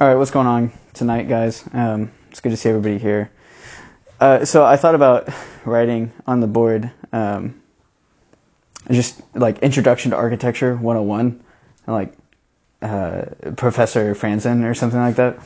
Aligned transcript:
All 0.00 0.06
right, 0.06 0.14
what's 0.14 0.30
going 0.30 0.46
on 0.46 0.72
tonight, 0.94 1.28
guys? 1.28 1.64
Um, 1.72 2.12
it's 2.30 2.38
good 2.38 2.50
to 2.50 2.56
see 2.56 2.68
everybody 2.68 2.98
here. 2.98 3.32
Uh, 4.20 4.44
so 4.44 4.64
I 4.64 4.76
thought 4.76 4.94
about 4.94 5.28
writing 5.64 6.12
on 6.24 6.38
the 6.38 6.46
board 6.46 6.92
um, 7.12 7.60
just 8.92 9.20
like 9.34 9.58
Introduction 9.58 10.12
to 10.12 10.16
Architecture 10.16 10.76
101, 10.76 11.42
and 11.88 11.96
like 11.96 12.12
uh, 12.80 13.24
Professor 13.56 14.14
Frandsen 14.14 14.64
or 14.64 14.72
something 14.72 15.00
like 15.00 15.16
that, 15.16 15.40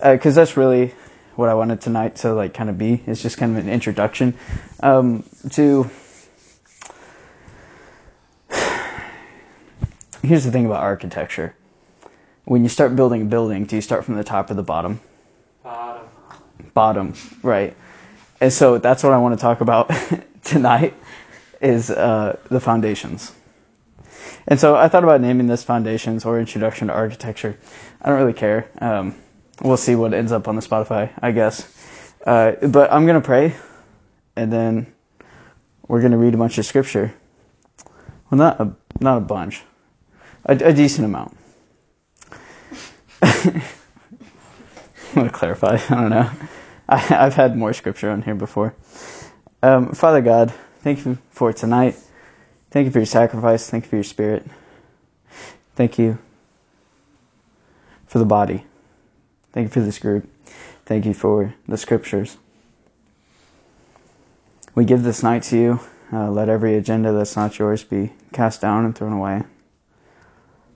because 0.00 0.38
uh, 0.38 0.42
that's 0.42 0.56
really 0.56 0.94
what 1.34 1.48
I 1.48 1.54
wanted 1.54 1.80
tonight 1.80 2.14
to 2.18 2.34
like 2.34 2.54
kind 2.54 2.70
of 2.70 2.78
be. 2.78 3.02
It's 3.04 3.20
just 3.20 3.36
kind 3.36 3.58
of 3.58 3.64
an 3.64 3.68
introduction 3.68 4.34
um, 4.78 5.24
to. 5.50 5.90
Here's 10.22 10.44
the 10.44 10.52
thing 10.52 10.66
about 10.66 10.84
architecture 10.84 11.56
when 12.48 12.62
you 12.62 12.68
start 12.70 12.96
building 12.96 13.20
a 13.20 13.24
building, 13.26 13.66
do 13.66 13.76
you 13.76 13.82
start 13.82 14.06
from 14.06 14.14
the 14.14 14.24
top 14.24 14.50
or 14.50 14.54
the 14.54 14.62
bottom? 14.62 15.00
Bottom. 15.62 16.06
Bottom, 16.72 17.14
right. 17.42 17.76
And 18.40 18.50
so 18.50 18.78
that's 18.78 19.02
what 19.02 19.12
I 19.12 19.18
want 19.18 19.38
to 19.38 19.40
talk 19.40 19.60
about 19.60 19.90
tonight 20.44 20.94
is 21.60 21.90
uh, 21.90 22.38
the 22.48 22.58
foundations. 22.58 23.32
And 24.46 24.58
so 24.58 24.76
I 24.76 24.88
thought 24.88 25.04
about 25.04 25.20
naming 25.20 25.46
this 25.46 25.62
foundations 25.62 26.24
or 26.24 26.40
introduction 26.40 26.88
to 26.88 26.94
architecture. 26.94 27.58
I 28.00 28.08
don't 28.08 28.18
really 28.18 28.32
care. 28.32 28.70
Um, 28.80 29.14
we'll 29.60 29.76
see 29.76 29.94
what 29.94 30.14
ends 30.14 30.32
up 30.32 30.48
on 30.48 30.56
the 30.56 30.62
Spotify, 30.62 31.10
I 31.20 31.32
guess. 31.32 31.70
Uh, 32.24 32.52
but 32.66 32.90
I'm 32.90 33.04
going 33.04 33.20
to 33.20 33.26
pray 33.26 33.54
and 34.36 34.50
then 34.50 34.90
we're 35.86 36.00
going 36.00 36.12
to 36.12 36.18
read 36.18 36.32
a 36.32 36.38
bunch 36.38 36.56
of 36.56 36.64
scripture. 36.64 37.12
Well, 38.30 38.38
not 38.38 38.58
a, 38.58 38.72
not 39.00 39.18
a 39.18 39.20
bunch, 39.20 39.62
a, 40.46 40.54
a 40.54 40.72
decent 40.72 41.04
amount. 41.04 41.37
I 43.22 43.62
want 45.14 45.28
to 45.28 45.34
clarify. 45.34 45.78
I 45.88 45.94
don't 45.94 46.10
know. 46.10 46.30
I, 46.88 46.96
have 46.96 47.34
had 47.34 47.56
more 47.56 47.72
scripture 47.72 48.10
on 48.10 48.22
here 48.22 48.34
before. 48.34 48.74
Um, 49.62 49.92
Father 49.92 50.22
God, 50.22 50.52
thank 50.80 51.04
you 51.04 51.18
for 51.30 51.52
tonight. 51.52 51.96
Thank 52.70 52.86
you 52.86 52.90
for 52.90 52.98
your 52.98 53.06
sacrifice. 53.06 53.68
Thank 53.68 53.84
you 53.84 53.90
for 53.90 53.96
your 53.96 54.04
spirit. 54.04 54.46
Thank 55.74 55.98
you 55.98 56.18
for 58.06 58.18
the 58.18 58.24
body. 58.24 58.64
Thank 59.52 59.66
you 59.66 59.70
for 59.70 59.80
this 59.80 59.98
group. 59.98 60.28
Thank 60.86 61.04
you 61.04 61.14
for 61.14 61.54
the 61.66 61.76
scriptures. 61.76 62.36
We 64.74 64.84
give 64.84 65.02
this 65.02 65.22
night 65.22 65.42
to 65.44 65.58
you. 65.58 65.80
Uh, 66.12 66.30
let 66.30 66.48
every 66.48 66.76
agenda 66.76 67.12
that's 67.12 67.36
not 67.36 67.58
yours 67.58 67.84
be 67.84 68.12
cast 68.32 68.60
down 68.60 68.84
and 68.86 68.94
thrown 68.96 69.12
away. 69.12 69.42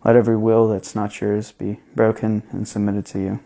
Let 0.05 0.17
every 0.17 0.37
will 0.37 0.69
that's 0.69 0.95
not 0.95 1.21
yours 1.21 1.53
be 1.53 1.81
broken 1.95 2.43
and 2.51 2.67
submitted 2.67 3.07
to 3.07 3.21
you. 3.21 3.41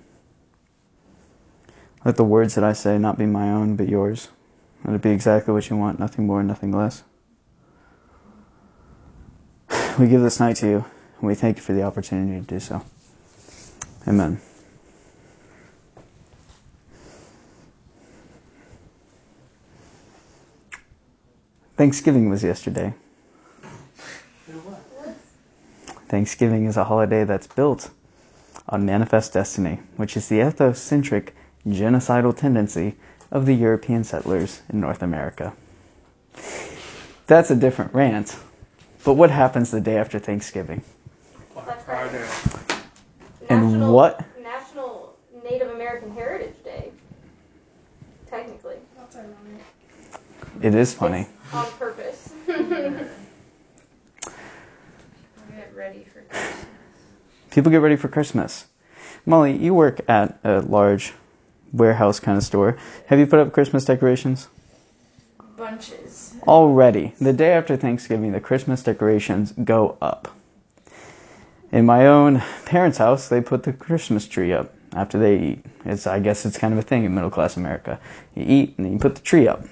Let 2.04 2.16
the 2.16 2.24
words 2.24 2.54
that 2.54 2.64
I 2.64 2.72
say 2.72 2.98
not 2.98 3.18
be 3.18 3.26
my 3.26 3.50
own, 3.50 3.76
but 3.76 3.88
yours. 3.88 4.28
Let 4.84 4.94
it 4.94 5.02
be 5.02 5.10
exactly 5.10 5.52
what 5.52 5.68
you 5.68 5.76
want, 5.76 5.98
nothing 5.98 6.26
more, 6.26 6.42
nothing 6.42 6.72
less. 6.72 7.02
We 9.98 10.08
give 10.08 10.20
this 10.20 10.40
night 10.40 10.56
to 10.56 10.66
you, 10.66 10.84
and 11.18 11.26
we 11.26 11.34
thank 11.34 11.56
you 11.56 11.62
for 11.62 11.72
the 11.72 11.82
opportunity 11.82 12.38
to 12.38 12.46
do 12.46 12.60
so. 12.60 12.84
Amen. 14.06 14.40
Thanksgiving 21.76 22.30
was 22.30 22.42
yesterday. 22.42 22.94
Thanksgiving 26.08 26.66
is 26.66 26.76
a 26.76 26.84
holiday 26.84 27.24
that's 27.24 27.46
built 27.46 27.90
on 28.68 28.86
manifest 28.86 29.32
destiny, 29.32 29.80
which 29.96 30.16
is 30.16 30.28
the 30.28 30.38
ethnocentric 30.38 31.30
genocidal 31.66 32.36
tendency 32.36 32.94
of 33.30 33.46
the 33.46 33.54
European 33.54 34.04
settlers 34.04 34.62
in 34.68 34.80
North 34.80 35.02
America. 35.02 35.52
That's 37.26 37.50
a 37.50 37.56
different 37.56 37.92
rant. 37.92 38.36
But 39.04 39.14
what 39.14 39.30
happens 39.30 39.70
the 39.70 39.80
day 39.80 39.96
after 39.98 40.18
Thanksgiving? 40.18 40.82
Black 41.54 41.80
Friday. 41.84 42.24
And 43.48 43.72
National- 43.72 43.94
what? 43.94 44.24
National 44.42 45.16
Native 45.44 45.70
American 45.70 46.12
Heritage 46.12 46.54
Day. 46.64 46.90
Technically. 48.28 48.76
That's 48.96 49.16
ironic. 49.16 49.62
It 50.62 50.74
is 50.74 50.94
funny. 50.94 51.26
It's 51.44 51.54
on 51.54 51.70
purpose. 51.78 52.32
Ready 55.86 56.04
for 56.12 56.22
Christmas. 56.22 56.66
People 57.52 57.70
get 57.70 57.76
ready 57.76 57.94
for 57.94 58.08
Christmas. 58.08 58.66
Molly, 59.24 59.56
you 59.56 59.72
work 59.72 60.00
at 60.10 60.36
a 60.42 60.60
large 60.62 61.14
warehouse 61.72 62.18
kind 62.18 62.36
of 62.36 62.42
store. 62.42 62.76
Have 63.06 63.20
you 63.20 63.26
put 63.28 63.38
up 63.38 63.52
Christmas 63.52 63.84
decorations? 63.84 64.48
Bunches. 65.56 66.34
Already, 66.42 67.12
the 67.20 67.32
day 67.32 67.52
after 67.52 67.76
Thanksgiving, 67.76 68.32
the 68.32 68.40
Christmas 68.40 68.82
decorations 68.82 69.52
go 69.52 69.96
up. 70.02 70.34
In 71.70 71.86
my 71.86 72.08
own 72.08 72.42
parents' 72.64 72.98
house, 72.98 73.28
they 73.28 73.40
put 73.40 73.62
the 73.62 73.72
Christmas 73.72 74.26
tree 74.26 74.52
up 74.52 74.74
after 74.92 75.20
they 75.20 75.38
eat. 75.38 75.64
It's, 75.84 76.08
I 76.08 76.18
guess 76.18 76.44
it's 76.44 76.58
kind 76.58 76.72
of 76.72 76.80
a 76.80 76.82
thing 76.82 77.04
in 77.04 77.14
middle 77.14 77.30
class 77.30 77.56
America. 77.56 78.00
You 78.34 78.44
eat 78.44 78.74
and 78.76 78.86
then 78.86 78.94
you 78.94 78.98
put 78.98 79.14
the 79.14 79.22
tree 79.22 79.46
up. 79.46 79.62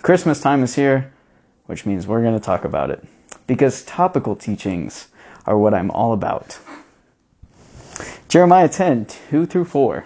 Christmas 0.00 0.40
time 0.40 0.62
is 0.62 0.74
here, 0.74 1.12
which 1.66 1.86
means 1.86 2.06
we're 2.06 2.22
going 2.22 2.38
to 2.38 2.44
talk 2.44 2.64
about 2.64 2.90
it. 2.90 3.04
Because 3.46 3.84
topical 3.84 4.34
teachings 4.34 5.08
are 5.46 5.58
what 5.58 5.74
I'm 5.74 5.90
all 5.90 6.12
about. 6.12 6.58
Jeremiah 8.28 8.68
10, 8.68 9.06
2 9.30 9.46
through 9.46 9.64
4. 9.64 10.04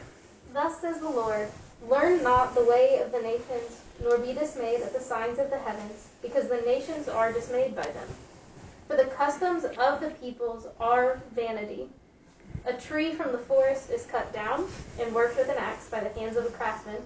Thus 0.52 0.80
says 0.80 1.00
the 1.00 1.08
Lord 1.08 1.48
Learn 1.88 2.22
not 2.22 2.54
the 2.54 2.64
way 2.64 3.00
of 3.04 3.10
the 3.10 3.20
nations, 3.20 3.80
nor 4.00 4.18
be 4.18 4.32
dismayed 4.32 4.80
at 4.82 4.92
the 4.92 5.00
signs 5.00 5.38
of 5.40 5.50
the 5.50 5.58
heavens, 5.58 6.08
because 6.22 6.48
the 6.48 6.60
nations 6.60 7.08
are 7.08 7.32
dismayed 7.32 7.74
by 7.74 7.82
them. 7.82 8.08
For 8.86 8.96
the 8.96 9.06
customs 9.06 9.64
of 9.64 10.00
the 10.00 10.12
peoples 10.20 10.66
are 10.78 11.20
vanity. 11.34 11.88
A 12.66 12.74
tree 12.74 13.12
from 13.14 13.32
the 13.32 13.38
forest 13.38 13.90
is 13.90 14.06
cut 14.06 14.32
down 14.32 14.68
and 15.00 15.14
worked 15.14 15.36
with 15.36 15.48
an 15.48 15.56
axe 15.58 15.88
by 15.88 16.00
the 16.00 16.10
hands 16.10 16.36
of 16.36 16.44
a 16.44 16.50
craftsman. 16.50 17.02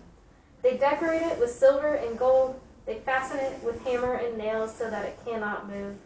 They 0.62 0.76
decorate 0.76 1.22
it 1.22 1.38
with 1.38 1.50
silver 1.50 1.94
and 1.94 2.18
gold. 2.18 2.58
They 2.86 2.96
fasten 2.96 3.38
it 3.38 3.62
with 3.64 3.80
hammer 3.84 4.14
and 4.14 4.36
nails 4.36 4.74
so 4.74 4.90
that 4.90 5.04
it 5.06 5.18
cannot 5.24 5.68
move. 5.70 5.96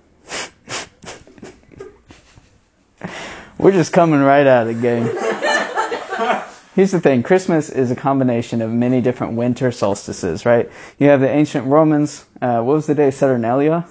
We're 3.58 3.72
just 3.72 3.92
coming 3.92 4.20
right 4.20 4.46
at 4.46 4.68
it, 4.68 4.80
gang. 4.80 5.04
Here's 6.76 6.92
the 6.92 7.00
thing 7.00 7.24
Christmas 7.24 7.70
is 7.70 7.90
a 7.90 7.96
combination 7.96 8.62
of 8.62 8.70
many 8.70 9.00
different 9.00 9.32
winter 9.32 9.72
solstices, 9.72 10.46
right? 10.46 10.70
You 10.98 11.08
have 11.08 11.20
the 11.20 11.28
ancient 11.28 11.66
Romans, 11.66 12.24
uh, 12.40 12.60
what 12.62 12.74
was 12.74 12.86
the 12.86 12.94
day? 12.94 13.10
Saturnalia? 13.10 13.84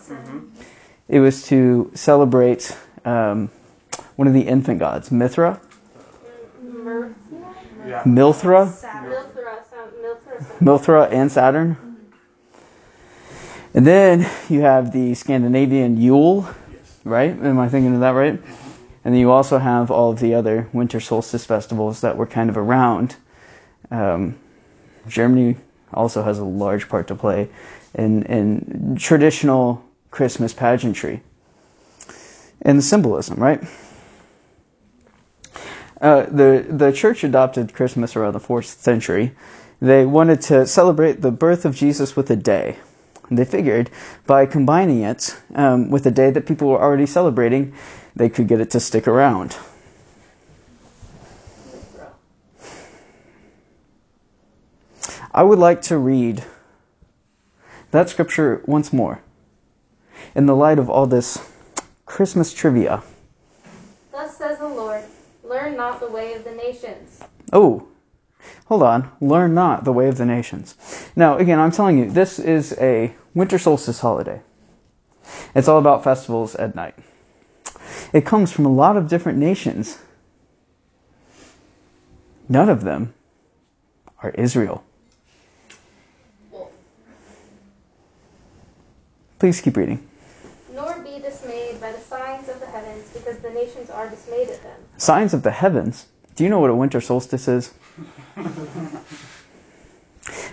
It 1.09 1.19
was 1.19 1.43
to 1.47 1.91
celebrate 1.93 2.75
um, 3.03 3.49
one 4.15 4.27
of 4.29 4.33
the 4.33 4.41
infant 4.41 4.79
gods, 4.79 5.11
Mithra, 5.11 5.59
Mir- 6.61 7.13
Yeah. 7.85 8.03
Milthra, 8.03 8.69
Saturn. 8.71 9.11
Milthra, 9.11 9.69
sound- 9.69 9.91
Milthra 10.01 10.39
sound- 10.47 10.59
Milthra 10.61 11.11
and 11.11 11.31
Saturn. 11.31 11.77
And 13.77 13.85
then 13.85 14.27
you 14.49 14.61
have 14.61 14.91
the 14.91 15.13
Scandinavian 15.13 16.01
Yule, 16.01 16.49
right? 17.03 17.29
Am 17.29 17.59
I 17.59 17.69
thinking 17.69 17.93
of 17.93 17.99
that 17.99 18.09
right? 18.09 18.33
And 18.33 19.13
then 19.13 19.21
you 19.21 19.29
also 19.29 19.59
have 19.59 19.91
all 19.91 20.09
of 20.09 20.19
the 20.19 20.33
other 20.33 20.67
winter 20.73 20.99
solstice 20.99 21.45
festivals 21.45 22.01
that 22.01 22.17
were 22.17 22.25
kind 22.25 22.49
of 22.49 22.57
around. 22.57 23.17
Um, 23.91 24.35
Germany 25.07 25.57
also 25.93 26.23
has 26.23 26.39
a 26.39 26.43
large 26.43 26.89
part 26.89 27.07
to 27.09 27.15
play 27.15 27.49
in, 27.93 28.23
in 28.23 28.97
traditional 28.99 29.85
Christmas 30.09 30.55
pageantry 30.55 31.21
and 32.63 32.79
the 32.79 32.81
symbolism, 32.81 33.37
right? 33.37 33.63
Uh, 36.01 36.23
the 36.23 36.65
the 36.67 36.91
church 36.91 37.23
adopted 37.23 37.75
Christmas 37.75 38.15
around 38.15 38.33
the 38.33 38.39
fourth 38.39 38.65
century. 38.65 39.33
They 39.79 40.03
wanted 40.03 40.41
to 40.41 40.65
celebrate 40.65 41.21
the 41.21 41.31
birth 41.31 41.63
of 41.63 41.75
Jesus 41.75 42.15
with 42.15 42.31
a 42.31 42.35
day. 42.35 42.77
They 43.29 43.45
figured 43.45 43.89
by 44.25 44.45
combining 44.45 45.01
it 45.01 45.35
um, 45.55 45.89
with 45.89 46.05
a 46.05 46.11
day 46.11 46.31
that 46.31 46.45
people 46.45 46.69
were 46.69 46.81
already 46.81 47.05
celebrating, 47.05 47.73
they 48.15 48.29
could 48.29 48.47
get 48.47 48.61
it 48.61 48.69
to 48.71 48.79
stick 48.79 49.07
around. 49.07 49.57
I 55.33 55.43
would 55.43 55.59
like 55.59 55.81
to 55.83 55.97
read 55.97 56.43
that 57.91 58.09
scripture 58.09 58.63
once 58.65 58.91
more 58.91 59.21
in 60.33 60.45
the 60.45 60.55
light 60.55 60.79
of 60.79 60.89
all 60.89 61.05
this 61.05 61.37
Christmas 62.05 62.53
trivia. 62.53 63.03
Thus 64.11 64.37
says 64.37 64.57
the 64.57 64.67
Lord 64.67 65.03
Learn 65.47 65.77
not 65.77 66.01
the 66.01 66.09
way 66.09 66.33
of 66.33 66.43
the 66.43 66.51
nations. 66.51 67.21
Oh, 67.53 67.87
hold 68.65 68.83
on. 68.83 69.11
Learn 69.21 69.53
not 69.53 69.83
the 69.83 69.93
way 69.93 70.07
of 70.07 70.17
the 70.17 70.25
nations. 70.25 70.75
Now, 71.15 71.37
again, 71.37 71.59
I'm 71.59 71.71
telling 71.71 71.97
you, 71.97 72.09
this 72.09 72.39
is 72.39 72.75
a 72.79 73.13
winter 73.33 73.57
solstice 73.57 73.99
holiday. 73.99 74.41
It's 75.55 75.67
all 75.67 75.79
about 75.79 76.03
festivals 76.03 76.55
at 76.55 76.75
night. 76.75 76.95
It 78.13 78.25
comes 78.25 78.51
from 78.51 78.65
a 78.65 78.71
lot 78.71 78.97
of 78.97 79.07
different 79.07 79.37
nations. 79.37 79.97
None 82.49 82.69
of 82.69 82.83
them 82.83 83.13
are 84.23 84.31
Israel. 84.31 84.83
Please 89.39 89.61
keep 89.61 89.77
reading. 89.77 90.07
Nor 90.73 90.97
be 90.99 91.19
dismayed 91.19 91.79
by 91.79 91.91
the 91.91 91.99
signs 91.99 92.49
of 92.49 92.59
the 92.59 92.65
heavens, 92.65 93.07
because 93.13 93.37
the 93.39 93.51
nations 93.51 93.89
are 93.89 94.09
dismayed 94.09 94.49
at 94.49 94.63
them. 94.63 94.79
Signs 94.97 95.33
of 95.33 95.43
the 95.43 95.51
heavens. 95.51 96.07
Do 96.35 96.43
you 96.43 96.49
know 96.49 96.59
what 96.59 96.71
a 96.71 96.75
winter 96.75 97.01
solstice 97.01 97.47
is? 97.47 97.73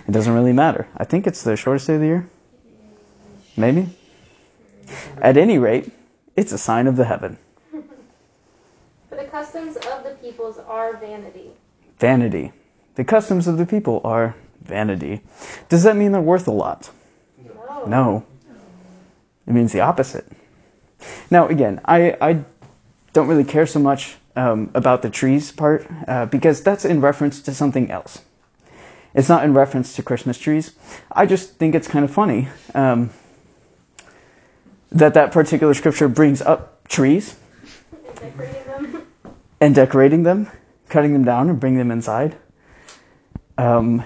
It 0.07 0.11
doesn't 0.11 0.33
really 0.33 0.53
matter. 0.53 0.87
I 0.97 1.03
think 1.03 1.27
it's 1.27 1.43
the 1.43 1.55
shortest 1.55 1.87
day 1.87 1.95
of 1.95 2.01
the 2.01 2.07
year. 2.07 2.29
Maybe. 3.57 3.89
At 5.21 5.37
any 5.37 5.57
rate, 5.57 5.91
it's 6.35 6.51
a 6.51 6.57
sign 6.57 6.87
of 6.87 6.95
the 6.95 7.05
heaven. 7.05 7.37
For 9.09 9.15
the 9.15 9.25
customs 9.25 9.77
of 9.77 10.03
the 10.03 10.17
peoples 10.21 10.59
are 10.59 10.97
vanity. 10.97 11.51
Vanity. 11.99 12.51
The 12.95 13.03
customs 13.03 13.47
of 13.47 13.57
the 13.57 13.65
people 13.65 14.01
are 14.03 14.35
vanity. 14.61 15.21
Does 15.69 15.83
that 15.83 15.95
mean 15.95 16.11
they're 16.11 16.21
worth 16.21 16.47
a 16.47 16.51
lot? 16.51 16.89
No. 17.43 17.85
No. 17.87 18.25
It 19.47 19.53
means 19.53 19.71
the 19.71 19.81
opposite. 19.81 20.25
Now, 21.29 21.47
again, 21.47 21.81
I, 21.85 22.17
I 22.21 22.43
don't 23.13 23.27
really 23.27 23.43
care 23.43 23.65
so 23.65 23.79
much 23.79 24.15
um, 24.35 24.69
about 24.73 25.01
the 25.01 25.09
trees 25.09 25.51
part 25.51 25.87
uh, 26.07 26.25
because 26.25 26.61
that's 26.61 26.85
in 26.85 27.01
reference 27.01 27.41
to 27.43 27.53
something 27.53 27.89
else. 27.91 28.21
It's 29.13 29.29
not 29.29 29.45
in 29.45 29.53
reference 29.53 29.95
to 29.95 30.03
Christmas 30.03 30.37
trees. 30.37 30.73
I 31.11 31.25
just 31.25 31.55
think 31.55 31.73
it's 31.73 31.87
kind 31.87 32.03
of 32.03 32.11
funny 32.11 32.49
um, 32.73 33.09
that 34.91 35.13
that 35.13 35.31
particular 35.31 35.73
scripture 35.73 36.09
brings 36.09 36.41
up 36.41 36.87
trees 36.87 37.35
And 39.61 39.73
decorating 39.73 40.23
them. 40.23 40.49
cutting 40.89 41.13
them 41.13 41.23
down 41.23 41.49
and 41.49 41.59
bringing 41.59 41.79
them 41.79 41.91
inside. 41.91 42.35
Um, 43.57 44.03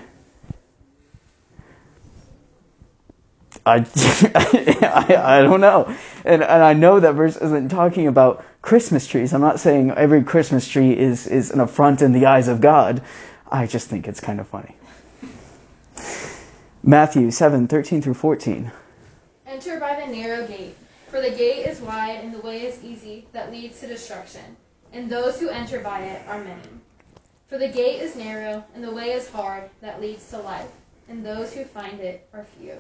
I, 3.66 3.86
I, 4.36 5.38
I 5.40 5.42
don't 5.42 5.62
know. 5.62 5.94
And, 6.24 6.44
and 6.44 6.64
I 6.64 6.74
know 6.74 7.00
that 7.00 7.14
verse 7.14 7.36
isn't 7.38 7.70
talking 7.70 8.08
about 8.08 8.44
Christmas 8.62 9.08
trees. 9.08 9.34
I'm 9.34 9.42
not 9.42 9.60
saying 9.60 9.92
every 9.92 10.24
Christmas 10.24 10.68
tree 10.68 10.98
is, 10.98 11.28
is 11.28 11.52
an 11.52 11.60
affront 11.60 12.02
in 12.02 12.12
the 12.12 12.26
eyes 12.26 12.48
of 12.48 12.62
God. 12.62 13.02
I 13.52 13.66
just 13.66 13.88
think 13.88 14.08
it's 14.08 14.20
kind 14.20 14.40
of 14.40 14.48
funny. 14.48 14.76
Matthew 16.84 17.32
7 17.32 17.68
13 17.68 18.02
through 18.02 18.14
14. 18.14 18.72
Enter 19.48 19.80
by 19.80 20.00
the 20.00 20.08
narrow 20.12 20.48
gate, 20.48 20.76
for 21.08 21.22
the 21.22 21.32
gate 21.32 21.66
is 21.66 21.82
wide 21.82 22.24
and 22.24 22.34
the 22.34 22.40
way 22.40 22.66
is 22.66 22.84
easy 22.84 23.28
that 23.34 23.52
leads 23.52 23.80
to 23.80 23.88
destruction, 23.88 24.56
and 24.94 25.10
those 25.10 25.40
who 25.40 25.50
enter 25.50 25.80
by 25.80 26.02
it 26.02 26.22
are 26.28 26.44
many. 26.44 26.62
For 27.48 27.58
the 27.58 27.68
gate 27.68 28.02
is 28.02 28.16
narrow 28.16 28.64
and 28.76 28.84
the 28.84 28.94
way 28.94 29.12
is 29.12 29.30
hard 29.30 29.70
that 29.82 30.00
leads 30.00 30.30
to 30.30 30.38
life, 30.38 30.70
and 31.10 31.26
those 31.26 31.54
who 31.54 31.64
find 31.64 32.00
it 32.00 32.30
are 32.34 32.46
few. 32.60 32.78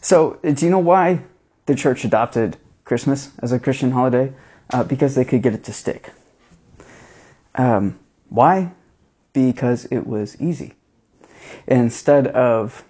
So, 0.00 0.38
do 0.42 0.64
you 0.64 0.70
know 0.70 0.78
why 0.78 1.20
the 1.66 1.74
church 1.74 2.04
adopted 2.04 2.56
Christmas 2.84 3.30
as 3.40 3.52
a 3.52 3.58
Christian 3.58 3.90
holiday? 3.90 4.32
Uh, 4.72 4.84
because 4.84 5.14
they 5.14 5.24
could 5.24 5.42
get 5.42 5.54
it 5.54 5.64
to 5.64 5.72
stick. 5.72 6.12
Um, 7.56 7.98
why? 8.28 8.72
Because 9.32 9.84
it 9.86 10.06
was 10.06 10.40
easy. 10.40 10.74
Instead 11.66 12.28
of, 12.28 12.84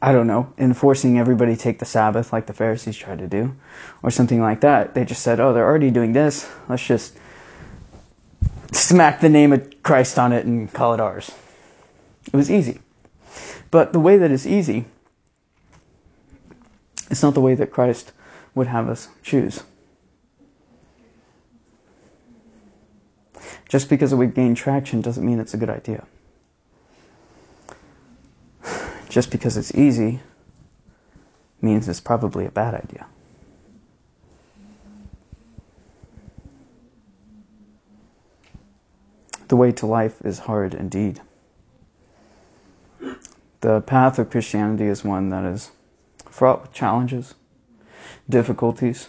I 0.00 0.10
don't 0.12 0.26
know, 0.26 0.52
enforcing 0.58 1.18
everybody 1.18 1.54
take 1.54 1.78
the 1.78 1.84
Sabbath 1.84 2.32
like 2.32 2.46
the 2.46 2.52
Pharisees 2.52 2.96
tried 2.96 3.20
to 3.20 3.28
do, 3.28 3.54
or 4.02 4.10
something 4.10 4.40
like 4.40 4.60
that, 4.62 4.94
they 4.94 5.04
just 5.04 5.22
said, 5.22 5.38
oh, 5.38 5.52
they're 5.52 5.66
already 5.66 5.90
doing 5.90 6.12
this. 6.12 6.50
Let's 6.68 6.84
just 6.84 7.16
smack 8.72 9.20
the 9.20 9.28
name 9.28 9.52
of 9.52 9.82
Christ 9.82 10.18
on 10.18 10.32
it 10.32 10.44
and 10.44 10.72
call 10.72 10.94
it 10.94 11.00
ours. 11.00 11.30
It 12.26 12.36
was 12.36 12.50
easy. 12.50 12.80
But 13.70 13.92
the 13.92 14.00
way 14.00 14.16
that 14.16 14.30
is 14.30 14.46
easy 14.46 14.86
it's 17.12 17.22
not 17.22 17.34
the 17.34 17.42
way 17.42 17.54
that 17.54 17.70
Christ 17.70 18.10
would 18.54 18.66
have 18.66 18.88
us 18.88 19.08
choose. 19.22 19.62
Just 23.72 23.88
because 23.88 24.14
we've 24.14 24.34
gained 24.34 24.58
traction 24.58 25.00
doesn't 25.00 25.24
mean 25.24 25.40
it's 25.40 25.54
a 25.54 25.56
good 25.56 25.70
idea. 25.70 26.04
Just 29.08 29.30
because 29.30 29.56
it's 29.56 29.74
easy 29.74 30.20
means 31.62 31.88
it's 31.88 31.98
probably 31.98 32.44
a 32.44 32.50
bad 32.50 32.74
idea. 32.74 33.06
The 39.48 39.56
way 39.56 39.72
to 39.72 39.86
life 39.86 40.20
is 40.22 40.40
hard 40.40 40.74
indeed. 40.74 41.22
The 43.62 43.80
path 43.80 44.18
of 44.18 44.28
Christianity 44.28 44.84
is 44.84 45.02
one 45.02 45.30
that 45.30 45.46
is 45.46 45.70
fraught 46.28 46.60
with 46.60 46.74
challenges, 46.74 47.32
difficulties, 48.28 49.08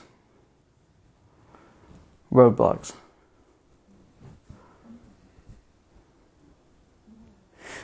roadblocks. 2.31 2.93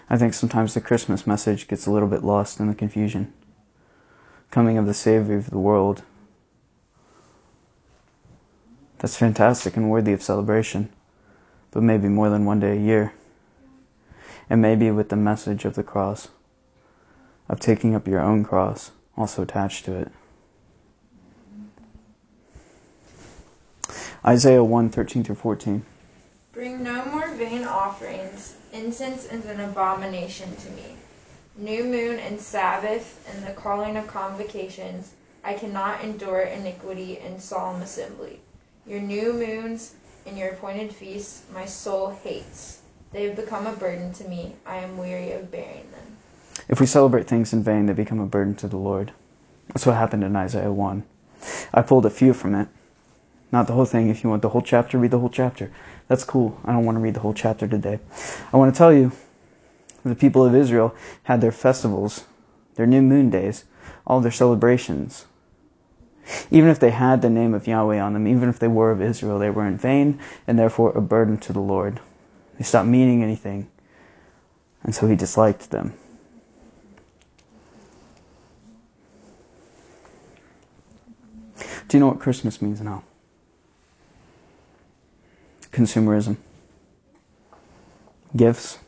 I 0.09 0.17
think 0.17 0.33
sometimes 0.33 0.73
the 0.73 0.81
Christmas 0.81 1.27
message 1.27 1.67
gets 1.67 1.85
a 1.85 1.91
little 1.91 2.07
bit 2.07 2.23
lost 2.23 2.59
in 2.59 2.67
the 2.67 2.73
confusion. 2.73 3.31
Coming 4.49 4.79
of 4.79 4.87
the 4.87 4.93
Savior 4.93 5.37
of 5.37 5.51
the 5.51 5.59
world. 5.59 6.01
That's 8.97 9.15
fantastic 9.15 9.77
and 9.77 9.89
worthy 9.89 10.11
of 10.11 10.23
celebration, 10.23 10.89
but 11.71 11.83
maybe 11.83 12.07
more 12.09 12.29
than 12.29 12.45
one 12.45 12.59
day 12.59 12.75
a 12.75 12.81
year. 12.81 13.13
And 14.49 14.61
maybe 14.61 14.89
with 14.89 15.09
the 15.09 15.15
message 15.15 15.63
of 15.63 15.75
the 15.75 15.83
cross, 15.83 16.29
of 17.47 17.59
taking 17.59 17.93
up 17.93 18.07
your 18.07 18.19
own 18.19 18.43
cross 18.43 18.91
also 19.15 19.43
attached 19.43 19.85
to 19.85 19.95
it. 19.95 20.11
Isaiah 24.25 24.63
1 24.63 24.89
13 24.89 25.23
through 25.23 25.35
14. 25.35 25.85
Bring 26.51 26.83
no 26.83 27.05
more 27.05 27.29
vain 27.35 27.63
offerings. 27.63 28.55
Incense 28.71 29.25
is 29.25 29.45
an 29.45 29.59
abomination 29.59 30.55
to 30.55 30.69
me. 30.71 30.95
New 31.57 31.83
moon 31.83 32.19
and 32.19 32.39
Sabbath 32.39 33.27
and 33.27 33.45
the 33.45 33.59
calling 33.59 33.97
of 33.97 34.05
convocations. 34.05 35.13
I 35.43 35.53
cannot 35.53 36.03
endure 36.03 36.41
iniquity 36.41 37.19
and 37.19 37.41
solemn 37.41 37.81
assembly. 37.81 38.39
Your 38.85 39.01
new 39.01 39.33
moons 39.33 39.95
and 40.27 40.37
your 40.37 40.49
appointed 40.49 40.93
feasts 40.93 41.41
my 41.53 41.65
soul 41.65 42.09
hates. 42.23 42.81
They 43.11 43.23
have 43.23 43.35
become 43.35 43.65
a 43.65 43.73
burden 43.73 44.13
to 44.13 44.27
me. 44.27 44.53
I 44.67 44.77
am 44.77 44.97
weary 44.97 45.31
of 45.31 45.49
bearing 45.49 45.89
them. 45.91 46.17
If 46.67 46.79
we 46.79 46.85
celebrate 46.85 47.27
things 47.27 47.53
in 47.53 47.63
vain, 47.63 47.87
they 47.87 47.93
become 47.93 48.19
a 48.19 48.27
burden 48.27 48.53
to 48.55 48.67
the 48.67 48.77
Lord. 48.77 49.11
That's 49.69 49.87
what 49.87 49.95
happened 49.95 50.23
in 50.23 50.35
Isaiah 50.35 50.71
1. 50.71 51.03
I 51.73 51.81
pulled 51.81 52.05
a 52.05 52.11
few 52.11 52.33
from 52.33 52.53
it. 52.53 52.67
Not 53.51 53.67
the 53.67 53.73
whole 53.73 53.85
thing. 53.85 54.09
If 54.09 54.23
you 54.23 54.29
want 54.29 54.41
the 54.41 54.49
whole 54.49 54.61
chapter, 54.61 54.97
read 54.97 55.11
the 55.11 55.19
whole 55.19 55.29
chapter. 55.29 55.71
That's 56.07 56.23
cool. 56.23 56.59
I 56.65 56.71
don't 56.71 56.85
want 56.85 56.97
to 56.97 57.01
read 57.01 57.15
the 57.15 57.19
whole 57.19 57.33
chapter 57.33 57.67
today. 57.67 57.99
I 58.53 58.57
want 58.57 58.73
to 58.73 58.77
tell 58.77 58.93
you 58.93 59.11
the 60.05 60.15
people 60.15 60.45
of 60.45 60.55
Israel 60.55 60.95
had 61.23 61.41
their 61.41 61.51
festivals, 61.51 62.25
their 62.75 62.85
new 62.85 63.01
moon 63.01 63.29
days, 63.29 63.65
all 64.05 64.21
their 64.21 64.31
celebrations. 64.31 65.25
Even 66.51 66.69
if 66.69 66.79
they 66.79 66.91
had 66.91 67.21
the 67.21 67.29
name 67.29 67.53
of 67.53 67.67
Yahweh 67.67 67.99
on 67.99 68.13
them, 68.13 68.27
even 68.27 68.49
if 68.49 68.59
they 68.59 68.67
were 68.67 68.91
of 68.91 69.01
Israel, 69.01 69.39
they 69.39 69.49
were 69.49 69.65
in 69.65 69.77
vain 69.77 70.19
and 70.45 70.59
therefore 70.59 70.91
a 70.95 71.01
burden 71.01 71.37
to 71.39 71.53
the 71.53 71.59
Lord. 71.59 71.99
They 72.57 72.63
stopped 72.63 72.87
meaning 72.87 73.23
anything. 73.23 73.69
And 74.83 74.93
so 74.93 75.07
he 75.07 75.15
disliked 75.15 75.71
them. 75.71 75.93
Do 81.87 81.97
you 81.97 81.99
know 81.99 82.07
what 82.07 82.19
Christmas 82.19 82.61
means 82.61 82.81
now? 82.81 83.03
Consumerism, 85.79 86.35
gifts, 88.35 88.79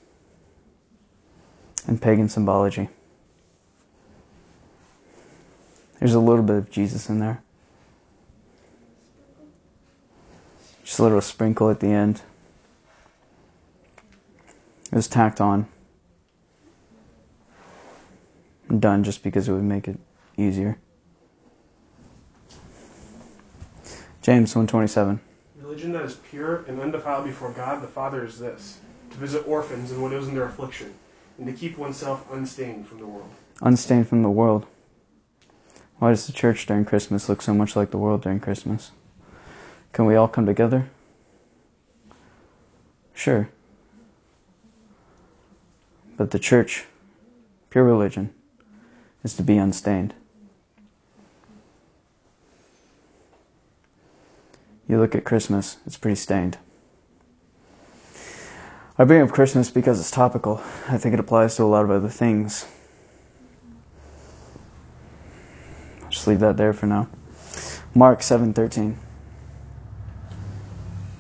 and 1.88 2.02
pagan 2.02 2.28
symbology. 2.28 2.90
There's 6.00 6.16
a 6.16 6.20
little 6.20 6.44
bit 6.44 6.58
of 6.58 6.70
Jesus 6.70 7.08
in 7.08 7.20
there. 7.20 7.42
Just 10.84 11.00
a 11.00 11.04
little 11.04 11.22
sprinkle 11.22 11.70
at 11.70 11.80
the 11.80 11.88
end. 11.88 12.24
It 14.92 14.96
was 14.96 15.08
tacked 15.08 15.40
on. 15.40 15.70
And 18.68 18.82
done 18.82 19.06
just 19.06 19.24
because 19.24 19.48
it 19.48 19.54
would 19.54 19.64
make 19.64 19.88
it 19.88 19.98
easier. 20.36 20.78
James 24.22 24.54
127. 24.54 25.22
Religion 25.72 25.94
that 25.94 26.04
is 26.04 26.16
pure 26.30 26.66
and 26.68 26.82
undefiled 26.82 27.24
before 27.24 27.50
God 27.54 27.82
the 27.82 27.88
Father 27.88 28.26
is 28.26 28.38
this 28.38 28.80
to 29.10 29.16
visit 29.16 29.48
orphans 29.48 29.90
and 29.92 30.04
widows 30.04 30.28
in 30.28 30.36
their 30.36 30.44
affliction, 30.44 30.94
and 31.38 31.48
to 31.48 31.54
keep 31.54 31.78
oneself 31.78 32.30
unstained 32.34 32.86
from 32.86 33.00
the 33.00 33.06
world. 33.06 33.30
Unstained 33.62 34.10
from 34.10 34.22
the 34.22 34.30
world. 34.30 34.66
Why 35.98 36.10
does 36.10 36.28
the 36.28 36.34
church 36.34 36.66
during 36.66 36.84
Christmas 36.84 37.30
look 37.30 37.42
so 37.42 37.54
much 37.54 37.78
like 37.78 37.92
the 37.92 37.98
world 37.98 38.22
during 38.22 38.42
Christmas? 38.42 38.92
Can 39.94 40.06
we 40.06 40.18
all 40.18 40.28
come 40.28 40.46
together? 40.46 40.90
Sure. 43.14 43.48
But 46.18 46.32
the 46.32 46.40
church, 46.40 46.84
pure 47.70 47.86
religion, 47.86 48.34
is 49.24 49.36
to 49.36 49.42
be 49.42 49.58
unstained. 49.58 50.16
You 54.92 55.00
look 55.00 55.16
at 55.16 55.24
Christmas, 55.24 55.78
it's 55.86 55.96
pretty 55.96 56.18
stained. 56.18 56.58
I 58.98 59.06
bring 59.06 59.22
up 59.22 59.30
Christmas 59.30 59.72
because 59.72 60.02
it's 60.02 60.12
topical. 60.12 60.62
I 60.90 60.98
think 60.98 61.14
it 61.14 61.20
applies 61.22 61.56
to 61.56 61.64
a 61.64 61.72
lot 61.72 61.86
of 61.86 61.92
other 61.92 62.10
things. 62.10 62.68
I'll 66.04 66.10
just 66.10 66.28
leave 66.28 66.42
that 66.42 66.58
there 66.58 66.74
for 66.74 66.88
now. 66.88 67.08
Mark 67.96 68.20
7:13. 68.20 68.98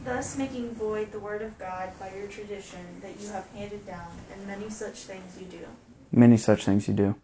Thus 0.03 0.37
making 0.37 0.75
void 0.75 1.13
the 1.13 1.19
word 1.19 1.41
of 1.41 1.57
God 1.57 1.91
by 1.97 2.11
your 2.13 2.27
tradition 2.27 2.85
that 3.01 3.21
you 3.21 3.29
have 3.29 3.47
handed 3.55 3.87
down, 3.87 4.11
and 4.33 4.45
many 4.47 4.69
such 4.69 5.05
things 5.05 5.37
you 5.39 5.45
do. 5.45 5.65
Many 6.11 6.35
such 6.35 6.65
things 6.65 6.89
you 6.89 6.93
do. 6.93 7.15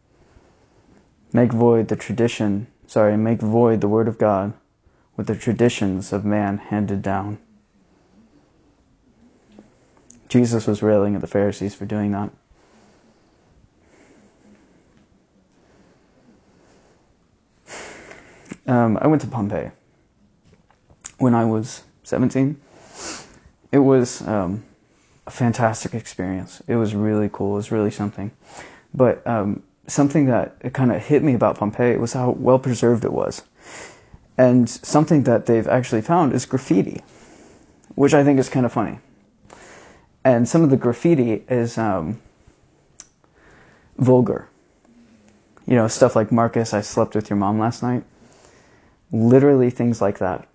Make 1.34 1.51
void 1.51 1.89
the 1.89 1.98
tradition, 1.98 2.68
sorry, 2.86 3.18
make 3.18 3.42
void 3.42 3.82
the 3.82 3.89
word 3.89 4.08
of 4.08 4.18
God 4.18 4.54
with 5.17 5.27
the 5.27 5.36
traditions 5.36 6.13
of 6.13 6.24
man 6.24 6.59
handed 6.59 7.01
down. 7.01 7.39
Jesus 10.29 10.67
was 10.67 10.83
railing 10.83 11.15
at 11.15 11.21
the 11.21 11.27
Pharisees 11.27 11.74
for 11.74 11.86
doing 11.86 12.12
that. 12.12 12.29
Um, 18.67 18.97
I 19.01 19.07
went 19.07 19.21
to 19.21 19.27
Pompeii 19.27 19.71
when 21.17 21.33
I 21.33 21.45
was 21.45 21.83
17. 22.03 22.59
It 23.71 23.79
was 23.79 24.21
um, 24.27 24.63
a 25.25 25.31
fantastic 25.31 25.93
experience. 25.93 26.62
It 26.67 26.75
was 26.75 26.93
really 26.93 27.29
cool. 27.31 27.53
It 27.53 27.57
was 27.57 27.71
really 27.71 27.91
something. 27.91 28.29
But 28.93 29.25
um, 29.25 29.63
something 29.88 30.25
that 30.25 30.74
kind 30.74 30.91
of 30.91 31.01
hit 31.01 31.24
me 31.24 31.33
about 31.33 31.57
Pompeii 31.57 31.95
was 31.95 32.13
how 32.13 32.31
well 32.31 32.59
preserved 32.59 33.05
it 33.05 33.13
was. 33.13 33.41
And 34.38 34.70
something 34.70 35.24
that 35.24 35.48
they've 35.48 35.67
actually 35.67 36.01
found 36.01 36.34
is 36.34 36.46
graffiti, 36.46 37.01
which 37.96 38.13
I 38.13 38.24
think 38.24 38.39
is 38.39 38.50
kind 38.50 38.65
of 38.65 38.72
funny. 38.72 39.00
And 40.24 40.48
some 40.48 40.63
of 40.63 40.70
the 40.70 40.77
graffiti 40.77 41.44
is 41.50 41.77
um, 41.77 42.20
vulgar. 43.98 44.48
You 45.65 45.75
know, 45.75 45.88
stuff 45.88 46.15
like 46.15 46.32
Marcus, 46.32 46.74
I 46.74 46.82
slept 46.82 47.15
with 47.15 47.29
your 47.29 47.38
mom 47.38 47.60
last 47.60 47.82
night. 47.82 48.03
Literally 49.12 49.70
things 49.70 50.01
like 50.01 50.20
that. 50.20 50.48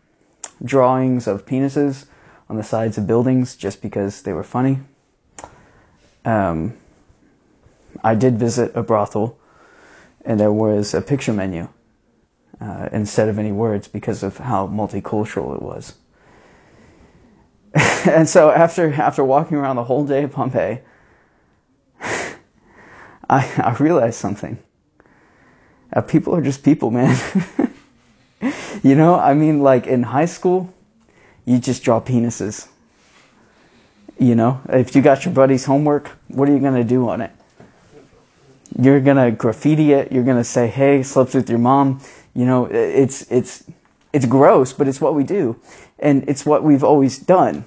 Drawings 0.65 1.27
of 1.27 1.45
penises 1.45 2.07
on 2.49 2.57
the 2.57 2.63
sides 2.63 2.99
of 2.99 3.07
buildings 3.07 3.57
just 3.57 3.83
because 3.83 4.23
they 4.23 4.33
were 4.33 4.45
funny. 4.45 4.79
Um, 6.25 6.77
I 8.05 8.15
did 8.15 8.39
visit 8.39 8.73
a 8.75 8.83
brothel, 8.83 9.39
and 10.25 10.39
there 10.39 10.53
was 10.53 10.95
a 10.95 11.01
picture 11.01 11.33
menu 11.33 11.69
uh, 12.63 12.89
instead 12.93 13.29
of 13.29 13.39
any 13.39 13.51
words 13.51 13.89
because 13.89 14.23
of 14.23 14.39
how 14.39 14.69
multicultural 14.69 15.57
it 15.57 15.63
was. 15.63 15.95
and 18.07 18.29
so 18.29 18.51
after 18.51 18.93
after 18.93 19.25
walking 19.25 19.57
around 19.57 19.77
the 19.77 19.85
whole 19.85 20.05
day 20.05 20.23
of 20.23 20.33
Pompeii, 20.33 20.81
I, 22.01 22.31
I 23.29 23.77
realized 23.81 24.19
something. 24.19 24.59
Uh, 25.93 26.03
people 26.03 26.35
are 26.37 26.43
just 26.43 26.63
people, 26.63 26.91
man. 26.91 27.19
you 28.83 28.95
know, 28.95 29.19
I 29.19 29.35
mean, 29.35 29.61
like 29.61 29.87
in 29.87 30.03
high 30.03 30.27
school, 30.27 30.73
you 31.45 31.59
just 31.59 31.83
draw 31.83 32.01
penises. 32.01 32.69
You 34.19 34.37
know, 34.37 34.61
if 34.69 34.95
you 34.95 35.03
got 35.03 35.25
your 35.25 35.35
buddy's 35.35 35.65
homework, 35.65 36.09
what 36.29 36.49
are 36.49 36.53
you 36.53 36.61
going 36.61 36.77
to 36.77 36.85
do 36.85 37.09
on 37.09 37.23
it? 37.23 37.33
You're 38.79 39.01
going 39.01 39.17
to 39.17 39.37
graffiti 39.37 39.93
it. 39.93 40.13
You're 40.13 40.25
going 40.25 40.37
to 40.37 40.45
say, 40.45 40.67
hey, 40.67 41.03
slept 41.03 41.35
with 41.35 41.51
your 41.51 41.59
mom. 41.59 42.01
You 42.35 42.47
know, 42.47 42.67
it's, 42.67 43.31
it's, 43.31 43.65
it's 44.13 44.27
gross, 44.27 44.73
but 44.73 44.89
it's 44.89 45.01
what 45.01 45.15
we 45.15 45.25
do. 45.25 45.59
And 45.99 46.29
it's 46.29 46.47
what 46.47 46.63
we've 46.63 46.85
always 46.85 47.19
done. 47.19 47.65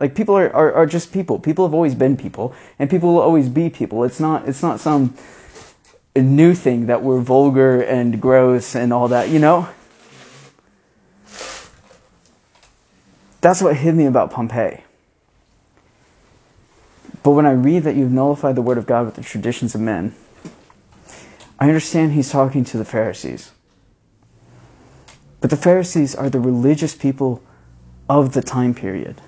Like 0.00 0.14
people 0.14 0.36
are, 0.36 0.50
are, 0.54 0.72
are 0.72 0.86
just 0.86 1.12
people. 1.12 1.38
People 1.38 1.66
have 1.66 1.74
always 1.74 1.94
been 1.94 2.16
people 2.16 2.54
and 2.78 2.88
people 2.88 3.14
will 3.14 3.20
always 3.20 3.48
be 3.48 3.68
people. 3.68 4.04
It's 4.04 4.20
not, 4.20 4.48
it's 4.48 4.62
not 4.62 4.80
some 4.80 5.14
new 6.14 6.54
thing 6.54 6.86
that 6.86 7.02
we're 7.02 7.20
vulgar 7.20 7.82
and 7.82 8.20
gross 8.20 8.74
and 8.74 8.92
all 8.92 9.08
that, 9.08 9.28
you 9.28 9.38
know? 9.38 9.68
That's 13.40 13.62
what 13.62 13.76
hit 13.76 13.94
me 13.94 14.06
about 14.06 14.30
Pompeii. 14.30 14.82
But 17.22 17.32
when 17.32 17.46
I 17.46 17.52
read 17.52 17.84
that 17.84 17.94
you've 17.94 18.10
nullified 18.10 18.56
the 18.56 18.62
word 18.62 18.78
of 18.78 18.86
God 18.86 19.06
with 19.06 19.14
the 19.14 19.22
traditions 19.22 19.74
of 19.74 19.80
men, 19.80 20.14
I 21.58 21.66
understand 21.66 22.12
he's 22.12 22.30
talking 22.30 22.64
to 22.64 22.78
the 22.78 22.84
Pharisees. 22.84 23.50
But 25.40 25.50
the 25.50 25.56
Pharisees 25.56 26.14
are 26.14 26.28
the 26.28 26.40
religious 26.40 26.94
people 26.94 27.42
of 28.08 28.32
the 28.32 28.42
time 28.42 28.74
period. 28.74 29.20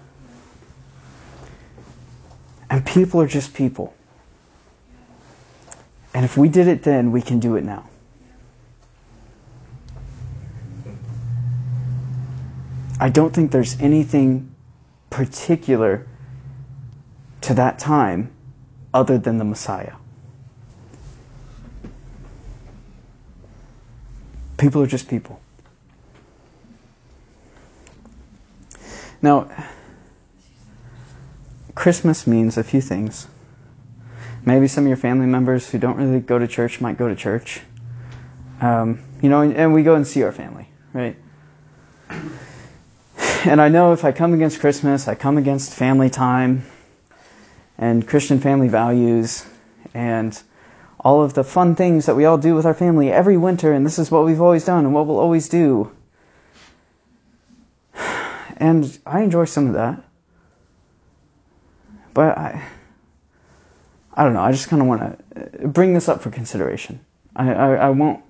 And 2.69 2.85
people 2.85 3.21
are 3.21 3.27
just 3.27 3.55
people. 3.55 3.95
And 6.15 6.25
if 6.25 6.37
we 6.37 6.49
did 6.49 6.67
it 6.67 6.83
then, 6.83 7.13
we 7.13 7.23
can 7.23 7.39
do 7.39 7.57
it 7.57 7.65
now. 7.65 7.89
I 12.99 13.09
don't 13.09 13.33
think 13.33 13.51
there's 13.51 13.81
anything 13.81 14.55
particular 15.09 16.07
to 17.41 17.55
that 17.55 17.79
time 17.79 18.31
other 18.93 19.17
than 19.17 19.39
the 19.39 19.45
Messiah. 19.45 19.95
People 24.59 24.83
are 24.83 24.87
just 24.87 25.09
people. 25.09 25.41
Now, 29.23 29.51
Christmas 31.75 32.27
means 32.27 32.57
a 32.57 32.65
few 32.65 32.81
things. 32.81 33.27
Maybe 34.45 34.69
some 34.69 34.85
of 34.85 34.89
your 34.89 34.97
family 34.97 35.27
members 35.27 35.69
who 35.69 35.79
don't 35.79 35.97
really 35.97 36.21
go 36.21 36.39
to 36.39 36.49
church 36.49 36.81
might 36.81 36.97
go 36.97 37.09
to 37.09 37.15
church. 37.15 37.61
Um, 38.61 39.01
you 39.23 39.29
know, 39.29 39.43
and 39.43 39.75
we 39.75 39.83
go 39.83 39.95
and 39.95 40.07
see 40.07 40.23
our 40.23 40.33
family, 40.33 40.69
right? 40.93 41.17
And 43.45 43.61
I 43.61 43.69
know 43.69 43.93
if 43.93 44.05
I 44.05 44.13
come 44.13 44.35
against 44.35 44.61
Christmas, 44.61 45.09
I 45.09 45.15
come 45.15 45.39
against 45.39 45.73
family 45.73 46.11
time 46.11 46.67
and 47.79 48.07
Christian 48.07 48.39
family 48.39 48.69
values 48.69 49.47
and 49.95 50.41
all 50.99 51.23
of 51.23 51.33
the 51.33 51.43
fun 51.43 51.75
things 51.75 52.05
that 52.05 52.15
we 52.15 52.27
all 52.27 52.37
do 52.37 52.55
with 52.55 52.67
our 52.67 52.75
family 52.75 53.11
every 53.11 53.39
winter, 53.39 53.73
and 53.73 53.87
this 53.87 53.99
is 53.99 54.11
what 54.11 54.27
we've 54.27 54.43
always 54.43 54.67
done 54.67 54.85
and 54.85 54.93
what 54.93 55.07
we'll 55.07 55.19
always 55.19 55.49
do. 55.49 55.91
And 58.61 58.99
I 59.07 59.23
enjoy 59.23 59.47
some 59.47 59.67
of 59.67 59.73
that. 59.73 60.05
But 62.15 62.37
I 62.39 62.63
I 64.15 64.25
don't 64.25 64.35
know, 64.35 64.43
I 64.43 64.53
just 64.53 64.69
kind 64.69 64.83
of 64.83 64.89
want 64.89 65.01
to 65.01 65.65
uh, 65.65 65.67
bring 65.69 65.95
this 65.95 66.09
up 66.09 66.21
for 66.21 66.31
consideration. 66.31 67.01
I, 67.37 67.53
I, 67.53 67.75
I 67.75 67.91
won't 67.91 68.23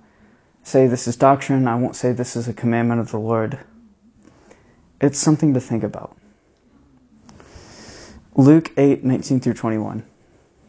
say 0.63 0.87
this 0.87 1.07
is 1.07 1.17
doctrine, 1.17 1.67
I 1.67 1.75
won't 1.75 1.95
say 1.95 2.13
this 2.13 2.35
is 2.35 2.47
a 2.47 2.53
commandment 2.53 3.01
of 3.01 3.11
the 3.11 3.19
Lord. 3.19 3.59
It's 5.01 5.17
something 5.17 5.53
to 5.53 5.59
think 5.59 5.83
about. 5.83 6.15
Luke 8.35 8.71
8, 8.77 9.03
19 9.03 9.39
through 9.39 9.55
21. 9.55 10.05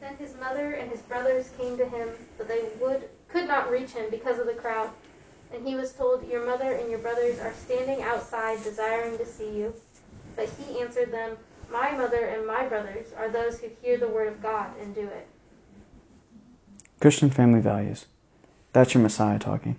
Then 0.00 0.16
his 0.16 0.34
mother 0.40 0.72
and 0.72 0.90
his 0.90 1.02
brothers 1.02 1.50
came 1.58 1.76
to 1.76 1.84
him, 1.84 2.08
but 2.38 2.48
they 2.48 2.70
would 2.80 3.08
could 3.28 3.46
not 3.46 3.70
reach 3.70 3.90
him 3.90 4.10
because 4.10 4.38
of 4.38 4.46
the 4.46 4.54
crowd. 4.54 4.90
And 5.54 5.66
he 5.66 5.74
was 5.74 5.92
told, 5.92 6.26
Your 6.28 6.46
mother 6.46 6.72
and 6.72 6.88
your 6.88 6.98
brothers 6.98 7.38
are 7.40 7.52
standing 7.54 8.02
outside 8.02 8.62
desiring 8.62 9.18
to 9.18 9.26
see 9.26 9.56
you. 9.56 9.74
But 10.36 10.48
he 10.58 10.80
answered 10.80 11.12
them, 11.12 11.36
My 11.70 11.92
mother 11.92 12.24
and 12.26 12.46
my 12.46 12.66
brothers 12.66 13.08
are 13.16 13.30
those 13.30 13.58
who 13.58 13.68
hear 13.82 13.98
the 13.98 14.08
word 14.08 14.28
of 14.28 14.42
God 14.42 14.70
and 14.80 14.94
do 14.94 15.02
it. 15.02 15.28
Christian 17.00 17.30
family 17.30 17.60
values. 17.60 18.06
That's 18.72 18.94
your 18.94 19.02
Messiah 19.02 19.38
talking. 19.38 19.76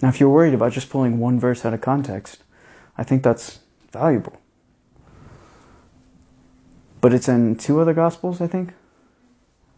Now, 0.00 0.08
if 0.08 0.20
you're 0.20 0.30
worried 0.30 0.54
about 0.54 0.72
just 0.72 0.90
pulling 0.90 1.18
one 1.18 1.38
verse 1.38 1.64
out 1.64 1.74
of 1.74 1.80
context, 1.80 2.42
I 2.96 3.04
think 3.04 3.22
that's 3.22 3.60
valuable. 3.92 4.36
But 7.00 7.12
it's 7.12 7.28
in 7.28 7.56
two 7.56 7.80
other 7.80 7.94
Gospels, 7.94 8.40
I 8.40 8.46
think. 8.46 8.72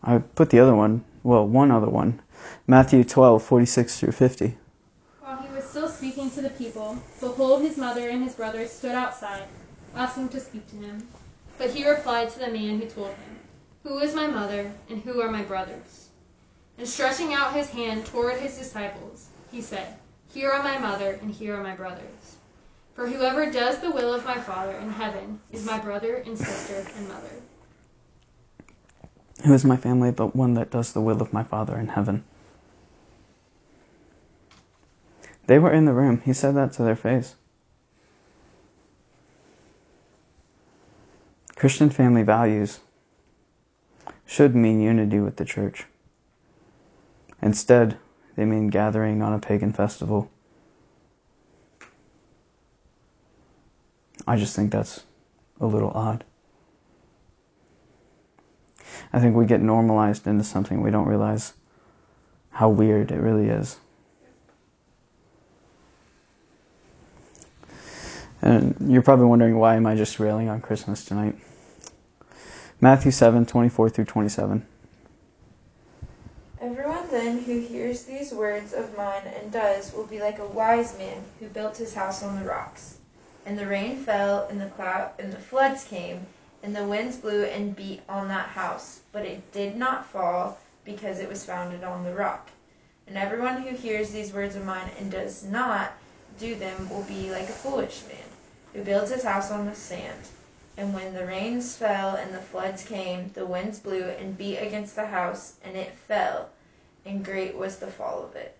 I 0.02 0.18
put 0.18 0.50
the 0.50 0.60
other 0.60 0.74
one, 0.74 1.04
well, 1.22 1.46
one 1.46 1.70
other 1.70 1.88
one, 1.88 2.20
Matthew 2.66 3.04
12, 3.04 3.42
46 3.42 4.00
through 4.00 4.12
50. 4.12 4.56
While 5.20 5.36
he 5.38 5.54
was 5.54 5.64
still 5.64 5.88
speaking 5.88 6.30
to 6.30 6.40
the 6.40 6.50
people, 6.50 6.98
behold, 7.20 7.62
his 7.62 7.76
mother 7.76 8.08
and 8.08 8.22
his 8.22 8.34
brothers 8.34 8.70
stood 8.70 8.94
outside, 8.94 9.44
asking 9.94 10.28
to 10.30 10.40
speak 10.40 10.68
to 10.70 10.76
him. 10.76 11.08
But 11.58 11.70
he 11.70 11.88
replied 11.88 12.30
to 12.30 12.38
the 12.38 12.48
man 12.48 12.80
who 12.80 12.86
told 12.86 13.08
him, 13.08 13.38
Who 13.82 13.98
is 13.98 14.14
my 14.14 14.26
mother, 14.26 14.72
and 14.88 15.02
who 15.02 15.20
are 15.20 15.30
my 15.30 15.42
brothers? 15.42 16.08
And 16.78 16.88
stretching 16.88 17.34
out 17.34 17.52
his 17.52 17.68
hand 17.68 18.06
toward 18.06 18.38
his 18.38 18.56
disciples, 18.56 19.28
he 19.50 19.60
said, 19.60 19.96
Here 20.32 20.50
are 20.50 20.62
my 20.62 20.78
mother, 20.78 21.18
and 21.20 21.32
here 21.34 21.56
are 21.56 21.62
my 21.62 21.74
brothers. 21.74 22.36
For 22.94 23.06
whoever 23.06 23.50
does 23.50 23.78
the 23.78 23.90
will 23.90 24.12
of 24.14 24.24
my 24.24 24.38
Father 24.38 24.72
in 24.72 24.90
heaven 24.90 25.40
is 25.52 25.64
my 25.64 25.78
brother 25.78 26.16
and 26.16 26.38
sister 26.38 26.86
and 26.96 27.08
mother. 27.08 27.30
Who 29.44 29.54
is 29.54 29.64
my 29.64 29.76
family 29.76 30.10
but 30.10 30.36
one 30.36 30.54
that 30.54 30.70
does 30.70 30.92
the 30.92 31.00
will 31.00 31.22
of 31.22 31.32
my 31.32 31.42
Father 31.42 31.78
in 31.78 31.88
heaven? 31.88 32.24
They 35.46 35.58
were 35.58 35.72
in 35.72 35.86
the 35.86 35.92
room. 35.92 36.22
He 36.24 36.32
said 36.32 36.54
that 36.56 36.72
to 36.74 36.82
their 36.82 36.96
face. 36.96 37.34
Christian 41.56 41.90
family 41.90 42.22
values 42.22 42.80
should 44.24 44.54
mean 44.54 44.80
unity 44.80 45.20
with 45.20 45.36
the 45.36 45.44
church. 45.44 45.86
Instead, 47.42 47.98
they 48.36 48.44
mean 48.44 48.68
gathering 48.68 49.22
on 49.22 49.32
a 49.32 49.38
pagan 49.38 49.72
festival. 49.72 50.30
I 54.26 54.36
just 54.36 54.54
think 54.54 54.70
that's 54.70 55.02
a 55.60 55.66
little 55.66 55.90
odd. 55.90 56.24
I 59.12 59.20
think 59.20 59.36
we 59.36 59.46
get 59.46 59.60
normalized 59.60 60.26
into 60.26 60.44
something 60.44 60.82
we 60.82 60.90
don't 60.90 61.06
realize 61.06 61.52
how 62.50 62.68
weird 62.68 63.10
it 63.10 63.20
really 63.20 63.48
is. 63.48 63.78
And 68.42 68.74
you're 68.86 69.02
probably 69.02 69.26
wondering 69.26 69.58
why 69.58 69.76
am 69.76 69.86
I 69.86 69.94
just 69.94 70.18
railing 70.18 70.48
on 70.48 70.60
Christmas 70.60 71.04
tonight? 71.04 71.36
Matthew 72.80 73.10
7, 73.10 73.44
24 73.44 73.90
through 73.90 74.06
27. 74.06 74.66
Everyone 76.62 77.08
then 77.10 77.42
who 77.42 77.58
hears 77.60 78.04
these 78.04 78.32
words 78.32 78.72
of 78.72 78.96
mine 78.96 79.22
and 79.26 79.52
does 79.52 79.92
will 79.92 80.06
be 80.06 80.20
like 80.20 80.38
a 80.38 80.46
wise 80.46 80.96
man 80.96 81.22
who 81.38 81.48
built 81.48 81.76
his 81.76 81.94
house 81.94 82.22
on 82.22 82.38
the 82.38 82.48
rocks. 82.48 82.96
And 83.44 83.58
the 83.58 83.66
rain 83.66 83.96
fell, 83.96 84.46
and 84.48 84.60
the 84.60 84.66
cloud 84.66 85.12
and 85.18 85.32
the 85.32 85.38
floods 85.38 85.84
came, 85.84 86.26
and 86.62 86.74
the 86.74 86.84
winds 86.84 87.16
blew 87.16 87.44
and 87.44 87.76
beat 87.76 88.02
on 88.08 88.28
that 88.28 88.48
house, 88.48 89.00
but 89.12 89.24
it 89.24 89.52
did 89.52 89.76
not 89.76 90.06
fall 90.06 90.58
because 90.84 91.18
it 91.18 91.28
was 91.28 91.44
founded 91.44 91.84
on 91.84 92.04
the 92.04 92.14
rock. 92.14 92.50
And 93.06 93.16
everyone 93.16 93.62
who 93.62 93.74
hears 93.74 94.10
these 94.10 94.32
words 94.32 94.56
of 94.56 94.64
mine 94.64 94.90
and 94.98 95.10
does 95.10 95.44
not 95.44 95.92
do 96.38 96.54
them 96.54 96.88
will 96.88 97.02
be 97.04 97.30
like 97.30 97.48
a 97.48 97.52
foolish 97.52 98.02
man 98.08 98.16
who 98.72 98.82
builds 98.82 99.10
his 99.10 99.24
house 99.24 99.50
on 99.50 99.66
the 99.66 99.74
sand. 99.74 100.28
And 100.76 100.94
when 100.94 101.12
the 101.12 101.26
rains 101.26 101.76
fell 101.76 102.14
and 102.14 102.32
the 102.32 102.38
floods 102.38 102.84
came, 102.84 103.30
the 103.34 103.44
winds 103.44 103.78
blew 103.78 104.04
and 104.04 104.38
beat 104.38 104.58
against 104.58 104.96
the 104.96 105.06
house, 105.06 105.54
and 105.64 105.76
it 105.76 105.92
fell, 105.92 106.48
and 107.04 107.24
great 107.24 107.56
was 107.56 107.76
the 107.76 107.88
fall 107.88 108.22
of 108.22 108.36
it. 108.36 108.56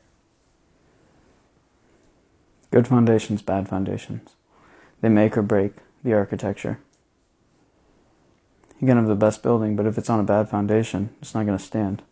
Good 2.71 2.87
foundations, 2.89 3.43
bad 3.43 3.69
foundations. 3.69 4.31
They 5.01 5.09
make 5.09 5.39
or 5.39 5.43
break 5.43 5.73
the 6.05 6.13
architecture. 6.13 6.79
You 8.81 8.87
can 8.87 8.97
have 8.97 9.07
the 9.07 9.15
best 9.15 9.43
building, 9.43 9.77
but 9.77 9.87
if 9.87 9.99
it's 9.99 10.09
on 10.09 10.21
a 10.21 10.25
bad 10.25 10.49
foundation, 10.49 11.11
it's 11.21 11.35
not 11.35 11.45
going 11.45 11.59
to 11.59 11.63
stand. 11.63 12.03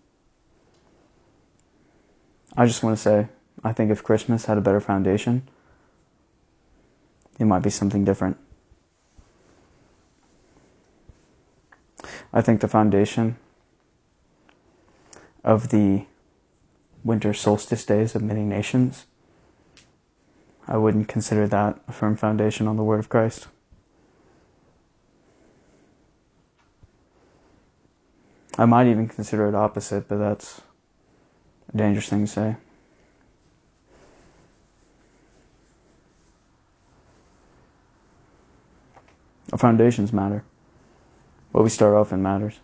I 2.56 2.66
just 2.66 2.82
want 2.82 2.96
to 2.96 3.02
say, 3.02 3.28
I 3.64 3.72
think 3.72 3.90
if 3.90 4.02
Christmas 4.02 4.44
had 4.44 4.58
a 4.58 4.60
better 4.60 4.80
foundation, 4.80 5.48
it 7.38 7.46
might 7.46 7.62
be 7.62 7.70
something 7.70 8.04
different. 8.04 8.36
I 12.32 12.42
think 12.42 12.60
the 12.60 12.68
foundation 12.68 13.36
of 15.42 15.70
the 15.70 16.04
winter 17.02 17.32
solstice 17.32 17.86
days 17.86 18.14
of 18.14 18.22
many 18.22 18.42
nations, 18.42 19.06
I 20.66 20.76
wouldn't 20.76 21.08
consider 21.08 21.48
that 21.48 21.80
a 21.88 21.92
firm 21.92 22.16
foundation 22.16 22.68
on 22.68 22.76
the 22.76 22.84
Word 22.84 22.98
of 22.98 23.08
Christ. 23.08 23.48
I 28.60 28.64
might 28.64 28.88
even 28.88 29.06
consider 29.06 29.46
it 29.46 29.54
opposite, 29.54 30.08
but 30.08 30.18
that's 30.18 30.60
a 31.72 31.76
dangerous 31.76 32.08
thing 32.08 32.26
to 32.26 32.26
say. 32.26 32.56
Our 39.52 39.58
foundations 39.58 40.12
matter. 40.12 40.42
What 41.52 41.62
we 41.62 41.70
start 41.70 41.94
off 41.94 42.12
in 42.12 42.20
matters. 42.20 42.58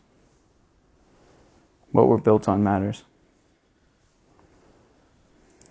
What 1.92 2.08
we're 2.08 2.18
built 2.18 2.48
on 2.48 2.64
matters. 2.64 3.04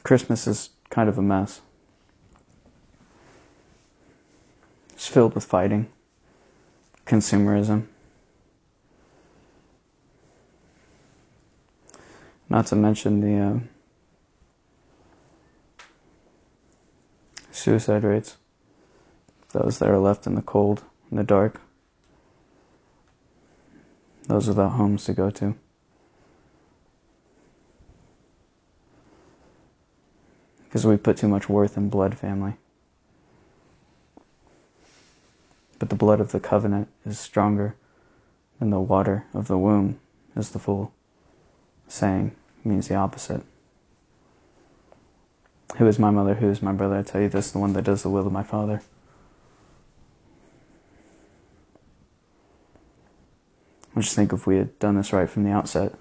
Christmas 0.03 0.47
is 0.47 0.69
kind 0.89 1.09
of 1.09 1.17
a 1.17 1.21
mess. 1.21 1.59
It's 4.93 5.07
filled 5.07 5.36
with 5.36 5.43
fighting, 5.43 5.89
consumerism. 7.05 7.88
Not 12.49 12.67
to 12.67 12.75
mention 12.75 13.21
the 13.21 13.39
uh, 13.39 13.60
suicide 17.51 18.03
rates. 18.03 18.38
Those 19.53 19.79
that 19.79 19.89
are 19.89 19.99
left 19.99 20.27
in 20.27 20.36
the 20.36 20.41
cold, 20.41 20.84
in 21.12 21.17
the 21.17 21.23
dark. 21.23 21.62
Those 24.27 24.47
without 24.47 24.73
homes 24.73 25.06
to 25.06 25.13
go 25.13 25.29
to. 25.32 25.56
Because 30.63 30.86
we 30.86 30.97
put 30.97 31.17
too 31.17 31.27
much 31.27 31.47
worth 31.47 31.77
in 31.77 31.89
blood 31.89 32.17
family. 32.17 32.56
But 35.77 35.89
the 35.89 35.95
blood 35.95 36.19
of 36.19 36.32
the 36.32 36.39
covenant 36.39 36.88
is 37.06 37.19
stronger 37.19 37.75
than 38.60 38.69
the 38.69 38.79
water 38.79 39.25
of 39.34 39.47
the 39.47 39.58
womb, 39.58 39.99
as 40.36 40.49
the 40.49 40.60
full 40.60 40.93
saying 41.93 42.36
means 42.63 42.88
the 42.88 42.95
opposite. 42.95 43.43
Who 45.77 45.86
is 45.86 45.99
my 45.99 46.10
mother? 46.10 46.34
Who 46.34 46.49
is 46.49 46.62
my 46.62 46.71
brother? 46.71 46.97
I 46.97 47.03
tell 47.03 47.21
you 47.21 47.29
this 47.29 47.51
the 47.51 47.60
one 47.60 47.73
that 47.73 47.84
does 47.84 48.01
the 48.01 48.10
will 48.10 48.25
of 48.25 48.34
my 48.34 48.41
Father. 48.41 48.82
I 53.95 53.99
just 54.01 54.15
think 54.15 54.34
if 54.34 54.47
we 54.47 54.58
had 54.58 54.79
done 54.79 54.95
this 54.95 55.13
right 55.13 55.29
from 55.29 55.43
the 55.43 55.51
outset, 55.51 55.93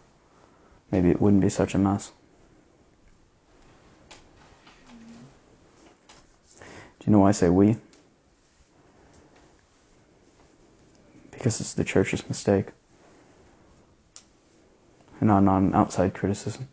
maybe 0.91 1.11
it 1.11 1.21
wouldn't 1.21 1.43
be 1.43 1.51
such 1.51 1.75
a 1.75 1.79
mess. 1.79 2.11
Do 7.01 7.07
you 7.07 7.13
know 7.13 7.19
why 7.19 7.29
I 7.29 7.33
say 7.33 7.51
we? 7.51 7.77
Because 11.31 11.61
it's 11.61 11.75
the 11.75 11.85
church's 11.85 12.27
mistake 12.29 12.69
and 15.23 15.29
not, 15.29 15.61
not 15.63 15.73
outside 15.73 16.15
criticism. 16.15 16.67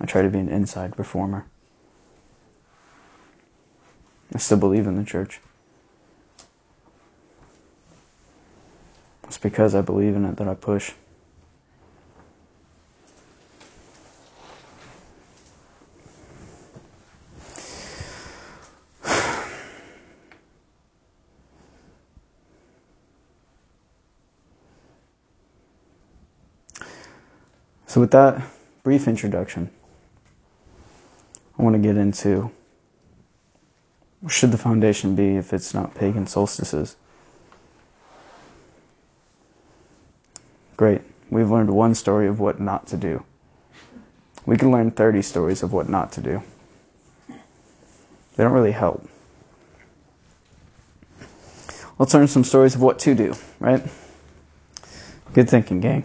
I 0.00 0.06
try 0.06 0.22
to 0.22 0.28
be 0.28 0.40
an 0.40 0.48
inside 0.48 0.98
reformer. 0.98 1.46
I 4.34 4.38
still 4.38 4.58
believe 4.58 4.88
in 4.88 4.96
the 4.96 5.04
church. 5.04 5.40
It's 9.24 9.38
because 9.38 9.76
I 9.76 9.82
believe 9.82 10.16
in 10.16 10.24
it 10.24 10.36
that 10.36 10.48
I 10.48 10.54
push. 10.54 10.92
So, 27.92 28.00
with 28.00 28.12
that 28.12 28.42
brief 28.84 29.06
introduction, 29.06 29.68
I 31.58 31.62
want 31.62 31.74
to 31.74 31.78
get 31.78 31.98
into 31.98 32.50
what 34.22 34.32
should 34.32 34.50
the 34.50 34.56
foundation 34.56 35.14
be 35.14 35.36
if 35.36 35.52
it's 35.52 35.74
not 35.74 35.94
pagan 35.94 36.26
solstices? 36.26 36.96
Great. 40.78 41.02
We've 41.28 41.50
learned 41.50 41.68
one 41.68 41.94
story 41.94 42.28
of 42.28 42.40
what 42.40 42.58
not 42.58 42.86
to 42.86 42.96
do. 42.96 43.24
We 44.46 44.56
can 44.56 44.70
learn 44.70 44.90
30 44.92 45.20
stories 45.20 45.62
of 45.62 45.74
what 45.74 45.90
not 45.90 46.12
to 46.12 46.22
do. 46.22 46.42
They 47.28 48.42
don't 48.42 48.54
really 48.54 48.72
help. 48.72 49.06
Let's 51.98 52.14
learn 52.14 52.26
some 52.26 52.44
stories 52.44 52.74
of 52.74 52.80
what 52.80 52.98
to 53.00 53.14
do, 53.14 53.34
right? 53.60 53.82
Good 55.34 55.50
thinking, 55.50 55.80
gang. 55.80 56.04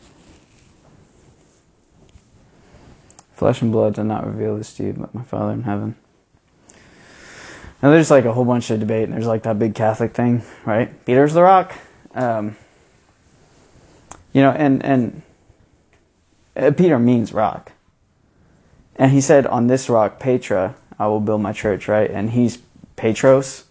Flesh 3.41 3.63
and 3.63 3.71
blood 3.71 3.95
did 3.95 4.03
not 4.03 4.27
reveal 4.27 4.55
this 4.55 4.75
to 4.75 4.83
you, 4.83 4.93
but 4.93 5.15
my 5.15 5.23
Father 5.23 5.53
in 5.53 5.63
heaven. 5.63 5.95
Now 7.81 7.89
there's 7.89 8.11
like 8.11 8.25
a 8.25 8.31
whole 8.31 8.45
bunch 8.45 8.69
of 8.69 8.79
debate, 8.79 9.05
and 9.05 9.13
there's 9.13 9.25
like 9.25 9.41
that 9.41 9.57
big 9.57 9.73
Catholic 9.73 10.13
thing, 10.13 10.43
right? 10.63 10.93
Peter's 11.07 11.33
the 11.33 11.41
rock. 11.41 11.73
Um, 12.13 12.55
you 14.31 14.43
know, 14.43 14.51
and 14.51 14.85
and 14.85 15.23
uh, 16.55 16.69
Peter 16.77 16.99
means 16.99 17.33
rock. 17.33 17.71
And 18.97 19.11
he 19.11 19.21
said, 19.21 19.47
"On 19.47 19.65
this 19.65 19.89
rock, 19.89 20.19
Petra, 20.19 20.75
I 20.99 21.07
will 21.07 21.19
build 21.19 21.41
my 21.41 21.51
church." 21.51 21.87
Right, 21.87 22.11
and 22.11 22.29
he's 22.29 22.59
Petros. 22.95 23.63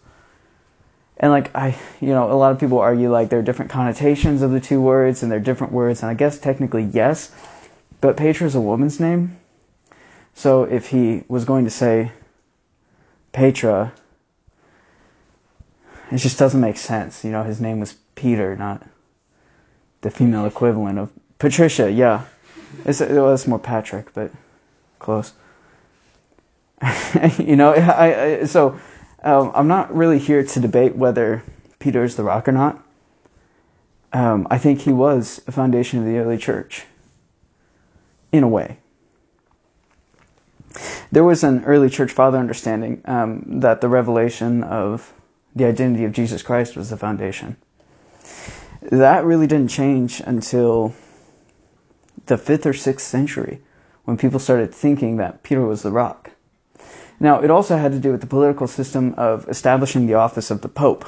And 1.19 1.31
like 1.31 1.55
I, 1.55 1.79
you 2.01 2.09
know, 2.09 2.33
a 2.33 2.35
lot 2.35 2.51
of 2.51 2.59
people 2.59 2.81
argue 2.81 3.13
like 3.13 3.29
there 3.29 3.39
are 3.39 3.43
different 3.43 3.71
connotations 3.71 4.43
of 4.43 4.51
the 4.51 4.59
two 4.59 4.81
words, 4.81 5.23
and 5.23 5.31
they're 5.31 5.39
different 5.39 5.73
words. 5.73 6.03
And 6.03 6.11
I 6.11 6.15
guess 6.15 6.41
technically 6.41 6.89
yes, 6.93 7.31
but 8.01 8.17
Petra 8.17 8.49
is 8.49 8.57
a 8.57 8.61
woman's 8.61 8.99
name. 8.99 9.37
So 10.41 10.63
if 10.63 10.89
he 10.89 11.23
was 11.29 11.45
going 11.45 11.67
to 11.67 11.71
say 11.71 12.13
Petra, 13.31 13.93
it 16.11 16.17
just 16.17 16.39
doesn't 16.39 16.63
make 16.63 16.79
sense. 16.79 17.23
You 17.23 17.31
know, 17.31 17.43
his 17.43 17.61
name 17.61 17.79
was 17.79 17.97
Peter, 18.15 18.57
not 18.57 18.87
the 20.01 20.11
female 20.11 20.47
equivalent 20.47 20.99
of 20.99 21.11
Patricia. 21.39 21.93
Yeah, 21.93 22.25
it's 22.87 23.01
well, 23.01 23.35
it's 23.35 23.47
more 23.47 23.59
Patrick, 23.59 24.15
but 24.15 24.33
close. 24.99 25.35
you 27.39 27.57
know, 27.57 27.75
I, 27.75 28.39
I 28.39 28.45
so 28.45 28.81
um, 29.23 29.53
I'm 29.55 29.69
not 29.69 29.95
really 29.95 30.19
here 30.19 30.43
to 30.43 30.59
debate 30.59 30.97
whether 30.97 31.43
Peter 31.81 32.03
is 32.03 32.17
the 32.17 32.23
rock 32.23 32.49
or 32.49 32.53
not. 32.53 32.83
Um, 34.15 34.47
I 34.51 34.57
think 34.57 34.81
he 34.81 34.93
was 34.93 35.43
a 35.47 35.53
foundation 35.53 35.99
of 35.99 36.07
the 36.07 36.17
early 36.17 36.39
church, 36.39 36.85
in 38.33 38.43
a 38.43 38.49
way 38.49 38.79
there 41.13 41.25
was 41.25 41.43
an 41.43 41.65
early 41.65 41.91
church 41.91 42.13
father 42.13 42.39
understanding 42.39 43.03
um, 43.05 43.61
that 43.61 43.81
the 43.81 43.89
revelation 43.89 44.63
of 44.63 45.13
the 45.55 45.65
identity 45.65 46.05
of 46.05 46.13
Jesus 46.13 46.43
Christ 46.43 46.77
was 46.77 46.91
the 46.91 46.97
foundation. 46.97 47.57
That 48.83 49.25
really 49.25 49.47
didn't 49.47 49.71
change 49.71 50.21
until 50.21 50.95
the 52.27 52.39
fifth 52.39 52.67
or 52.67 52.73
sixth 52.73 53.07
century 53.07 53.61
when 54.05 54.17
people 54.17 54.39
started 54.39 54.73
thinking 54.73 55.17
that 55.17 55.43
Peter 55.43 55.63
was 55.67 55.83
the 55.83 55.91
rock. 55.91 56.31
Now, 57.19 57.41
it 57.41 57.51
also 57.51 57.77
had 57.77 57.93
to 57.93 57.99
do 57.99 58.13
with 58.13 58.23
the 58.23 58.27
political 58.27 58.67
system 58.67 59.15
of 59.19 59.47
establishing 59.49 60.07
the 60.07 60.15
office 60.15 60.51
of 60.51 60.63
the 60.63 60.69
Pope. 60.69 61.05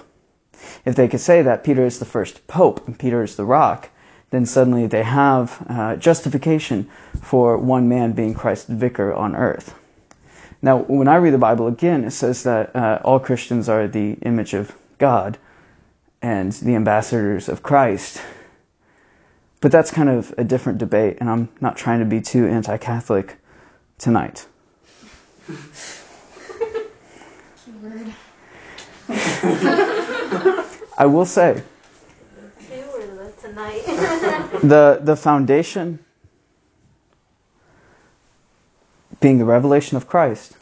If 0.84 0.94
they 0.94 1.08
could 1.08 1.20
say 1.20 1.40
that 1.42 1.64
Peter 1.64 1.86
is 1.86 1.98
the 1.98 2.04
first 2.04 2.46
Pope 2.46 2.86
and 2.86 2.98
Peter 2.98 3.22
is 3.22 3.36
the 3.36 3.44
rock, 3.44 3.88
then 4.32 4.44
suddenly 4.46 4.86
they 4.86 5.02
have 5.02 5.64
uh, 5.68 5.94
justification 5.96 6.90
for 7.20 7.58
one 7.58 7.86
man 7.86 8.12
being 8.12 8.32
Christ's 8.32 8.70
vicar 8.70 9.12
on 9.12 9.36
earth. 9.36 9.74
Now, 10.62 10.78
when 10.78 11.06
I 11.06 11.16
read 11.16 11.34
the 11.34 11.38
Bible 11.38 11.66
again, 11.66 12.02
it 12.04 12.12
says 12.12 12.42
that 12.44 12.74
uh, 12.74 12.98
all 13.04 13.20
Christians 13.20 13.68
are 13.68 13.86
the 13.86 14.12
image 14.22 14.54
of 14.54 14.74
God 14.96 15.36
and 16.22 16.50
the 16.52 16.74
ambassadors 16.74 17.50
of 17.50 17.62
Christ. 17.62 18.22
But 19.60 19.70
that's 19.70 19.90
kind 19.90 20.08
of 20.08 20.34
a 20.38 20.44
different 20.44 20.78
debate, 20.78 21.18
and 21.20 21.28
I'm 21.28 21.50
not 21.60 21.76
trying 21.76 21.98
to 22.00 22.06
be 22.06 22.22
too 22.22 22.46
anti 22.46 22.78
Catholic 22.78 23.36
tonight. 23.98 24.46
I 30.98 31.06
will 31.06 31.26
say 31.26 31.62
Two 31.62 31.62
or 31.62 31.62
the 31.62 31.71
the, 34.62 35.00
the 35.02 35.16
foundation 35.16 35.98
being 39.20 39.38
the 39.38 39.44
revelation 39.44 39.96
of 39.96 40.06
Christ 40.06 40.56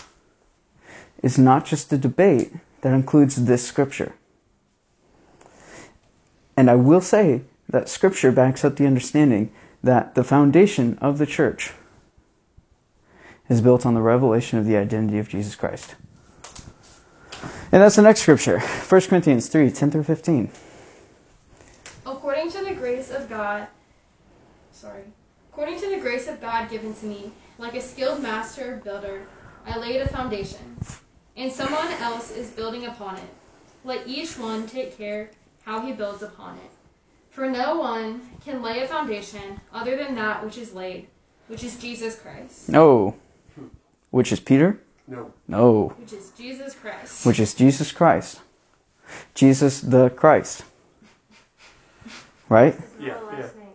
is 1.23 1.39
not 1.39 1.65
just 1.65 1.93
a 1.93 1.99
debate 1.99 2.53
that 2.81 2.93
includes 2.93 3.45
this 3.45 3.67
scripture. 3.67 4.13
And 6.57 6.69
I 6.69 6.75
will 6.75 7.01
say 7.01 7.43
that 7.69 7.89
scripture 7.89 8.33
backs 8.33 8.65
up 8.65 8.77
the 8.77 8.87
understanding 8.87 9.53
that 9.83 10.15
the 10.15 10.25
foundation 10.25 10.99
of 10.99 11.19
the 11.19 11.27
church 11.27 11.73
is 13.49 13.61
built 13.61 13.87
on 13.87 13.95
the 13.95 14.03
revelation 14.03 14.59
of 14.59 14.67
the 14.67 14.77
identity 14.77 15.19
of 15.19 15.29
Jesus 15.29 15.55
Christ. 15.55 15.95
And 17.73 17.81
that's 17.81 17.97
the 17.97 18.03
next 18.03 18.23
scripture, 18.23 18.59
1 18.59 19.01
Corinthians 19.03 19.49
3 19.49 19.71
10 19.71 19.91
through 19.91 20.05
15. 20.05 20.51
According 22.11 22.51
to 22.53 22.65
the 22.65 22.75
grace 22.75 23.11
of 23.11 23.29
God, 23.29 23.69
sorry, 24.73 25.05
according 25.53 25.79
to 25.81 25.89
the 25.89 26.01
grace 26.01 26.27
of 26.27 26.41
God 26.41 26.69
given 26.69 26.93
to 26.95 27.07
me, 27.07 27.31
like 27.57 27.75
a 27.75 27.81
skilled 27.81 28.21
master 28.21 28.81
builder, 28.83 29.23
I 29.65 29.79
laid 29.79 30.01
a 30.01 30.09
foundation, 30.09 30.77
and 31.37 31.53
someone 31.53 31.87
else 32.01 32.33
is 32.33 32.51
building 32.51 32.87
upon 32.87 33.17
it. 33.17 33.31
Let 33.85 34.09
each 34.09 34.37
one 34.37 34.67
take 34.67 34.99
care 34.99 35.31
how 35.65 35.81
he 35.83 35.93
builds 35.93 36.23
upon 36.23 36.57
it. 36.57 36.71
For 37.31 37.49
no 37.49 37.79
one 37.79 38.21
can 38.45 38.61
lay 38.61 38.83
a 38.83 38.89
foundation 38.89 39.61
other 39.73 39.97
than 39.97 40.17
that 40.17 40.45
which 40.45 40.59
is 40.59 40.75
laid, 40.75 41.07
which 41.47 41.63
is 41.63 41.79
Jesus 41.79 42.19
Christ. 42.19 42.69
No. 42.69 43.15
Which 44.11 44.33
is 44.33 44.41
Peter? 44.41 44.81
No. 45.07 45.33
No. 45.47 45.95
Which 45.97 46.13
is 46.13 46.33
Jesus 46.37 46.75
Christ. 46.75 47.25
Which 47.25 47.39
is 47.39 47.55
Jesus 47.55 47.93
Christ. 47.93 48.41
Jesus 49.35 49.81
the 49.81 50.11
Christ. 50.11 50.65
Right? 52.51 52.75
It's 52.75 52.99
not 52.99 53.07
Yeah, 53.07 53.21
a 53.21 53.25
last 53.41 53.57
name. 53.57 53.67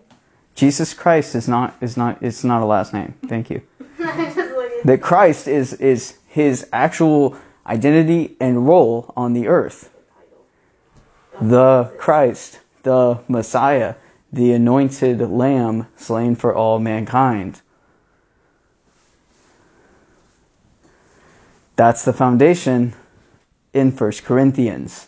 Jesus 0.54 0.94
Christ 0.94 1.34
is 1.34 1.48
not 1.48 1.74
is 1.82 1.98
not 1.98 2.22
it's 2.22 2.44
not 2.44 2.62
a 2.62 2.66
last 2.66 2.94
name. 2.94 3.16
Thank 3.28 3.50
you. 3.50 3.62
I 4.00 4.26
just 4.26 4.38
look 4.38 4.72
at 4.72 4.86
That 4.86 5.02
Christ 5.02 5.48
is 5.48 5.74
is 5.74 6.18
his 6.28 6.68
actual 6.72 7.36
identity 7.66 8.36
and 8.40 8.68
role 8.68 9.12
on 9.18 9.34
the 9.34 9.48
earth. 9.48 9.90
The 11.42 11.92
Christ, 11.98 12.60
the 12.84 13.20
Messiah, 13.28 13.96
the 14.32 14.52
anointed 14.54 15.20
lamb 15.22 15.88
slain 15.96 16.36
for 16.36 16.54
all 16.54 16.78
mankind. 16.80 17.62
That's 21.78 22.06
the 22.06 22.14
foundation 22.14 22.94
in 23.74 23.92
1 23.92 24.12
Corinthians. 24.24 25.08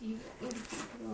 Do 0.00 0.06
you- 0.06 0.18
you 0.40 0.48
can 0.48 0.50
keep 0.50 1.06
going. 1.06 1.13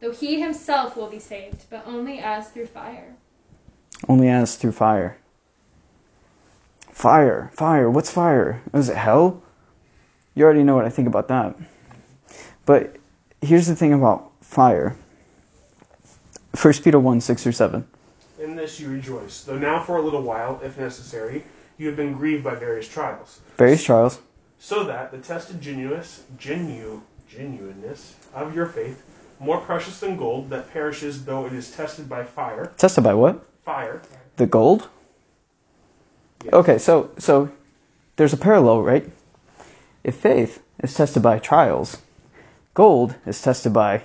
though 0.00 0.12
he 0.12 0.40
himself 0.40 0.96
will 0.96 1.08
be 1.08 1.18
saved, 1.18 1.64
but 1.70 1.82
only 1.86 2.18
as 2.18 2.48
through 2.50 2.66
fire. 2.66 3.14
Only 4.08 4.28
as 4.28 4.56
through 4.56 4.72
fire. 4.72 5.18
Fire, 6.92 7.50
fire, 7.54 7.90
what's 7.90 8.10
fire? 8.10 8.62
Is 8.74 8.88
it 8.88 8.96
hell? 8.96 9.42
You 10.34 10.44
already 10.44 10.64
know 10.64 10.74
what 10.74 10.84
I 10.84 10.90
think 10.90 11.08
about 11.08 11.28
that. 11.28 11.56
But 12.66 12.96
here's 13.40 13.66
the 13.66 13.76
thing 13.76 13.92
about 13.92 14.30
fire 14.40 14.96
1 16.60 16.74
Peter 16.82 16.98
1 16.98 17.20
6 17.20 17.46
or 17.46 17.52
7. 17.52 17.86
In 18.40 18.56
this 18.56 18.80
you 18.80 18.88
rejoice, 18.88 19.42
though 19.42 19.58
now 19.58 19.82
for 19.82 19.96
a 19.96 20.02
little 20.02 20.22
while, 20.22 20.60
if 20.62 20.78
necessary, 20.78 21.44
you 21.76 21.86
have 21.86 21.96
been 21.96 22.14
grieved 22.14 22.42
by 22.44 22.54
various 22.54 22.88
trials, 22.88 23.40
Various 23.56 23.82
trials. 23.84 24.20
so 24.58 24.84
that 24.84 25.10
the 25.12 25.18
tested 25.18 25.60
genuineness, 25.60 26.24
genu, 26.36 27.00
genuineness 27.28 28.14
of 28.34 28.54
your 28.54 28.66
faith, 28.66 29.02
more 29.40 29.58
precious 29.60 30.00
than 30.00 30.16
gold 30.16 30.50
that 30.50 30.72
perishes 30.72 31.24
though 31.24 31.46
it 31.46 31.52
is 31.52 31.70
tested 31.70 32.08
by 32.08 32.24
fire, 32.24 32.72
Tested 32.76 33.04
by 33.04 33.14
what? 33.14 33.44
fire. 33.64 34.00
The 34.36 34.46
gold? 34.46 34.88
Yes. 36.44 36.52
Okay, 36.54 36.78
so 36.78 37.10
so 37.18 37.50
there's 38.16 38.32
a 38.32 38.36
parallel, 38.36 38.82
right? 38.82 39.08
If 40.04 40.16
faith 40.16 40.62
is 40.82 40.94
tested 40.94 41.22
by 41.22 41.38
trials, 41.38 41.98
gold 42.74 43.14
is 43.26 43.40
tested 43.42 43.72
by 43.72 44.02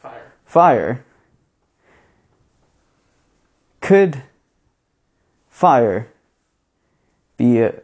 Fire. 0.00 0.32
fire. 0.46 1.04
Could 3.80 4.22
fire 5.50 6.08
be 7.36 7.60
a, 7.60 7.74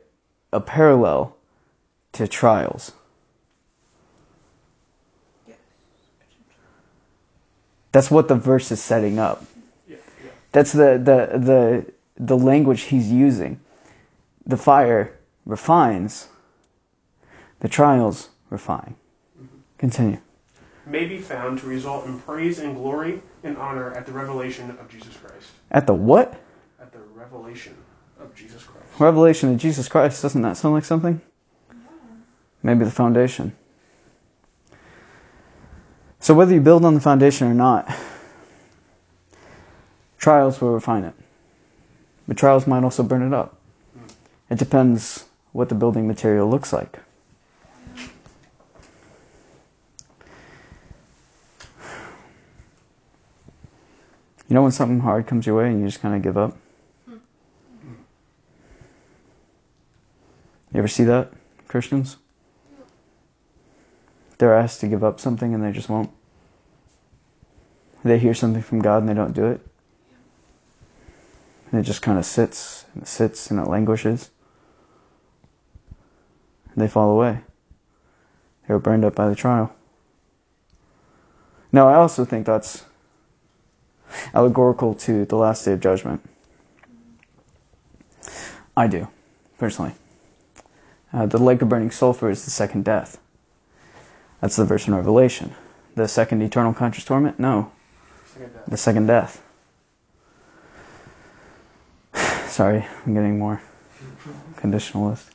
a 0.52 0.60
parallel 0.60 1.36
to 2.12 2.26
trials? 2.26 2.92
That's 7.92 8.10
what 8.10 8.28
the 8.28 8.34
verse 8.34 8.72
is 8.72 8.82
setting 8.82 9.18
up. 9.18 9.44
Yeah, 9.86 9.96
yeah. 10.24 10.30
That's 10.52 10.72
the, 10.72 10.98
the, 10.98 11.38
the, 11.38 11.92
the 12.16 12.36
language 12.36 12.82
he's 12.82 13.10
using. 13.10 13.60
The 14.46 14.56
fire 14.56 15.18
refines, 15.46 16.28
the 17.60 17.68
trials 17.68 18.30
refine. 18.50 18.94
Mm-hmm. 19.40 19.56
Continue. 19.78 20.18
May 20.86 21.06
be 21.06 21.18
found 21.18 21.60
to 21.60 21.66
result 21.66 22.06
in 22.06 22.18
praise 22.18 22.58
and 22.58 22.74
glory 22.74 23.22
and 23.44 23.56
honor 23.56 23.92
at 23.94 24.04
the 24.04 24.12
revelation 24.12 24.70
of 24.70 24.88
Jesus 24.88 25.16
Christ. 25.16 25.50
At 25.70 25.86
the 25.86 25.94
what? 25.94 26.40
At 26.80 26.92
the 26.92 26.98
revelation 27.14 27.76
of 28.20 28.34
Jesus 28.34 28.64
Christ. 28.64 28.86
Revelation 28.98 29.52
of 29.52 29.58
Jesus 29.58 29.88
Christ. 29.88 30.22
Doesn't 30.22 30.42
that 30.42 30.56
sound 30.56 30.74
like 30.74 30.84
something? 30.84 31.20
Maybe 32.64 32.84
the 32.84 32.90
foundation. 32.90 33.56
So, 36.22 36.34
whether 36.34 36.54
you 36.54 36.60
build 36.60 36.84
on 36.84 36.94
the 36.94 37.00
foundation 37.00 37.48
or 37.48 37.54
not, 37.54 37.92
trials 40.18 40.60
will 40.60 40.72
refine 40.72 41.02
it. 41.02 41.14
But 42.28 42.36
trials 42.36 42.64
might 42.64 42.84
also 42.84 43.02
burn 43.02 43.26
it 43.26 43.34
up. 43.34 43.58
It 44.48 44.56
depends 44.56 45.24
what 45.50 45.68
the 45.68 45.74
building 45.74 46.06
material 46.06 46.48
looks 46.48 46.72
like. 46.72 47.00
You 54.48 54.54
know 54.54 54.62
when 54.62 54.70
something 54.70 55.00
hard 55.00 55.26
comes 55.26 55.44
your 55.44 55.56
way 55.56 55.70
and 55.70 55.80
you 55.80 55.86
just 55.86 56.00
kind 56.00 56.14
of 56.14 56.22
give 56.22 56.38
up? 56.38 56.56
You 57.08 57.18
ever 60.74 60.86
see 60.86 61.02
that, 61.02 61.32
Christians? 61.66 62.16
They're 64.42 64.58
asked 64.58 64.80
to 64.80 64.88
give 64.88 65.04
up 65.04 65.20
something 65.20 65.54
and 65.54 65.62
they 65.62 65.70
just 65.70 65.88
won't. 65.88 66.10
They 68.02 68.18
hear 68.18 68.34
something 68.34 68.60
from 68.60 68.82
God 68.82 68.98
and 68.98 69.08
they 69.08 69.14
don't 69.14 69.34
do 69.34 69.46
it. 69.46 69.64
And 71.70 71.78
it 71.78 71.84
just 71.84 72.02
kind 72.02 72.18
of 72.18 72.26
sits 72.26 72.84
and 72.92 73.04
it 73.04 73.06
sits 73.06 73.52
and 73.52 73.60
it 73.60 73.68
languishes. 73.68 74.30
And 76.74 76.82
they 76.82 76.88
fall 76.88 77.10
away. 77.10 77.38
They 78.66 78.74
were 78.74 78.80
burned 78.80 79.04
up 79.04 79.14
by 79.14 79.28
the 79.28 79.36
trial. 79.36 79.72
Now, 81.70 81.88
I 81.88 81.94
also 81.94 82.24
think 82.24 82.44
that's 82.44 82.84
allegorical 84.34 84.96
to 84.96 85.24
the 85.24 85.36
last 85.36 85.64
day 85.64 85.74
of 85.74 85.78
judgment. 85.78 86.20
I 88.76 88.88
do, 88.88 89.06
personally. 89.58 89.92
Uh, 91.12 91.26
the 91.26 91.38
lake 91.38 91.62
of 91.62 91.68
burning 91.68 91.92
sulfur 91.92 92.28
is 92.28 92.44
the 92.44 92.50
second 92.50 92.84
death. 92.84 93.20
That's 94.42 94.56
the 94.56 94.64
verse 94.64 94.88
in 94.88 94.94
Revelation. 94.94 95.54
The 95.94 96.08
second 96.08 96.42
eternal 96.42 96.74
conscious 96.74 97.04
torment? 97.04 97.38
No, 97.38 97.70
Second 98.26 98.50
the 98.66 98.76
second 98.76 99.06
death. 99.06 99.40
Sorry, 102.48 102.84
I'm 103.06 103.14
getting 103.14 103.38
more 103.38 103.62
conditionalist. 104.56 105.26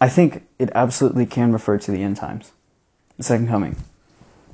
I 0.00 0.08
think 0.08 0.44
it 0.58 0.70
absolutely 0.74 1.24
can 1.24 1.52
refer 1.52 1.78
to 1.78 1.92
the 1.92 2.02
end 2.02 2.16
times, 2.16 2.50
the 3.16 3.22
second 3.22 3.46
coming, 3.46 3.76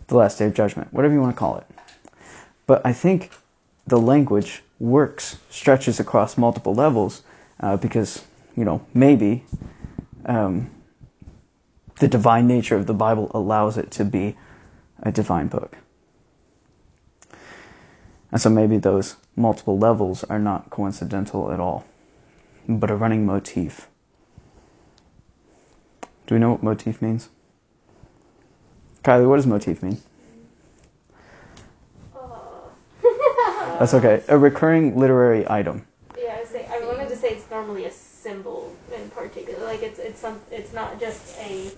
the 0.09 0.17
last 0.17 0.39
day 0.39 0.45
of 0.45 0.53
judgment, 0.53 0.93
whatever 0.93 1.15
you 1.15 1.21
want 1.23 1.35
to 1.35 1.39
call 1.39 1.57
it. 1.57 1.67
But 2.67 2.85
I 2.85 2.93
think 2.93 3.31
the 3.87 3.99
language 3.99 4.63
works, 4.79 5.39
stretches 5.49 5.99
across 5.99 6.37
multiple 6.37 6.75
levels, 6.75 7.23
uh, 7.61 7.79
because, 7.79 8.23
you 8.55 8.67
know, 8.67 8.85
maybe 8.93 9.45
um, 10.27 10.71
the 11.99 12.09
divine 12.09 12.47
nature 12.47 12.77
of 12.77 12.87
the 12.87 12.95
Bible 12.95 13.31
allows 13.35 13.77
it 13.77 13.91
to 13.93 14.05
be 14.05 14.37
a 15.03 15.13
divine 15.13 15.49
book. 15.49 15.79
And 18.31 18.41
so 18.41 18.51
maybe 18.51 18.77
those 18.77 19.17
multiple 19.37 19.79
levels 19.79 20.25
are 20.25 20.39
not 20.39 20.71
coincidental 20.71 21.51
at 21.51 21.61
all, 21.61 21.85
but 22.69 22.91
a 22.91 22.95
running 22.95 23.25
motif. 23.25 23.89
Do 26.27 26.35
we 26.35 26.41
know 26.41 26.51
what 26.51 26.63
motif 26.63 27.01
means? 27.01 27.31
Kylie, 29.03 29.27
what 29.27 29.37
does 29.37 29.47
motif 29.47 29.83
mean? 29.83 29.99
Uh, 32.15 33.79
That's 33.79 33.95
okay. 33.95 34.23
A 34.29 34.37
recurring 34.37 34.99
literary 34.99 35.49
item. 35.49 35.87
Yeah, 36.19 36.37
I, 36.39 36.45
say, 36.45 36.67
I 36.71 36.85
wanted 36.85 37.09
to 37.09 37.17
say 37.17 37.31
it's 37.31 37.49
normally 37.51 37.87
a 37.87 37.91
symbol 37.91 38.77
in 38.95 39.09
particular. 39.11 39.58
Like 39.69 39.83
it's 39.83 39.99
it's 39.99 40.19
some 40.19 40.41
it's 40.51 40.73
not 40.73 40.99
just 40.99 41.37
a 41.39 41.71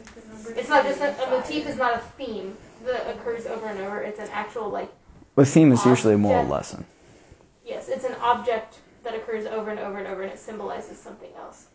it's 0.56 0.68
not 0.68 0.84
just 0.84 1.00
a, 1.00 1.26
a 1.26 1.30
motif 1.30 1.66
is 1.66 1.76
not 1.76 1.94
a 1.94 1.98
theme 2.16 2.56
that 2.84 3.10
occurs 3.10 3.46
over 3.46 3.66
and 3.66 3.80
over. 3.80 4.00
It's 4.00 4.20
an 4.20 4.28
actual 4.30 4.70
like 4.70 4.88
The 5.34 5.44
theme 5.44 5.72
is 5.72 5.84
usually 5.84 6.14
a 6.14 6.18
moral 6.18 6.46
lesson. 6.46 6.86
yes, 7.66 7.88
it's 7.88 8.04
an 8.04 8.14
object 8.22 8.78
that 9.02 9.16
occurs 9.16 9.44
over 9.44 9.70
and 9.70 9.80
over 9.80 9.98
and 9.98 10.06
over, 10.06 10.22
and 10.22 10.30
it 10.32 10.38
symbolizes 10.38 10.98
something 10.98 11.30
else. 11.36 11.66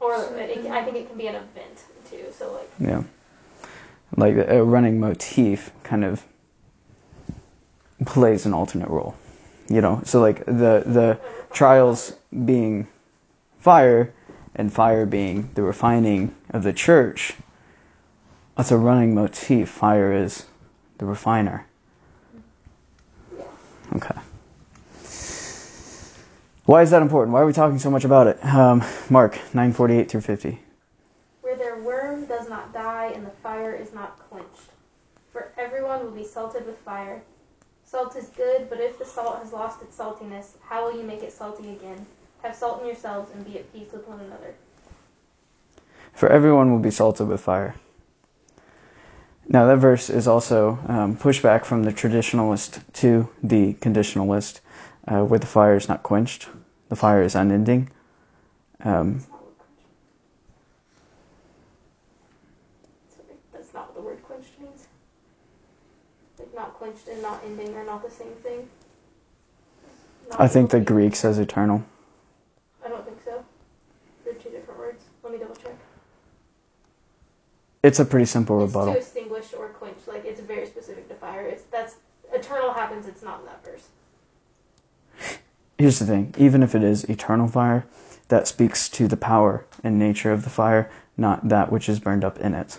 Or 0.00 0.14
it, 0.14 0.66
I 0.68 0.82
think 0.82 0.96
it 0.96 1.08
can 1.08 1.18
be 1.18 1.26
an 1.26 1.34
event 1.34 1.84
too. 2.08 2.24
So 2.36 2.50
like 2.54 2.70
Yeah. 2.80 3.02
Like 4.16 4.36
a 4.36 4.64
running 4.64 4.98
motif 4.98 5.72
kind 5.82 6.06
of 6.06 6.24
plays 8.06 8.46
an 8.46 8.54
alternate 8.54 8.88
role. 8.88 9.14
You 9.68 9.82
know, 9.82 10.00
so 10.06 10.22
like 10.22 10.46
the 10.46 10.84
the 10.86 11.20
oh, 11.22 11.44
trials 11.52 12.14
being 12.46 12.88
fire 13.60 14.12
and 14.54 14.72
fire 14.72 15.06
being 15.06 15.50
the 15.54 15.62
refining 15.62 16.34
of 16.50 16.62
the 16.62 16.72
church. 16.72 17.34
That's 18.56 18.70
a 18.70 18.76
running 18.76 19.14
motif. 19.14 19.68
Fire 19.68 20.12
is 20.12 20.44
the 20.98 21.06
refiner. 21.06 21.66
Okay. 23.96 24.18
Why 26.64 26.82
is 26.82 26.90
that 26.90 27.02
important? 27.02 27.32
Why 27.34 27.40
are 27.40 27.46
we 27.46 27.52
talking 27.52 27.78
so 27.78 27.90
much 27.90 28.04
about 28.04 28.26
it? 28.26 28.44
Um, 28.44 28.84
Mark 29.10 29.38
nine 29.52 29.72
forty 29.72 29.98
eight 29.98 30.10
through 30.10 30.20
fifty. 30.20 30.60
where 31.40 31.56
their 31.56 31.76
worm 31.80 32.24
does 32.26 32.48
not 32.48 32.72
die 32.72 33.10
and 33.14 33.26
the 33.26 33.30
fire 33.42 33.74
is 33.74 33.92
not 33.92 34.18
quenched. 34.30 34.70
For 35.32 35.52
everyone 35.58 36.04
will 36.04 36.12
be 36.12 36.24
salted 36.24 36.64
with 36.66 36.78
fire. 36.78 37.22
Salt 37.84 38.16
is 38.16 38.28
good, 38.28 38.70
but 38.70 38.80
if 38.80 38.98
the 38.98 39.04
salt 39.04 39.42
has 39.42 39.52
lost 39.52 39.82
its 39.82 39.98
saltiness, 39.98 40.52
how 40.62 40.84
will 40.84 40.96
you 40.96 41.02
make 41.02 41.22
it 41.22 41.32
salty 41.32 41.72
again? 41.72 42.06
Have 42.42 42.54
salt 42.56 42.80
in 42.80 42.86
yourselves 42.86 43.30
and 43.34 43.44
be 43.44 43.58
at 43.58 43.72
peace 43.72 43.92
with 43.92 44.06
one 44.08 44.20
another. 44.20 44.54
For 46.12 46.28
everyone 46.28 46.72
will 46.72 46.80
be 46.80 46.90
salted 46.90 47.28
with 47.28 47.40
fire. 47.40 47.74
Now, 49.48 49.66
that 49.66 49.76
verse 49.76 50.08
is 50.08 50.28
also 50.28 50.78
um, 50.86 51.16
pushback 51.16 51.64
from 51.64 51.82
the 51.82 51.92
traditionalist 51.92 52.80
to 52.94 53.28
the 53.42 53.74
conditionalist, 53.74 54.60
uh, 55.08 55.24
where 55.24 55.38
the 55.38 55.46
fire 55.46 55.76
is 55.76 55.88
not 55.88 56.02
quenched, 56.02 56.48
the 56.88 56.96
fire 56.96 57.22
is 57.22 57.34
unending. 57.34 57.90
Um, 58.84 59.22
That's 59.22 59.24
not 59.24 59.44
what 59.44 59.54
quenched 59.56 60.08
Sorry, 63.14 63.36
that's 63.52 63.74
not 63.74 63.86
what 63.88 63.94
the 63.94 64.00
word 64.00 64.22
quenched 64.24 64.58
means. 64.60 64.86
Like 66.38 66.54
not 66.54 66.74
quenched 66.74 67.08
and 67.08 67.22
not 67.22 67.42
ending 67.44 67.74
are 67.76 67.84
not 67.84 68.02
the 68.02 68.10
same 68.10 68.32
thing. 68.42 68.68
Not 70.30 70.40
I 70.40 70.48
think 70.48 70.70
the 70.70 70.80
Greek 70.80 71.14
says 71.14 71.38
eternal. 71.38 71.84
I 72.84 72.88
don't 72.88 73.04
think 73.04 73.18
so. 73.24 73.44
They're 74.24 74.34
two 74.34 74.50
different 74.50 74.78
words. 74.80 75.04
Let 75.21 75.21
me 75.32 75.38
double 75.38 75.54
check. 75.56 75.74
It's 77.82 77.98
a 77.98 78.04
pretty 78.04 78.26
simple 78.26 78.62
It's 78.62 78.72
to 78.72 78.78
rebuttal. 78.78 78.94
extinguish 79.00 79.52
or 79.58 79.68
quench. 79.70 79.96
Like 80.06 80.24
it's 80.24 80.40
very 80.40 80.66
specific 80.66 81.08
to 81.08 81.14
fire. 81.14 81.46
It's 81.46 81.64
that's 81.64 81.96
eternal 82.32 82.72
happens. 82.72 83.06
It's 83.06 83.22
not 83.22 83.40
in 83.40 83.46
that 83.46 83.64
verse. 83.64 83.88
Here's 85.78 85.98
the 85.98 86.06
thing 86.06 86.34
even 86.38 86.62
if 86.62 86.74
it 86.74 86.82
is 86.82 87.04
eternal 87.04 87.48
fire, 87.48 87.84
that 88.28 88.46
speaks 88.46 88.88
to 88.90 89.08
the 89.08 89.16
power 89.16 89.64
and 89.82 89.98
nature 89.98 90.32
of 90.32 90.44
the 90.44 90.50
fire, 90.50 90.90
not 91.16 91.48
that 91.48 91.72
which 91.72 91.88
is 91.88 91.98
burned 91.98 92.24
up 92.24 92.38
in 92.38 92.54
it. 92.54 92.78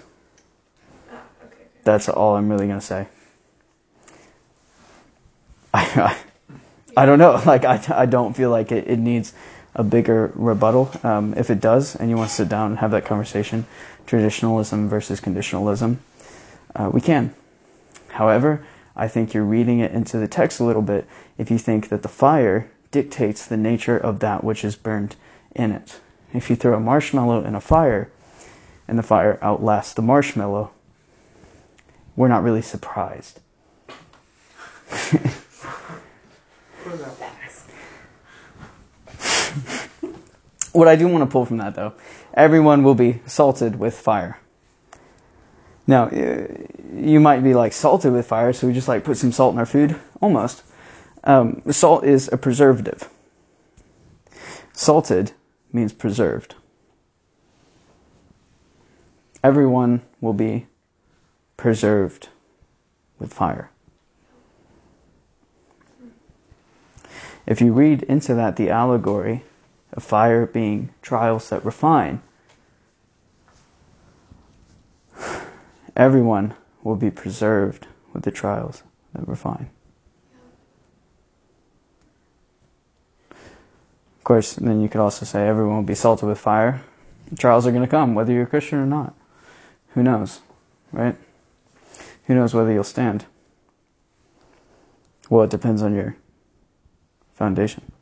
Ah, 1.11 1.15
okay, 1.43 1.53
okay. 1.55 1.63
That's 1.83 2.07
all 2.07 2.35
I'm 2.35 2.49
really 2.49 2.67
going 2.67 2.79
to 2.79 2.85
say. 2.85 3.07
I, 5.73 5.83
I, 5.95 6.17
I 7.03 7.05
don't 7.05 7.19
know. 7.19 7.41
Like, 7.45 7.65
I, 7.65 7.83
I 7.89 8.05
don't 8.05 8.35
feel 8.35 8.49
like 8.51 8.71
it, 8.71 8.87
it 8.87 8.99
needs 8.99 9.33
a 9.75 9.83
bigger 9.83 10.31
rebuttal. 10.36 10.91
Um, 11.03 11.33
if 11.36 11.49
it 11.49 11.59
does, 11.59 11.95
and 11.95 12.09
you 12.09 12.17
want 12.17 12.29
to 12.29 12.36
sit 12.36 12.49
down 12.49 12.71
and 12.71 12.79
have 12.79 12.91
that 12.91 13.05
conversation, 13.05 13.65
traditionalism 14.05 14.89
versus 14.89 15.19
conditionalism, 15.19 15.97
uh, 16.75 16.89
we 16.91 17.01
can. 17.01 17.33
However, 18.09 18.65
I 18.95 19.07
think 19.07 19.33
you're 19.33 19.43
reading 19.43 19.79
it 19.79 19.91
into 19.91 20.17
the 20.17 20.27
text 20.27 20.59
a 20.59 20.63
little 20.63 20.81
bit 20.81 21.07
if 21.38 21.49
you 21.49 21.57
think 21.57 21.89
that 21.89 22.03
the 22.03 22.07
fire 22.07 22.69
dictates 22.91 23.47
the 23.47 23.57
nature 23.57 23.97
of 23.97 24.19
that 24.19 24.43
which 24.43 24.63
is 24.63 24.75
burned 24.75 25.15
in 25.55 25.71
it. 25.71 25.99
If 26.33 26.49
you 26.49 26.55
throw 26.55 26.75
a 26.75 26.79
marshmallow 26.79 27.43
in 27.43 27.55
a 27.55 27.62
fire 27.62 28.12
and 28.88 28.97
the 28.97 29.03
fire 29.03 29.39
outlasts 29.41 29.93
the 29.93 30.01
marshmallow, 30.01 30.71
we're 32.15 32.27
not 32.27 32.43
really 32.43 32.62
surprised. 32.62 33.39
Put 34.89 35.21
it 36.93 36.99
that 36.99 37.19
way. 37.19 37.33
What 40.73 40.88
I 40.88 40.95
do 40.95 41.07
want 41.07 41.21
to 41.21 41.31
pull 41.31 41.45
from 41.45 41.57
that, 41.57 41.75
though, 41.75 41.93
everyone 42.33 42.83
will 42.83 42.95
be 42.95 43.21
salted 43.25 43.77
with 43.79 43.97
fire. 43.97 44.39
Now, 45.86 46.09
you 46.09 47.19
might 47.19 47.43
be 47.43 47.53
like 47.53 47.73
salted 47.73 48.12
with 48.12 48.25
fire, 48.25 48.53
so 48.53 48.67
we 48.67 48.73
just 48.73 48.88
like 48.88 49.03
put 49.03 49.17
some 49.17 49.31
salt 49.31 49.53
in 49.53 49.59
our 49.59 49.65
food? 49.65 49.95
Almost. 50.19 50.63
Um, 51.23 51.62
salt 51.69 52.03
is 52.03 52.29
a 52.31 52.38
preservative. 52.38 53.07
Salted 54.73 55.31
means 55.71 55.93
preserved. 55.93 56.55
Everyone 59.43 60.01
will 60.21 60.33
be 60.33 60.67
preserved 61.55 62.29
with 63.19 63.31
fire. 63.31 63.69
If 67.45 67.62
you 67.62 67.73
read 67.73 68.03
into 68.03 68.33
that 68.36 68.55
the 68.55 68.69
allegory 68.69 69.43
of 69.93 70.03
fire 70.03 70.45
being 70.45 70.89
trials 71.01 71.49
that 71.49 71.63
refine, 71.63 72.21
everyone 75.95 76.53
will 76.84 76.95
be 76.95 77.12
preserved 77.12 77.88
with 78.12 78.23
the 78.23 78.32
trials 78.32 78.84
that 79.13 79.27
refine. 79.27 79.69
Of 83.32 84.23
course, 84.23 84.53
then 84.53 84.82
you 84.82 84.89
could 84.89 85.01
also 85.01 85.25
say 85.25 85.47
everyone 85.47 85.75
will 85.75 85.84
be 85.84 85.95
salted 85.95 86.29
with 86.29 86.39
fire. 86.39 86.82
Trials 87.38 87.67
are 87.67 87.71
going 87.71 87.84
to 87.84 87.89
come, 87.89 88.15
whether 88.15 88.32
you're 88.32 88.43
a 88.43 88.47
Christian 88.47 88.79
or 88.79 88.86
not. 88.86 89.13
Who 89.89 90.03
knows, 90.03 90.39
right? 90.91 91.15
Who 92.25 92.36
knows 92.36 92.53
whether 92.53 92.71
you'll 92.71 92.84
stand? 92.84 93.25
Well, 95.29 95.43
it 95.43 95.49
depends 95.49 95.82
on 95.82 95.93
your 95.93 96.15
foundation. 97.36 97.92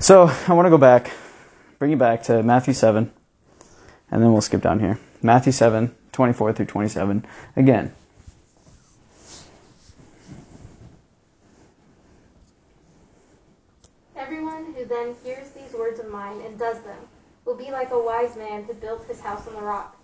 So 0.00 0.32
I 0.48 0.54
want 0.54 0.64
to 0.64 0.70
go 0.70 0.78
back, 0.78 1.10
bring 1.78 1.90
you 1.90 1.96
back 1.98 2.22
to 2.22 2.42
Matthew 2.42 2.72
7, 2.72 3.12
and 4.10 4.22
then 4.22 4.32
we'll 4.32 4.40
skip 4.40 4.62
down 4.62 4.80
here. 4.80 4.98
Matthew 5.20 5.52
7, 5.52 5.94
24 6.12 6.54
through 6.54 6.64
27. 6.64 7.26
Again, 7.56 7.92
Everyone 14.16 14.72
who 14.72 14.86
then 14.86 15.14
hears 15.22 15.50
these 15.50 15.74
words 15.74 16.00
of 16.00 16.08
mine 16.08 16.40
and 16.46 16.58
does 16.58 16.80
them 16.80 16.98
will 17.44 17.56
be 17.56 17.70
like 17.70 17.90
a 17.90 17.98
wise 17.98 18.34
man 18.36 18.64
who 18.64 18.72
built 18.72 19.04
his 19.06 19.20
house 19.20 19.46
on 19.46 19.52
the 19.52 19.60
rock. 19.60 19.98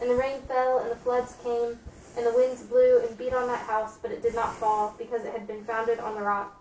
And 0.00 0.08
the 0.08 0.14
rain 0.14 0.40
fell, 0.48 0.78
and 0.78 0.90
the 0.90 0.96
floods 0.96 1.34
came, 1.42 1.78
and 2.16 2.26
the 2.26 2.32
winds 2.34 2.62
blew 2.62 3.00
and 3.06 3.18
beat 3.18 3.34
on 3.34 3.46
that 3.48 3.66
house, 3.66 3.98
but 4.00 4.10
it 4.10 4.22
did 4.22 4.34
not 4.34 4.54
fall, 4.54 4.94
because 4.96 5.26
it 5.26 5.32
had 5.34 5.46
been 5.46 5.64
founded 5.64 5.98
on 5.98 6.14
the 6.14 6.22
rock. 6.22 6.57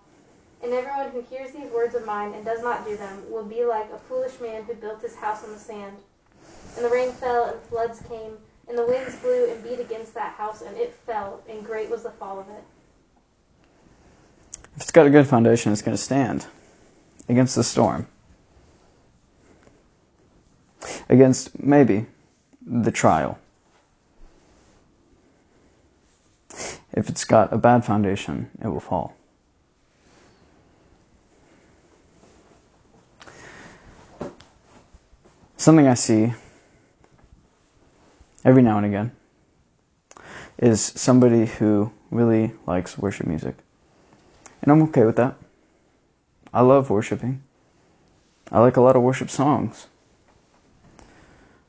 And 0.64 0.74
everyone 0.74 1.12
who 1.12 1.22
hears 1.22 1.52
these 1.52 1.72
words 1.72 1.96
of 1.96 2.06
mine 2.06 2.34
and 2.34 2.44
does 2.44 2.62
not 2.62 2.86
do 2.86 2.98
them 2.98 3.24
will 3.30 3.46
be 3.46 3.64
like 3.64 3.92
a 3.92 3.98
foolish 3.98 4.40
man 4.42 4.64
who 4.64 4.74
built 4.74 5.02
his 5.02 5.16
house 5.16 5.44
on 5.44 5.52
the 5.52 5.60
sand. 5.60 5.98
And 6.76 6.86
the 6.86 6.90
rain 6.90 7.12
fell, 7.12 7.46
and 7.46 7.60
floods 7.62 8.02
came, 8.10 8.38
and 8.68 8.78
the 8.78 8.86
winds 8.86 9.16
blew 9.18 9.50
and 9.50 9.64
beat 9.64 9.80
against 9.80 10.14
that 10.16 10.34
house, 10.34 10.62
and 10.62 10.76
it 10.78 10.94
fell, 11.06 11.42
and 11.50 11.66
great 11.66 11.90
was 11.90 12.04
the 12.04 12.12
fall 12.12 12.40
of 12.40 12.48
it. 12.50 12.64
if 14.76 14.84
it's 14.84 14.92
got 14.92 15.08
a 15.08 15.10
good 15.10 15.26
foundation, 15.26 15.72
it's 15.72 15.82
going 15.82 15.98
to 15.98 16.02
stand 16.02 16.46
against 17.28 17.56
the 17.56 17.64
storm, 17.64 18.08
against 21.10 21.60
maybe 21.60 22.06
the 22.62 22.92
trial. 22.92 23.40
If 26.94 27.10
it's 27.10 27.26
got 27.26 27.52
a 27.52 27.58
bad 27.58 27.84
foundation, 27.86 28.52
it 28.64 28.68
will 28.68 28.80
fall. 28.80 29.17
Something 35.58 35.88
I 35.88 35.96
see 35.96 36.34
every 38.46 38.62
now 38.62 38.78
and 38.78 38.86
again 38.86 39.12
is 40.60 40.80
somebody 40.82 41.48
who 41.48 41.92
really 42.12 42.54
likes 42.68 42.96
worship 42.96 43.26
music. 43.26 43.56
And 44.62 44.72
I'm 44.72 44.84
okay 44.84 45.04
with 45.04 45.16
that. 45.16 45.36
I 46.54 46.62
love 46.62 46.92
worshiping. 46.92 47.42
I 48.52 48.60
like 48.60 48.78
a 48.78 48.82
lot 48.82 48.96
of 48.96 49.02
worship 49.02 49.32
songs. 49.32 49.88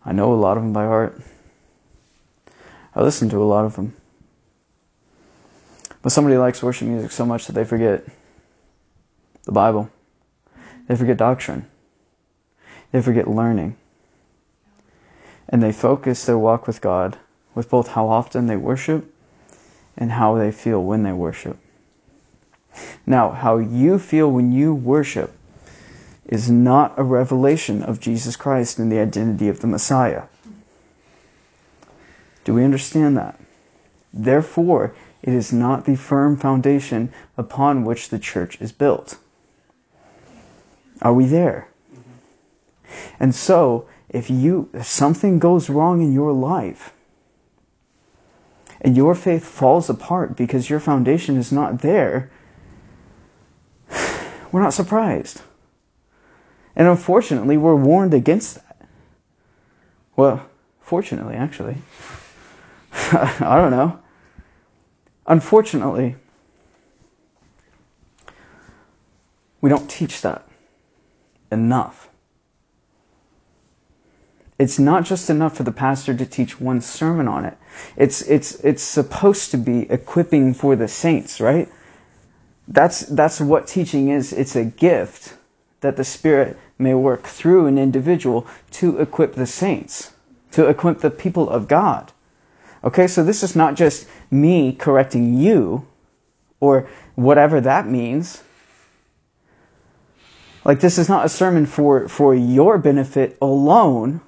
I 0.04 0.12
know 0.12 0.32
a 0.32 0.36
lot 0.36 0.58
of 0.58 0.62
them 0.62 0.74
by 0.74 0.84
heart. 0.84 1.18
I 2.94 3.02
listen 3.02 3.30
to 3.30 3.42
a 3.42 3.44
lot 3.44 3.64
of 3.64 3.76
them. 3.76 3.96
But 6.02 6.12
somebody 6.12 6.36
likes 6.36 6.62
worship 6.62 6.88
music 6.88 7.10
so 7.10 7.24
much 7.24 7.46
that 7.46 7.54
they 7.54 7.64
forget 7.64 8.04
the 9.44 9.52
Bible. 9.52 9.90
They 10.86 10.96
forget 10.96 11.16
doctrine. 11.16 11.66
They 12.92 13.02
forget 13.02 13.28
learning. 13.28 13.76
And 15.48 15.62
they 15.62 15.72
focus 15.72 16.24
their 16.24 16.38
walk 16.38 16.66
with 16.66 16.80
God 16.80 17.18
with 17.54 17.68
both 17.68 17.88
how 17.88 18.08
often 18.08 18.46
they 18.46 18.56
worship 18.56 19.12
and 19.96 20.12
how 20.12 20.36
they 20.36 20.52
feel 20.52 20.82
when 20.82 21.02
they 21.02 21.12
worship. 21.12 21.58
Now, 23.06 23.30
how 23.30 23.58
you 23.58 23.98
feel 23.98 24.30
when 24.30 24.52
you 24.52 24.74
worship 24.74 25.32
is 26.26 26.50
not 26.50 26.98
a 26.98 27.02
revelation 27.02 27.82
of 27.82 28.00
Jesus 28.00 28.36
Christ 28.36 28.78
and 28.78 28.92
the 28.92 29.00
identity 29.00 29.48
of 29.48 29.60
the 29.60 29.66
Messiah. 29.66 30.24
Do 32.44 32.54
we 32.54 32.64
understand 32.64 33.16
that? 33.16 33.40
Therefore, 34.12 34.94
it 35.22 35.34
is 35.34 35.52
not 35.52 35.84
the 35.84 35.96
firm 35.96 36.36
foundation 36.36 37.12
upon 37.36 37.84
which 37.84 38.10
the 38.10 38.18
church 38.18 38.60
is 38.60 38.72
built. 38.72 39.18
Are 41.02 41.12
we 41.12 41.26
there? 41.26 41.68
And 43.20 43.34
so, 43.34 43.86
if 44.08 44.30
you 44.30 44.70
if 44.72 44.86
something 44.86 45.38
goes 45.38 45.68
wrong 45.68 46.00
in 46.00 46.12
your 46.12 46.32
life 46.32 46.92
and 48.80 48.96
your 48.96 49.14
faith 49.14 49.44
falls 49.44 49.90
apart 49.90 50.36
because 50.36 50.70
your 50.70 50.80
foundation 50.80 51.36
is 51.36 51.52
not 51.52 51.80
there, 51.80 52.30
we're 54.52 54.62
not 54.62 54.74
surprised. 54.74 55.42
And 56.76 56.86
unfortunately, 56.86 57.56
we're 57.56 57.74
warned 57.74 58.14
against 58.14 58.54
that. 58.54 58.88
Well, 60.16 60.48
fortunately, 60.80 61.34
actually. 61.34 61.76
I 62.92 63.56
don't 63.60 63.70
know. 63.70 63.98
Unfortunately, 65.26 66.16
we 69.60 69.68
don't 69.68 69.88
teach 69.90 70.22
that 70.22 70.46
enough. 71.50 72.07
It's 74.58 74.78
not 74.78 75.04
just 75.04 75.30
enough 75.30 75.56
for 75.56 75.62
the 75.62 75.72
pastor 75.72 76.14
to 76.14 76.26
teach 76.26 76.60
one 76.60 76.80
sermon 76.80 77.28
on 77.28 77.44
it. 77.44 77.56
It's 77.96 78.22
it's 78.22 78.56
it's 78.64 78.82
supposed 78.82 79.52
to 79.52 79.56
be 79.56 79.90
equipping 79.90 80.54
for 80.54 80.74
the 80.74 80.88
saints, 80.88 81.40
right? 81.40 81.68
That's 82.66 83.00
that's 83.00 83.40
what 83.40 83.66
teaching 83.66 84.08
is. 84.08 84.32
It's 84.32 84.56
a 84.56 84.64
gift 84.64 85.36
that 85.80 85.96
the 85.96 86.04
Spirit 86.04 86.58
may 86.78 86.94
work 86.94 87.24
through 87.24 87.66
an 87.66 87.78
individual 87.78 88.46
to 88.72 88.98
equip 88.98 89.34
the 89.34 89.46
saints, 89.46 90.12
to 90.52 90.66
equip 90.68 91.00
the 91.00 91.10
people 91.10 91.48
of 91.48 91.68
God. 91.68 92.12
Okay, 92.84 93.06
so 93.06 93.24
this 93.24 93.42
is 93.42 93.56
not 93.56 93.74
just 93.74 94.06
me 94.30 94.72
correcting 94.72 95.34
you 95.38 95.86
or 96.60 96.88
whatever 97.14 97.60
that 97.60 97.86
means. 97.88 98.42
Like 100.64 100.80
this 100.80 100.98
is 100.98 101.08
not 101.08 101.24
a 101.24 101.28
sermon 101.28 101.66
for, 101.66 102.08
for 102.08 102.34
your 102.34 102.78
benefit 102.78 103.36
alone, 103.40 104.20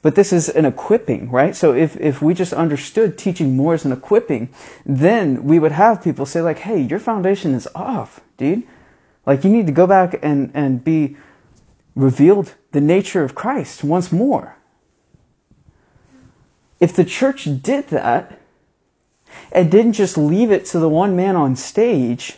but 0.00 0.14
this 0.14 0.32
is 0.32 0.48
an 0.48 0.64
equipping, 0.64 1.30
right? 1.30 1.56
So 1.56 1.74
if, 1.74 1.96
if 1.96 2.22
we 2.22 2.34
just 2.34 2.52
understood 2.52 3.18
teaching 3.18 3.56
more 3.56 3.74
as 3.74 3.84
an 3.84 3.92
equipping, 3.92 4.48
then 4.86 5.44
we 5.44 5.58
would 5.58 5.72
have 5.72 6.02
people 6.02 6.24
say 6.24 6.40
like, 6.40 6.58
hey, 6.58 6.80
your 6.80 6.98
foundation 6.98 7.54
is 7.54 7.68
off, 7.74 8.20
dude. 8.36 8.62
Like 9.26 9.44
you 9.44 9.50
need 9.50 9.66
to 9.66 9.72
go 9.72 9.86
back 9.86 10.18
and, 10.22 10.50
and 10.54 10.82
be 10.82 11.16
revealed 11.94 12.54
the 12.72 12.80
nature 12.80 13.24
of 13.24 13.34
Christ 13.34 13.82
once 13.82 14.12
more. 14.12 14.56
If 16.80 16.94
the 16.94 17.04
church 17.04 17.48
did 17.62 17.88
that 17.88 18.40
and 19.50 19.70
didn't 19.70 19.94
just 19.94 20.16
leave 20.16 20.52
it 20.52 20.64
to 20.66 20.78
the 20.78 20.88
one 20.88 21.16
man 21.16 21.34
on 21.34 21.56
stage 21.56 22.36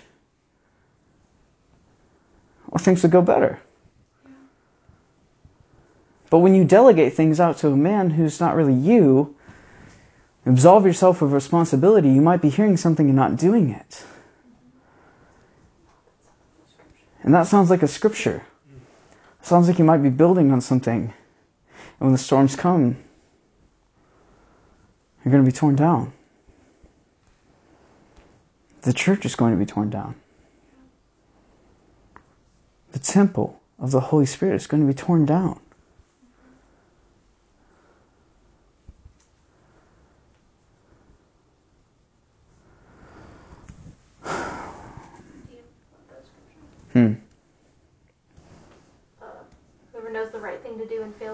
well, 2.71 2.79
things 2.79 3.03
would 3.03 3.11
go 3.11 3.21
better. 3.21 3.61
But 6.31 6.39
when 6.39 6.55
you 6.55 6.65
delegate 6.65 7.15
things 7.15 7.41
out 7.41 7.59
to 7.59 7.69
a 7.69 7.77
man 7.77 8.11
who's 8.11 8.41
not 8.41 8.55
really 8.55 8.75
you, 8.75 9.37
absolve 10.47 10.87
yourself 10.87 11.23
of 11.23 11.33
responsibility, 11.33 12.09
you 12.09 12.21
might 12.21 12.41
be 12.41 12.49
hearing 12.49 12.77
something 12.77 13.07
and 13.07 13.17
not 13.17 13.37
doing 13.37 13.71
it. 13.71 14.05
And 17.23 17.35
that 17.35 17.47
sounds 17.47 17.69
like 17.69 17.83
a 17.83 17.89
scripture. 17.89 18.43
It 19.41 19.47
sounds 19.47 19.69
like 19.69 19.79
you 19.79 19.85
might 19.85 20.03
be 20.03 20.09
building 20.09 20.53
on 20.53 20.61
something. 20.61 21.03
And 21.03 21.13
when 21.99 22.13
the 22.13 22.19
storms 22.19 22.57
come, 22.57 22.97
you're 25.25 25.33
going 25.33 25.45
to 25.45 25.51
be 25.51 25.57
torn 25.57 25.77
down. 25.77 26.13
The 28.83 28.93
church 28.95 29.27
is 29.27 29.35
going 29.35 29.53
to 29.53 29.59
be 29.59 29.67
torn 29.67 29.91
down. 29.91 30.15
The 32.93 32.99
temple 32.99 33.61
of 33.79 33.91
the 33.91 34.01
Holy 34.01 34.27
Spirit 34.27 34.57
is 34.57 34.67
going 34.67 34.83
to 34.83 34.87
be 34.87 34.95
torn 34.95 35.27
down. 35.27 35.61
Do 44.25 44.31
you 44.31 45.59
want 45.93 46.09
that 46.09 46.25
scripture? 46.25 46.59
Hmm. 46.93 47.13
Uh, 49.23 49.27
whoever 49.93 50.11
knows 50.11 50.33
the 50.33 50.41
right 50.41 50.63
thing 50.63 50.79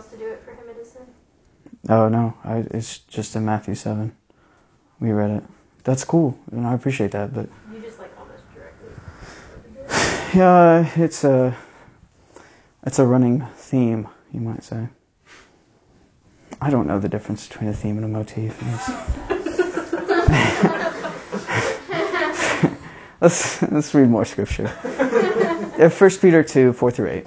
to 0.02 0.10
do 0.10 0.16
to 0.16 0.24
do 0.24 0.32
it, 0.32 0.42
for 0.44 0.52
him 0.52 0.68
it 0.68 0.80
is 0.80 0.92
sin. 0.92 1.02
Oh 1.88 2.08
no, 2.08 2.34
I, 2.44 2.58
it's 2.70 2.98
just 2.98 3.36
in 3.36 3.44
Matthew 3.44 3.74
seven. 3.74 4.14
We 5.00 5.12
read 5.12 5.30
it. 5.30 5.42
That's 5.84 6.04
cool, 6.04 6.38
and 6.52 6.66
I 6.66 6.74
appreciate 6.74 7.12
that. 7.12 7.34
But 7.34 7.48
You 7.72 7.80
just 7.80 7.98
like 7.98 8.10
almost 8.18 8.42
directly. 8.54 10.38
yeah, 10.38 10.90
it's 10.96 11.24
a 11.24 11.56
it's 12.84 12.98
a 12.98 13.06
running 13.06 13.46
theme, 13.56 14.08
you 14.32 14.40
might 14.40 14.64
say. 14.64 14.88
I 16.60 16.70
don't 16.70 16.86
know 16.86 16.98
the 16.98 17.08
difference 17.08 17.46
between 17.46 17.70
a 17.70 17.74
theme 17.74 17.96
and 17.96 18.04
a 18.04 18.08
motif. 18.08 18.60
let's 23.20 23.62
let's 23.62 23.94
read 23.94 24.08
more 24.08 24.24
scripture. 24.24 24.68
First 25.90 26.20
Peter 26.20 26.42
two 26.42 26.72
four 26.72 26.90
through 26.90 27.08
eight. 27.08 27.26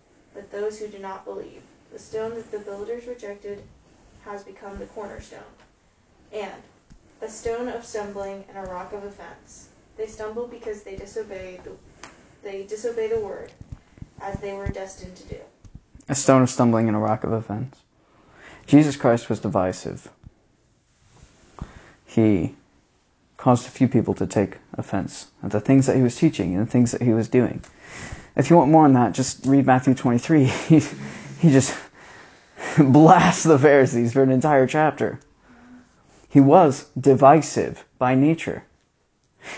but 0.33 0.51
those 0.51 0.79
who 0.79 0.87
do 0.87 0.99
not 0.99 1.25
believe. 1.25 1.61
The 1.91 1.99
stone 1.99 2.35
that 2.35 2.51
the 2.51 2.59
builders 2.59 3.05
rejected 3.05 3.63
has 4.23 4.43
become 4.43 4.79
the 4.79 4.85
cornerstone, 4.85 5.39
and 6.31 6.61
a 7.21 7.29
stone 7.29 7.67
of 7.67 7.85
stumbling 7.85 8.45
and 8.49 8.57
a 8.57 8.69
rock 8.69 8.93
of 8.93 9.03
offense. 9.03 9.69
They 9.97 10.07
stumble 10.07 10.47
because 10.47 10.83
they 10.83 10.95
disobey 10.95 11.59
the 11.63 11.71
they 12.43 12.63
disobey 12.63 13.07
the 13.07 13.19
word, 13.19 13.51
as 14.19 14.39
they 14.39 14.53
were 14.53 14.67
destined 14.69 15.15
to 15.17 15.23
do. 15.23 15.37
A 16.09 16.15
stone 16.15 16.41
of 16.41 16.49
stumbling 16.49 16.87
and 16.87 16.97
a 16.97 16.99
rock 16.99 17.23
of 17.23 17.31
offense. 17.31 17.77
Jesus 18.65 18.95
Christ 18.95 19.29
was 19.29 19.39
divisive. 19.39 20.09
He 22.05 22.55
caused 23.37 23.67
a 23.67 23.71
few 23.71 23.87
people 23.87 24.13
to 24.15 24.25
take 24.25 24.57
offense 24.73 25.27
at 25.43 25.51
the 25.51 25.59
things 25.59 25.87
that 25.87 25.95
he 25.95 26.01
was 26.01 26.15
teaching 26.15 26.55
and 26.55 26.67
the 26.67 26.71
things 26.71 26.91
that 26.91 27.01
he 27.01 27.13
was 27.13 27.27
doing. 27.27 27.61
If 28.35 28.49
you 28.49 28.57
want 28.57 28.71
more 28.71 28.85
on 28.85 28.93
that, 28.93 29.13
just 29.13 29.45
read 29.45 29.65
Matthew 29.65 29.93
23. 29.93 30.45
he, 30.69 30.79
he 31.39 31.51
just 31.51 31.75
blasts 32.77 33.43
the 33.43 33.59
Pharisees 33.59 34.13
for 34.13 34.23
an 34.23 34.31
entire 34.31 34.67
chapter. 34.67 35.19
He 36.29 36.39
was 36.39 36.89
divisive 36.99 37.85
by 37.99 38.15
nature. 38.15 38.63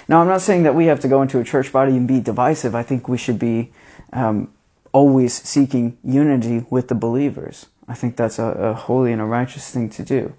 Now, 0.07 0.21
I'm 0.21 0.27
not 0.27 0.41
saying 0.41 0.63
that 0.63 0.75
we 0.75 0.85
have 0.85 1.01
to 1.01 1.07
go 1.07 1.21
into 1.21 1.39
a 1.39 1.43
church 1.43 1.71
body 1.71 1.95
and 1.95 2.07
be 2.07 2.19
divisive. 2.19 2.73
I 2.73 2.83
think 2.83 3.07
we 3.07 3.17
should 3.17 3.37
be 3.37 3.71
um, 4.11 4.51
always 4.91 5.33
seeking 5.33 5.97
unity 6.03 6.65
with 6.69 6.87
the 6.87 6.95
believers. 6.95 7.67
I 7.87 7.95
think 7.95 8.15
that's 8.15 8.39
a, 8.39 8.45
a 8.45 8.73
holy 8.73 9.11
and 9.11 9.21
a 9.21 9.25
righteous 9.25 9.69
thing 9.69 9.89
to 9.91 10.03
do. 10.03 10.33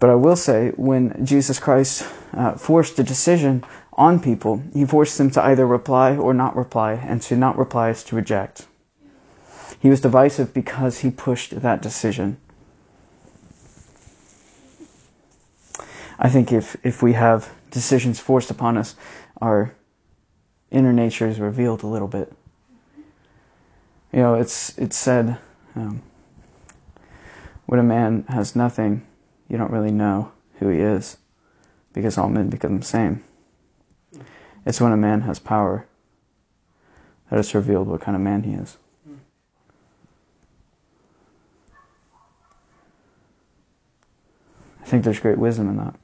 But 0.00 0.10
I 0.10 0.16
will 0.16 0.36
say, 0.36 0.72
when 0.76 1.24
Jesus 1.24 1.58
Christ 1.58 2.06
uh, 2.32 2.54
forced 2.54 2.98
a 2.98 3.04
decision 3.04 3.64
on 3.96 4.20
people, 4.20 4.62
he 4.72 4.84
forced 4.84 5.18
them 5.18 5.30
to 5.30 5.42
either 5.42 5.66
reply 5.66 6.16
or 6.16 6.34
not 6.34 6.56
reply, 6.56 6.94
and 6.94 7.22
to 7.22 7.36
not 7.36 7.56
reply 7.56 7.90
is 7.90 8.02
to 8.04 8.16
reject. 8.16 8.66
He 9.78 9.88
was 9.88 10.00
divisive 10.00 10.54
because 10.54 10.98
he 10.98 11.10
pushed 11.10 11.60
that 11.60 11.82
decision. 11.82 12.38
I 16.18 16.28
think 16.28 16.52
if, 16.52 16.76
if 16.82 17.02
we 17.02 17.12
have 17.12 17.52
decisions 17.70 18.18
forced 18.18 18.50
upon 18.50 18.78
us, 18.78 18.96
our 19.42 19.74
inner 20.70 20.92
nature 20.92 21.28
is 21.28 21.38
revealed 21.38 21.82
a 21.82 21.86
little 21.86 22.08
bit. 22.08 22.32
You 24.12 24.20
know, 24.20 24.34
it's 24.34 24.78
it's 24.78 24.96
said, 24.96 25.38
um, 25.74 26.00
when 27.66 27.80
a 27.80 27.82
man 27.82 28.24
has 28.28 28.54
nothing, 28.54 29.04
you 29.48 29.58
don't 29.58 29.72
really 29.72 29.90
know 29.90 30.30
who 30.60 30.68
he 30.68 30.78
is, 30.78 31.16
because 31.92 32.16
all 32.16 32.28
men 32.28 32.48
become 32.48 32.78
the 32.78 32.86
same. 32.86 33.24
It's 34.66 34.80
when 34.80 34.92
a 34.92 34.96
man 34.96 35.22
has 35.22 35.38
power 35.38 35.86
that 37.30 37.38
it's 37.38 37.54
revealed 37.54 37.88
what 37.88 38.00
kind 38.00 38.16
of 38.16 38.22
man 38.22 38.42
he 38.42 38.52
is. 38.52 38.76
I 44.82 44.86
think 44.86 45.04
there's 45.04 45.18
great 45.18 45.38
wisdom 45.38 45.68
in 45.68 45.76
that. 45.78 45.94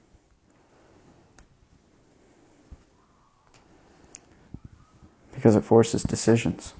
Because 5.34 5.54
it 5.54 5.62
forces 5.62 6.02
decisions. 6.02 6.74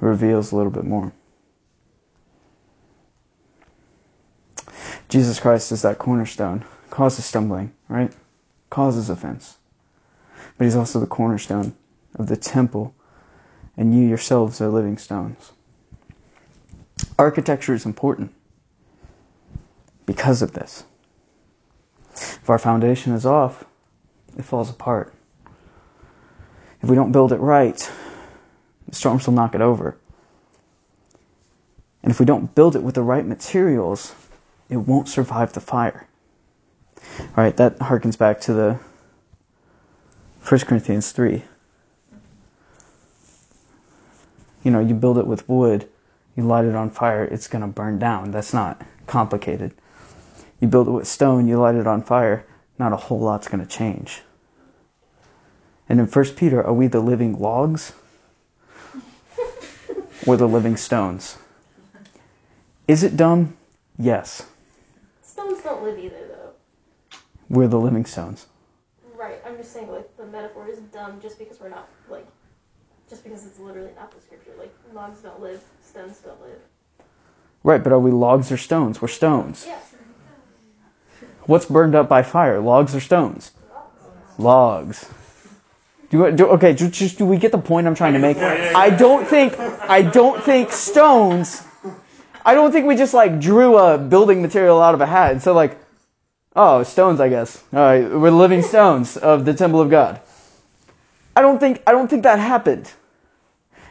reveals 0.00 0.52
a 0.52 0.56
little 0.56 0.70
bit 0.70 0.84
more. 0.84 1.12
Jesus 5.08 5.40
Christ 5.40 5.72
is 5.72 5.82
that 5.82 5.98
cornerstone, 5.98 6.64
causes 6.90 7.24
stumbling, 7.24 7.72
right? 7.88 8.12
Causes 8.70 9.08
offense. 9.08 9.56
But 10.56 10.64
he's 10.64 10.76
also 10.76 11.00
the 11.00 11.06
cornerstone 11.06 11.74
of 12.16 12.26
the 12.26 12.36
temple, 12.36 12.94
and 13.76 13.94
you 13.94 14.06
yourselves 14.06 14.60
are 14.60 14.68
living 14.68 14.98
stones. 14.98 15.52
Architecture 17.18 17.74
is 17.74 17.86
important 17.86 18.34
because 20.04 20.42
of 20.42 20.52
this. 20.52 20.84
If 22.12 22.50
our 22.50 22.58
foundation 22.58 23.12
is 23.14 23.24
off, 23.24 23.64
it 24.36 24.44
falls 24.44 24.68
apart. 24.68 25.14
If 26.82 26.88
we 26.88 26.96
don't 26.96 27.12
build 27.12 27.32
it 27.32 27.36
right, 27.36 27.90
the 28.88 28.94
storms 28.94 29.26
will 29.26 29.34
knock 29.34 29.54
it 29.54 29.60
over. 29.60 29.96
And 32.02 32.10
if 32.10 32.20
we 32.20 32.26
don't 32.26 32.54
build 32.54 32.76
it 32.76 32.82
with 32.82 32.94
the 32.94 33.02
right 33.02 33.26
materials, 33.26 34.14
it 34.68 34.76
won't 34.76 35.08
survive 35.08 35.52
the 35.52 35.60
fire. 35.60 36.06
All 37.20 37.26
right, 37.36 37.56
that 37.56 37.78
harkens 37.78 38.18
back 38.18 38.40
to 38.42 38.52
the 38.52 38.78
1 40.46 40.60
Corinthians 40.60 41.12
3. 41.12 41.42
You 44.64 44.70
know, 44.70 44.80
you 44.80 44.94
build 44.94 45.18
it 45.18 45.26
with 45.26 45.48
wood, 45.48 45.88
you 46.36 46.42
light 46.42 46.64
it 46.64 46.74
on 46.74 46.90
fire, 46.90 47.24
it's 47.24 47.48
going 47.48 47.62
to 47.62 47.68
burn 47.68 47.98
down. 47.98 48.30
That's 48.30 48.52
not 48.52 48.82
complicated. 49.06 49.72
You 50.60 50.68
build 50.68 50.88
it 50.88 50.92
with 50.92 51.06
stone, 51.06 51.46
you 51.48 51.58
light 51.58 51.76
it 51.76 51.86
on 51.86 52.02
fire, 52.02 52.44
not 52.78 52.92
a 52.92 52.96
whole 52.96 53.20
lot's 53.20 53.48
going 53.48 53.64
to 53.64 53.66
change. 53.66 54.22
And 55.88 56.00
in 56.00 56.06
1 56.06 56.24
Peter, 56.34 56.64
are 56.64 56.72
we 56.72 56.86
the 56.86 57.00
living 57.00 57.40
logs 57.40 57.92
or 60.26 60.36
the 60.36 60.48
living 60.48 60.76
stones? 60.76 61.38
Is 62.86 63.02
it 63.02 63.16
dumb? 63.16 63.56
Yes. 63.98 64.46
Stones 65.38 65.62
don't 65.62 65.84
live 65.84 66.00
either, 66.00 66.26
though. 66.26 66.50
We're 67.48 67.68
the 67.68 67.78
living 67.78 68.04
stones. 68.04 68.46
Right. 69.16 69.40
I'm 69.46 69.56
just 69.56 69.72
saying, 69.72 69.88
like 69.88 70.16
the 70.16 70.26
metaphor 70.26 70.68
is 70.68 70.80
dumb 70.92 71.20
just 71.22 71.38
because 71.38 71.60
we're 71.60 71.68
not 71.68 71.88
like, 72.10 72.26
just 73.08 73.22
because 73.22 73.46
it's 73.46 73.60
literally 73.60 73.92
not 73.94 74.10
the 74.12 74.20
scripture. 74.20 74.50
Like 74.58 74.74
logs 74.92 75.20
don't 75.20 75.40
live, 75.40 75.62
stones 75.80 76.18
don't 76.18 76.40
live. 76.42 76.58
Right, 77.62 77.84
but 77.84 77.92
are 77.92 78.00
we 78.00 78.10
logs 78.10 78.50
or 78.50 78.56
stones? 78.56 79.00
We're 79.00 79.06
stones. 79.06 79.64
Yeah. 79.64 79.78
What's 81.46 81.66
burned 81.66 81.94
up 81.94 82.08
by 82.08 82.24
fire? 82.24 82.58
Logs 82.58 82.96
or 82.96 83.00
stones? 83.00 83.52
Logs. 84.38 85.08
Do, 86.10 86.18
you- 86.18 86.32
do 86.32 86.46
okay? 86.48 86.74
Just, 86.74 86.94
just 86.94 87.18
do 87.18 87.24
we 87.24 87.36
get 87.36 87.52
the 87.52 87.58
point 87.58 87.86
I'm 87.86 87.94
trying 87.94 88.14
to 88.14 88.18
make? 88.18 88.38
I 88.38 88.90
don't 88.90 89.24
think 89.24 89.56
I 89.56 90.02
don't 90.02 90.42
think 90.42 90.72
stones. 90.72 91.62
I 92.44 92.54
don't 92.54 92.72
think 92.72 92.86
we 92.86 92.96
just 92.96 93.14
like 93.14 93.40
drew 93.40 93.76
a 93.76 93.98
building 93.98 94.42
material 94.42 94.80
out 94.80 94.94
of 94.94 95.00
a 95.00 95.06
hat 95.06 95.32
and 95.32 95.42
said 95.42 95.52
like, 95.52 95.78
oh, 96.56 96.82
stones. 96.82 97.20
I 97.20 97.28
guess. 97.28 97.62
All 97.72 97.80
right, 97.80 98.10
we're 98.10 98.30
living 98.30 98.62
stones 98.74 99.16
of 99.16 99.44
the 99.44 99.54
temple 99.54 99.80
of 99.80 99.90
God. 99.90 100.20
I 101.36 101.40
don't 101.40 101.60
think 101.60 101.82
I 101.86 101.92
don't 101.92 102.08
think 102.08 102.24
that 102.24 102.38
happened. 102.38 102.92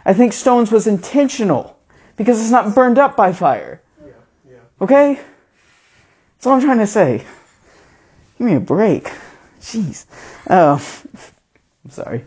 I 0.05 0.13
think 0.13 0.33
stones 0.33 0.71
was 0.71 0.87
intentional 0.87 1.77
because 2.15 2.41
it's 2.41 2.51
not 2.51 2.73
burned 2.75 2.97
up 2.97 3.15
by 3.15 3.31
fire. 3.33 3.81
Yeah, 4.01 4.11
yeah. 4.49 4.57
Okay? 4.81 5.19
That's 6.35 6.47
all 6.47 6.53
I'm 6.53 6.61
trying 6.61 6.79
to 6.79 6.87
say. 6.87 7.25
Give 8.37 8.47
me 8.47 8.55
a 8.55 8.59
break. 8.59 9.11
Jeez. 9.59 10.05
Oh, 10.49 10.73
I'm 11.85 11.91
sorry. 11.91 12.23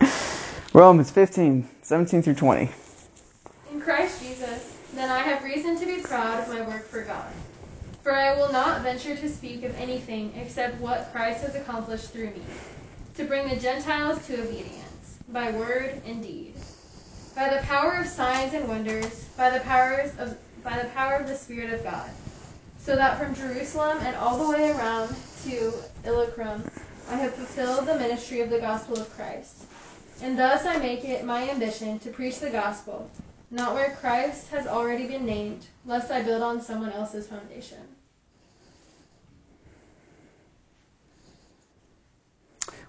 Romans 0.72 1.10
15, 1.10 1.68
17 1.82 2.22
through 2.22 2.34
20. 2.34 2.70
In 3.72 3.80
Christ 3.80 4.22
Jesus, 4.22 4.76
then 4.94 5.10
I 5.10 5.20
have 5.20 5.42
of 6.20 6.48
my 6.48 6.60
work 6.62 6.86
for 6.86 7.02
God. 7.02 7.32
For 8.02 8.14
I 8.14 8.36
will 8.36 8.52
not 8.52 8.82
venture 8.82 9.16
to 9.16 9.28
speak 9.28 9.62
of 9.62 9.74
anything 9.76 10.32
except 10.36 10.80
what 10.80 11.10
Christ 11.12 11.42
has 11.42 11.54
accomplished 11.54 12.10
through 12.10 12.30
me, 12.30 12.44
to 13.16 13.24
bring 13.24 13.48
the 13.48 13.56
Gentiles 13.56 14.26
to 14.26 14.42
obedience, 14.42 15.18
by 15.28 15.50
word 15.50 16.00
and 16.06 16.22
deed, 16.22 16.54
by 17.34 17.48
the 17.48 17.62
power 17.62 17.94
of 18.00 18.06
signs 18.06 18.52
and 18.54 18.68
wonders, 18.68 19.26
by 19.36 19.50
the 19.50 19.60
powers 19.60 20.10
of 20.18 20.36
by 20.62 20.82
the 20.82 20.88
power 20.90 21.16
of 21.16 21.26
the 21.26 21.36
Spirit 21.36 21.72
of 21.72 21.82
God, 21.82 22.10
so 22.78 22.96
that 22.96 23.18
from 23.18 23.34
Jerusalem 23.34 23.98
and 24.02 24.14
all 24.16 24.38
the 24.38 24.50
way 24.50 24.70
around 24.70 25.16
to 25.44 25.72
Illyricum 26.04 26.64
I 27.08 27.16
have 27.16 27.34
fulfilled 27.34 27.86
the 27.86 27.94
ministry 27.94 28.40
of 28.40 28.50
the 28.50 28.60
gospel 28.60 28.98
of 28.98 29.10
Christ. 29.10 29.54
And 30.20 30.38
thus 30.38 30.66
I 30.66 30.76
make 30.76 31.04
it 31.04 31.24
my 31.24 31.48
ambition 31.48 31.98
to 32.00 32.10
preach 32.10 32.40
the 32.40 32.50
gospel, 32.50 33.10
not 33.50 33.74
where 33.74 33.96
Christ 34.00 34.48
has 34.50 34.66
already 34.66 35.06
been 35.06 35.26
named, 35.26 35.66
lest 35.84 36.10
I 36.10 36.22
build 36.22 36.42
on 36.42 36.60
someone 36.60 36.92
else's 36.92 37.26
foundation. 37.26 37.78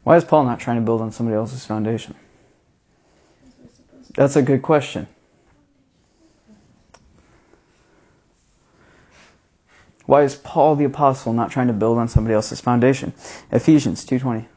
Why 0.03 0.18
is 0.18 0.24
Paul 0.24 0.45
not 0.45 0.59
trying 0.59 0.78
to 0.78 0.82
build 0.82 1.01
on 1.01 1.12
somebody 1.12 1.36
else's 1.36 1.66
foundation? 1.66 2.16
That's 4.16 4.36
a 4.36 4.41
good 4.41 4.62
question. 4.62 5.07
Why 10.05 10.24
is 10.24 10.36
Paul 10.36 10.76
the 10.76 10.86
apostle 10.86 11.34
not 11.34 11.51
trying 11.51 11.68
to 11.68 11.74
build 11.74 11.97
on 11.97 12.07
somebody 12.07 12.34
else's 12.34 12.59
foundation? 12.59 13.14
Ephesians 13.51 14.03
2:20. 14.03 14.47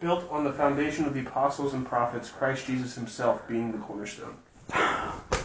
Built 0.00 0.30
on 0.30 0.44
the 0.44 0.52
foundation 0.52 1.06
of 1.06 1.14
the 1.14 1.20
apostles 1.20 1.74
and 1.74 1.86
prophets, 1.86 2.28
Christ 2.28 2.66
Jesus 2.66 2.94
himself 2.94 3.40
being 3.48 3.72
the 3.72 3.78
cornerstone. 3.78 4.36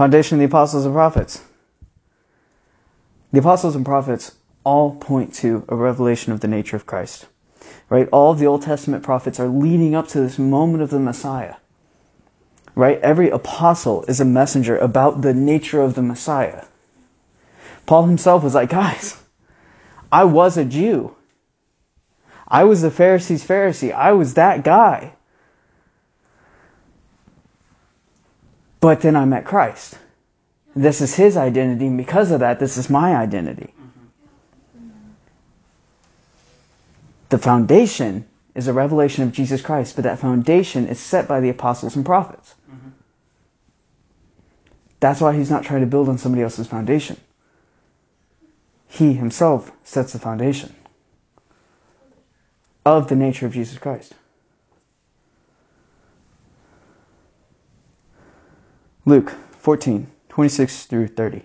Foundation 0.00 0.36
of 0.36 0.38
the 0.38 0.46
apostles 0.46 0.86
and 0.86 0.94
prophets. 0.94 1.42
The 3.32 3.40
apostles 3.40 3.76
and 3.76 3.84
prophets 3.84 4.34
all 4.64 4.94
point 4.94 5.34
to 5.34 5.62
a 5.68 5.76
revelation 5.76 6.32
of 6.32 6.40
the 6.40 6.48
nature 6.48 6.74
of 6.74 6.86
Christ. 6.86 7.26
Right? 7.90 8.08
All 8.10 8.32
of 8.32 8.38
the 8.38 8.46
Old 8.46 8.62
Testament 8.62 9.02
prophets 9.02 9.38
are 9.38 9.46
leading 9.46 9.94
up 9.94 10.08
to 10.08 10.20
this 10.22 10.38
moment 10.38 10.82
of 10.82 10.88
the 10.88 10.98
Messiah. 10.98 11.56
Right? 12.74 12.98
Every 13.02 13.28
apostle 13.28 14.04
is 14.04 14.20
a 14.20 14.24
messenger 14.24 14.78
about 14.78 15.20
the 15.20 15.34
nature 15.34 15.82
of 15.82 15.96
the 15.96 16.02
Messiah. 16.02 16.64
Paul 17.84 18.06
himself 18.06 18.42
was 18.42 18.54
like, 18.54 18.70
guys, 18.70 19.22
I 20.10 20.24
was 20.24 20.56
a 20.56 20.64
Jew. 20.64 21.14
I 22.48 22.64
was 22.64 22.80
the 22.80 22.90
Pharisees' 22.90 23.46
Pharisee. 23.46 23.92
I 23.92 24.12
was 24.12 24.32
that 24.32 24.64
guy. 24.64 25.12
But 28.80 29.02
then 29.02 29.14
I 29.14 29.24
met 29.26 29.44
Christ. 29.44 29.98
This 30.74 31.00
is 31.00 31.14
his 31.14 31.36
identity, 31.36 31.86
and 31.86 31.96
because 31.96 32.30
of 32.30 32.40
that, 32.40 32.60
this 32.60 32.76
is 32.76 32.88
my 32.88 33.16
identity. 33.16 33.74
The 37.28 37.38
foundation 37.38 38.26
is 38.54 38.68
a 38.68 38.72
revelation 38.72 39.22
of 39.24 39.32
Jesus 39.32 39.62
Christ, 39.62 39.94
but 39.94 40.04
that 40.04 40.18
foundation 40.18 40.86
is 40.86 40.98
set 40.98 41.28
by 41.28 41.40
the 41.40 41.48
apostles 41.48 41.96
and 41.96 42.04
prophets. 42.04 42.54
That's 45.00 45.20
why 45.20 45.34
he's 45.34 45.50
not 45.50 45.64
trying 45.64 45.80
to 45.80 45.86
build 45.86 46.08
on 46.08 46.18
somebody 46.18 46.42
else's 46.42 46.66
foundation. 46.66 47.16
He 48.86 49.14
himself 49.14 49.72
sets 49.84 50.12
the 50.12 50.18
foundation 50.18 50.74
of 52.84 53.08
the 53.08 53.16
nature 53.16 53.46
of 53.46 53.52
Jesus 53.52 53.78
Christ. 53.78 54.14
Luke 59.06 59.32
14, 59.60 60.06
26 60.28 60.84
through 60.84 61.08
30. 61.08 61.42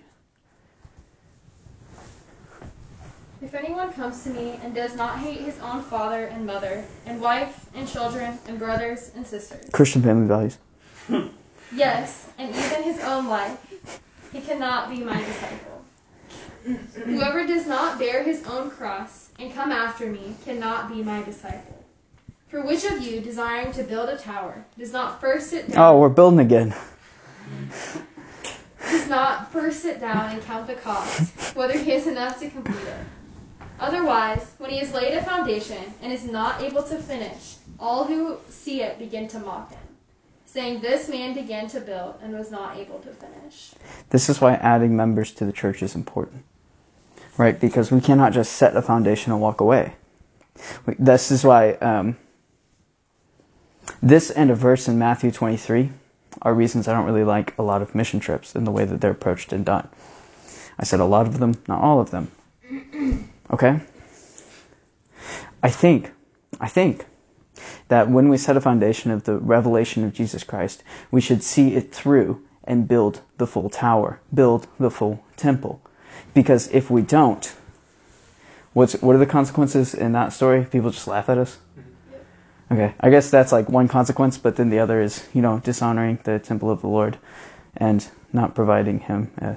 If 3.40 3.54
anyone 3.54 3.92
comes 3.94 4.24
to 4.24 4.30
me 4.30 4.58
and 4.62 4.74
does 4.74 4.94
not 4.94 5.18
hate 5.18 5.40
his 5.40 5.58
own 5.60 5.82
father 5.82 6.24
and 6.24 6.44
mother, 6.44 6.84
and 7.06 7.18
wife 7.18 7.66
and 7.74 7.88
children, 7.88 8.38
and 8.46 8.58
brothers 8.58 9.10
and 9.16 9.26
sisters, 9.26 9.70
Christian 9.72 10.02
family 10.02 10.26
values. 10.26 10.58
yes, 11.74 12.28
and 12.36 12.50
even 12.54 12.82
his 12.82 12.98
own 13.04 13.26
life, 13.26 13.58
he 14.32 14.42
cannot 14.42 14.90
be 14.90 14.98
my 14.98 15.18
disciple. 15.18 15.84
Whoever 17.04 17.46
does 17.46 17.66
not 17.66 17.98
bear 17.98 18.22
his 18.22 18.44
own 18.46 18.70
cross 18.70 19.30
and 19.38 19.54
come 19.54 19.72
after 19.72 20.06
me 20.10 20.34
cannot 20.44 20.90
be 20.92 21.02
my 21.02 21.22
disciple. 21.22 21.84
For 22.48 22.62
which 22.66 22.84
of 22.84 23.00
you, 23.00 23.20
desiring 23.20 23.72
to 23.72 23.82
build 23.82 24.10
a 24.10 24.18
tower, 24.18 24.66
does 24.78 24.92
not 24.92 25.20
first 25.20 25.48
sit 25.48 25.70
down? 25.70 25.94
Oh, 25.94 25.98
we're 26.00 26.10
building 26.10 26.40
again. 26.40 26.74
Does 28.90 29.08
not 29.08 29.52
first 29.52 29.80
sit 29.80 30.00
down 30.00 30.32
and 30.32 30.42
count 30.42 30.66
the 30.66 30.74
cost, 30.74 31.54
whether 31.56 31.76
he 31.76 31.90
has 31.90 32.06
enough 32.06 32.38
to 32.40 32.48
complete 32.50 32.86
it. 32.86 33.06
Otherwise, 33.78 34.54
when 34.58 34.70
he 34.70 34.78
has 34.78 34.92
laid 34.92 35.14
a 35.14 35.22
foundation 35.22 35.92
and 36.02 36.12
is 36.12 36.24
not 36.24 36.62
able 36.62 36.82
to 36.82 36.96
finish, 36.96 37.56
all 37.78 38.04
who 38.04 38.38
see 38.48 38.82
it 38.82 38.98
begin 38.98 39.28
to 39.28 39.38
mock 39.38 39.70
him, 39.70 39.78
saying, 40.46 40.80
This 40.80 41.08
man 41.08 41.34
began 41.34 41.68
to 41.68 41.80
build 41.80 42.14
and 42.22 42.32
was 42.32 42.50
not 42.50 42.76
able 42.76 42.98
to 43.00 43.10
finish. 43.10 43.72
This 44.10 44.28
is 44.28 44.40
why 44.40 44.54
adding 44.54 44.96
members 44.96 45.32
to 45.32 45.44
the 45.44 45.52
church 45.52 45.82
is 45.82 45.94
important. 45.94 46.42
Right? 47.36 47.60
Because 47.60 47.92
we 47.92 48.00
cannot 48.00 48.32
just 48.32 48.52
set 48.52 48.74
a 48.76 48.82
foundation 48.82 49.30
and 49.30 49.42
walk 49.42 49.60
away. 49.60 49.94
This 50.98 51.30
is 51.30 51.44
why 51.44 51.72
um, 51.74 52.16
this 54.02 54.30
and 54.30 54.50
a 54.50 54.54
verse 54.54 54.88
in 54.88 54.98
Matthew 54.98 55.30
23 55.30 55.90
are 56.42 56.54
reasons 56.54 56.88
I 56.88 56.92
don't 56.92 57.06
really 57.06 57.24
like 57.24 57.56
a 57.58 57.62
lot 57.62 57.82
of 57.82 57.94
mission 57.94 58.20
trips 58.20 58.54
in 58.54 58.64
the 58.64 58.70
way 58.70 58.84
that 58.84 59.00
they're 59.00 59.10
approached 59.10 59.52
and 59.52 59.64
done. 59.64 59.88
I 60.78 60.84
said 60.84 61.00
a 61.00 61.04
lot 61.04 61.26
of 61.26 61.38
them, 61.38 61.54
not 61.68 61.82
all 61.82 62.00
of 62.00 62.10
them. 62.10 62.30
Okay? 63.48 63.80
I 65.62 65.70
think, 65.70 66.12
I 66.60 66.66
think 66.66 67.06
that 67.88 68.10
when 68.10 68.28
we 68.28 68.36
set 68.36 68.56
a 68.56 68.60
foundation 68.60 69.10
of 69.10 69.24
the 69.24 69.38
revelation 69.38 70.04
of 70.04 70.12
Jesus 70.12 70.42
Christ, 70.42 70.82
we 71.10 71.20
should 71.20 71.42
see 71.42 71.76
it 71.76 71.94
through 71.94 72.42
and 72.64 72.88
build 72.88 73.20
the 73.38 73.46
full 73.46 73.70
tower, 73.70 74.20
build 74.34 74.66
the 74.78 74.90
full 74.90 75.24
temple. 75.36 75.80
Because 76.34 76.68
if 76.68 76.90
we 76.90 77.02
don't, 77.02 77.54
what's 78.72 78.94
what 79.00 79.14
are 79.14 79.20
the 79.20 79.26
consequences 79.26 79.94
in 79.94 80.12
that 80.12 80.32
story? 80.32 80.64
People 80.64 80.90
just 80.90 81.06
laugh 81.06 81.28
at 81.28 81.38
us. 81.38 81.58
Okay, 82.70 82.94
I 83.00 83.10
guess 83.10 83.30
that's 83.30 83.52
like 83.52 83.68
one 83.68 83.86
consequence, 83.86 84.38
but 84.38 84.56
then 84.56 84.70
the 84.70 84.80
other 84.80 85.00
is, 85.00 85.26
you 85.32 85.40
know, 85.42 85.60
dishonoring 85.60 86.18
the 86.24 86.38
temple 86.40 86.70
of 86.70 86.80
the 86.80 86.88
Lord 86.88 87.16
and 87.76 88.04
not 88.32 88.54
providing 88.54 88.98
him 89.00 89.30
a 89.38 89.56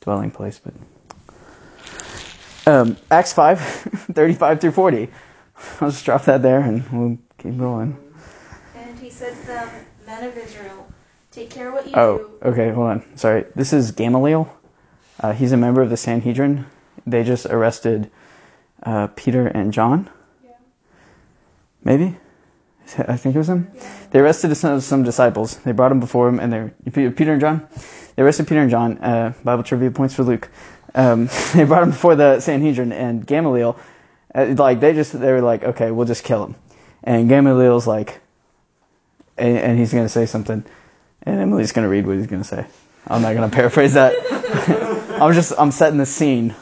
dwelling 0.00 0.30
place. 0.30 0.60
But 0.62 0.74
um, 2.72 2.96
Acts 3.10 3.32
5, 3.32 3.58
35 4.12 4.60
through 4.60 4.70
40. 4.72 5.08
I'll 5.80 5.90
just 5.90 6.04
drop 6.04 6.24
that 6.26 6.42
there 6.42 6.60
and 6.60 6.84
we'll 6.92 7.18
keep 7.38 7.58
going. 7.58 7.96
And 8.76 8.98
he 8.98 9.10
said 9.10 9.34
to 9.40 9.46
them, 9.46 9.68
Men 10.06 10.24
of 10.24 10.36
Israel, 10.36 10.86
take 11.32 11.50
care 11.50 11.72
what 11.72 11.86
you 11.86 11.92
Oh, 11.94 12.18
do. 12.18 12.30
okay, 12.44 12.70
hold 12.70 12.86
on. 12.88 13.16
Sorry. 13.16 13.44
This 13.56 13.72
is 13.72 13.90
Gamaliel. 13.90 14.52
Uh, 15.18 15.32
he's 15.32 15.50
a 15.52 15.56
member 15.56 15.82
of 15.82 15.90
the 15.90 15.96
Sanhedrin. 15.96 16.66
They 17.06 17.24
just 17.24 17.46
arrested 17.46 18.10
uh, 18.84 19.08
Peter 19.16 19.48
and 19.48 19.72
John. 19.72 20.08
Maybe? 21.86 22.16
I 22.98 23.16
think 23.16 23.36
it 23.36 23.38
was 23.38 23.48
him. 23.48 23.70
They 24.10 24.18
arrested 24.18 24.54
some, 24.56 24.80
some 24.80 25.04
disciples. 25.04 25.58
They 25.58 25.70
brought 25.70 25.90
them 25.90 26.00
before 26.00 26.28
him, 26.28 26.40
and 26.40 26.52
they 26.52 26.90
Peter 26.90 27.32
and 27.32 27.40
John. 27.40 27.68
They 28.16 28.24
arrested 28.24 28.48
Peter 28.48 28.60
and 28.60 28.70
John. 28.70 28.98
Uh, 28.98 29.32
Bible 29.44 29.62
trivia 29.62 29.92
points 29.92 30.12
for 30.12 30.24
Luke. 30.24 30.50
Um, 30.96 31.28
they 31.54 31.62
brought 31.62 31.84
him 31.84 31.90
before 31.90 32.16
the 32.16 32.40
Sanhedrin, 32.40 32.90
and 32.90 33.24
Gamaliel, 33.24 33.78
uh, 34.34 34.46
like 34.58 34.80
they 34.80 34.94
just 34.94 35.18
they 35.18 35.30
were 35.30 35.40
like, 35.40 35.62
okay, 35.62 35.92
we'll 35.92 36.06
just 36.06 36.24
kill 36.24 36.44
him. 36.44 36.56
And 37.04 37.28
Gamaliel's 37.28 37.86
like, 37.86 38.20
and, 39.38 39.56
and 39.56 39.78
he's 39.78 39.92
gonna 39.92 40.08
say 40.08 40.26
something, 40.26 40.64
and 41.22 41.40
Emily's 41.40 41.70
gonna 41.70 41.88
read 41.88 42.04
what 42.04 42.16
he's 42.16 42.26
gonna 42.26 42.42
say. 42.42 42.66
I'm 43.06 43.22
not 43.22 43.34
gonna 43.34 43.48
paraphrase 43.60 43.94
that. 43.94 44.12
I'm 45.22 45.32
just 45.34 45.52
I'm 45.56 45.70
setting 45.70 45.98
the 45.98 46.06
scene. 46.06 46.52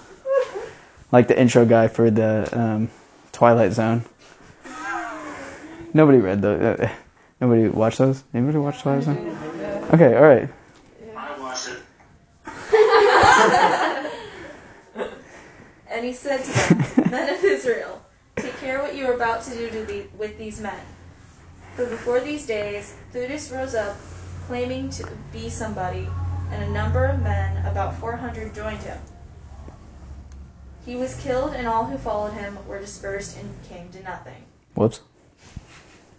like 1.12 1.28
the 1.28 1.40
intro 1.40 1.64
guy 1.64 1.88
for 1.88 2.10
the 2.10 2.46
um, 2.52 2.90
Twilight 3.32 3.72
Zone. 3.72 4.04
Nobody 5.94 6.18
read 6.18 6.42
those. 6.42 6.60
Uh, 6.60 6.90
nobody 7.40 7.68
watched 7.68 7.98
those. 7.98 8.24
Anybody 8.34 8.58
watch 8.58 8.82
Zone? 8.82 9.38
Okay, 9.92 10.16
all 10.16 10.24
right. 10.24 10.48
I 11.16 11.38
watched 11.38 11.68
it. 11.68 11.78
And 15.94 16.04
he 16.04 16.12
said 16.12 16.42
to 16.42 16.50
them, 16.52 17.10
Men 17.12 17.32
of 17.32 17.44
Israel, 17.44 18.02
take 18.34 18.56
care 18.56 18.82
what 18.82 18.96
you 18.96 19.06
are 19.06 19.12
about 19.12 19.44
to 19.44 19.50
do 19.50 19.70
to 19.70 19.84
the, 19.84 20.06
with 20.18 20.36
these 20.36 20.60
men. 20.60 20.80
For 21.76 21.86
before 21.86 22.18
these 22.18 22.44
days, 22.46 22.96
Theudas 23.12 23.52
rose 23.52 23.76
up, 23.76 23.96
claiming 24.48 24.90
to 24.90 25.08
be 25.32 25.48
somebody, 25.48 26.08
and 26.50 26.64
a 26.64 26.70
number 26.70 27.04
of 27.04 27.22
men, 27.22 27.64
about 27.64 27.96
400, 28.00 28.52
joined 28.52 28.82
him. 28.82 28.98
He 30.84 30.96
was 30.96 31.14
killed, 31.20 31.54
and 31.54 31.68
all 31.68 31.84
who 31.84 31.96
followed 31.96 32.32
him 32.32 32.58
were 32.66 32.80
dispersed 32.80 33.38
and 33.38 33.48
came 33.68 33.88
to 33.90 34.02
nothing. 34.02 34.44
Whoops. 34.74 35.00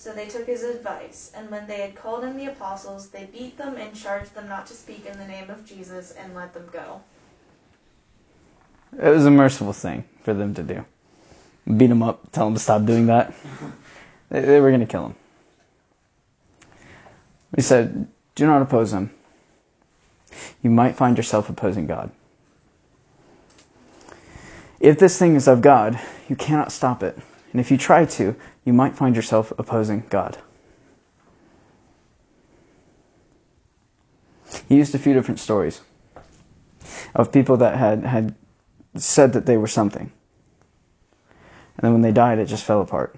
So 0.00 0.14
they 0.14 0.28
took 0.28 0.46
his 0.46 0.62
advice, 0.62 1.30
and 1.36 1.50
when 1.50 1.66
they 1.66 1.82
had 1.82 1.94
called 1.94 2.24
in 2.24 2.34
the 2.34 2.46
apostles, 2.46 3.10
they 3.10 3.26
beat 3.26 3.58
them 3.58 3.76
and 3.76 3.94
charged 3.94 4.32
them 4.32 4.48
not 4.48 4.66
to 4.68 4.72
speak 4.72 5.04
in 5.04 5.18
the 5.18 5.26
name 5.26 5.50
of 5.50 5.66
Jesus 5.66 6.12
and 6.12 6.34
let 6.34 6.54
them 6.54 6.66
go. 6.72 7.02
It 8.98 9.10
was 9.10 9.26
a 9.26 9.30
merciful 9.30 9.74
thing 9.74 10.04
for 10.22 10.32
them 10.32 10.54
to 10.54 10.62
do. 10.62 10.86
Beat 11.76 11.90
him 11.90 12.02
up, 12.02 12.32
tell 12.32 12.48
him 12.48 12.54
to 12.54 12.60
stop 12.60 12.86
doing 12.86 13.06
that. 13.08 13.34
They, 14.30 14.40
they 14.40 14.60
were 14.60 14.70
going 14.70 14.80
to 14.80 14.86
kill 14.86 15.06
him. 15.06 15.14
He 17.54 17.60
said, 17.60 18.06
Do 18.36 18.46
not 18.46 18.62
oppose 18.62 18.92
him. 18.92 19.10
You 20.62 20.70
might 20.70 20.94
find 20.94 21.16
yourself 21.16 21.50
opposing 21.50 21.86
God. 21.86 22.10
If 24.78 24.98
this 24.98 25.18
thing 25.18 25.34
is 25.34 25.46
of 25.46 25.60
God, 25.60 26.00
you 26.28 26.36
cannot 26.36 26.70
stop 26.70 27.02
it. 27.02 27.18
And 27.52 27.60
if 27.60 27.70
you 27.70 27.76
try 27.76 28.04
to, 28.04 28.36
you 28.64 28.72
might 28.72 28.96
find 28.96 29.16
yourself 29.16 29.52
opposing 29.58 30.04
God. 30.10 30.38
He 34.68 34.76
used 34.76 34.94
a 34.94 34.98
few 34.98 35.14
different 35.14 35.40
stories 35.40 35.80
of 37.14 37.32
people 37.32 37.56
that 37.58 37.76
had, 37.76 38.04
had 38.04 38.34
said 38.96 39.32
that 39.32 39.46
they 39.46 39.56
were 39.56 39.66
something. 39.66 40.12
And 41.76 41.82
then 41.82 41.92
when 41.92 42.02
they 42.02 42.12
died, 42.12 42.38
it 42.38 42.46
just 42.46 42.64
fell 42.64 42.80
apart. 42.80 43.16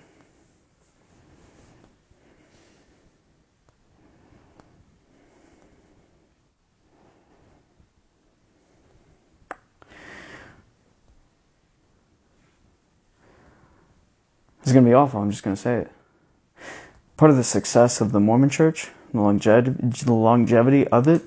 It's 14.63 14.73
going 14.73 14.85
to 14.85 14.91
be 14.91 14.95
awful. 14.95 15.21
I'm 15.21 15.31
just 15.31 15.43
going 15.43 15.57
to 15.57 15.61
say 15.61 15.77
it. 15.77 15.91
Part 17.17 17.31
of 17.31 17.37
the 17.37 17.45
success 17.45 18.01
of 18.01 18.13
the 18.13 18.21
Mormon 18.21 18.49
church, 18.51 18.89
the 19.13 19.75
the 20.05 20.13
longevity 20.13 20.87
of 20.89 21.09
it, 21.09 21.23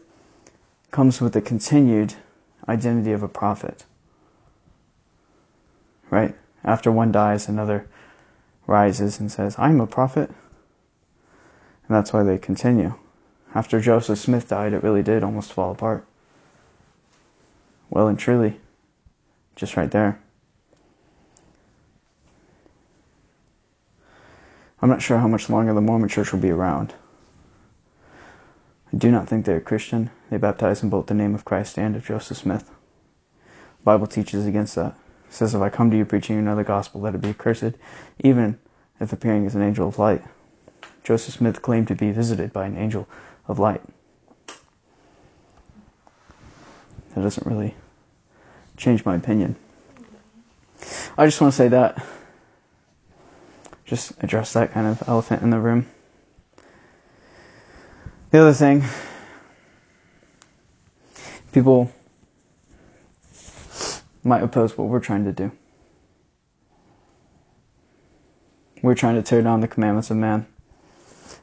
comes 0.92 1.20
with 1.20 1.34
the 1.34 1.42
continued 1.42 2.14
identity 2.68 3.12
of 3.12 3.24
a 3.24 3.28
prophet. 3.28 3.84
Right? 6.10 6.36
After 6.64 6.92
one 6.92 7.12
dies, 7.12 7.48
another 7.48 7.88
rises 8.68 9.20
and 9.20 9.32
says, 9.32 9.56
I'm 9.58 9.82
a 9.82 9.88
prophet. 9.88 10.30
And 10.30 11.96
that's 11.96 12.14
why 12.14 12.24
they 12.24 12.38
continue. 12.38 12.96
After 13.54 13.80
Joseph 13.80 14.20
Smith 14.20 14.50
died, 14.50 14.74
it 14.74 14.84
really 14.84 15.04
did 15.04 15.24
almost 15.24 15.54
fall 15.54 15.72
apart. 15.72 16.06
Well 17.90 18.08
and 18.08 18.18
truly, 18.18 18.60
just 19.56 19.78
right 19.78 19.92
there. 19.92 20.20
I'm 24.86 24.92
not 24.92 25.02
sure 25.02 25.18
how 25.18 25.28
much 25.28 25.50
longer 25.50 25.74
the 25.74 25.82
Mormon 25.82 26.10
church 26.10 26.32
will 26.32 26.40
be 26.40 26.52
around. 26.52 26.94
I 28.94 28.98
do 28.98 29.10
not 29.10 29.28
think 29.28 29.44
they're 29.44 29.60
Christian. 29.60 30.12
They 30.30 30.38
baptize 30.38 30.84
in 30.84 30.92
both 30.92 31.08
the 31.08 31.16
name 31.16 31.34
of 31.34 31.44
Christ 31.44 31.80
and 31.80 31.96
of 31.96 32.06
Joseph 32.06 32.38
Smith. 32.38 32.70
The 32.70 33.84
Bible 33.84 34.06
teaches 34.06 34.46
against 34.46 34.76
that. 34.76 34.96
It 35.28 35.34
says, 35.34 35.56
If 35.56 35.62
I 35.64 35.70
come 35.70 35.90
to 35.90 35.98
you 35.98 36.06
preaching 36.06 36.38
another 36.38 36.64
gospel, 36.64 37.02
let 37.02 37.16
it 37.16 37.22
be 37.22 37.30
accursed, 37.30 37.74
even 38.24 38.60
if 39.00 39.12
appearing 39.12 39.48
as 39.48 39.56
an 39.56 39.64
angel 39.64 39.88
of 39.88 39.98
light. 39.98 40.24
Joseph 41.04 41.34
Smith 41.34 41.64
claimed 41.64 41.88
to 41.88 41.96
be 41.96 42.12
visited 42.12 42.54
by 42.54 42.68
an 42.68 42.78
angel 42.78 43.08
of 43.48 43.58
light. 43.58 43.82
That 47.16 47.24
doesn't 47.24 47.48
really 47.48 47.74
change 48.78 49.04
my 49.04 49.16
opinion. 49.16 49.56
I 51.18 51.26
just 51.26 51.42
want 51.42 51.52
to 51.54 51.58
say 51.58 51.70
that. 51.70 52.06
Just 53.86 54.14
address 54.22 54.54
that 54.54 54.72
kind 54.72 54.88
of 54.88 55.08
elephant 55.08 55.44
in 55.44 55.52
the 55.52 55.60
room. 55.60 55.88
The 58.32 58.42
other 58.42 58.54
thing, 58.54 58.84
people 61.52 61.92
might 64.24 64.44
oppose 64.44 64.78
what 64.78 64.88
we're 64.88 65.00
trying 65.00 65.24
to 65.26 65.32
do. 65.32 65.52
We're 68.82 68.96
trying 68.96 69.16
to 69.16 69.22
tear 69.22 69.42
down 69.42 69.62
the 69.62 69.68
commandments 69.68 70.10
of 70.10 70.18
man, 70.18 70.48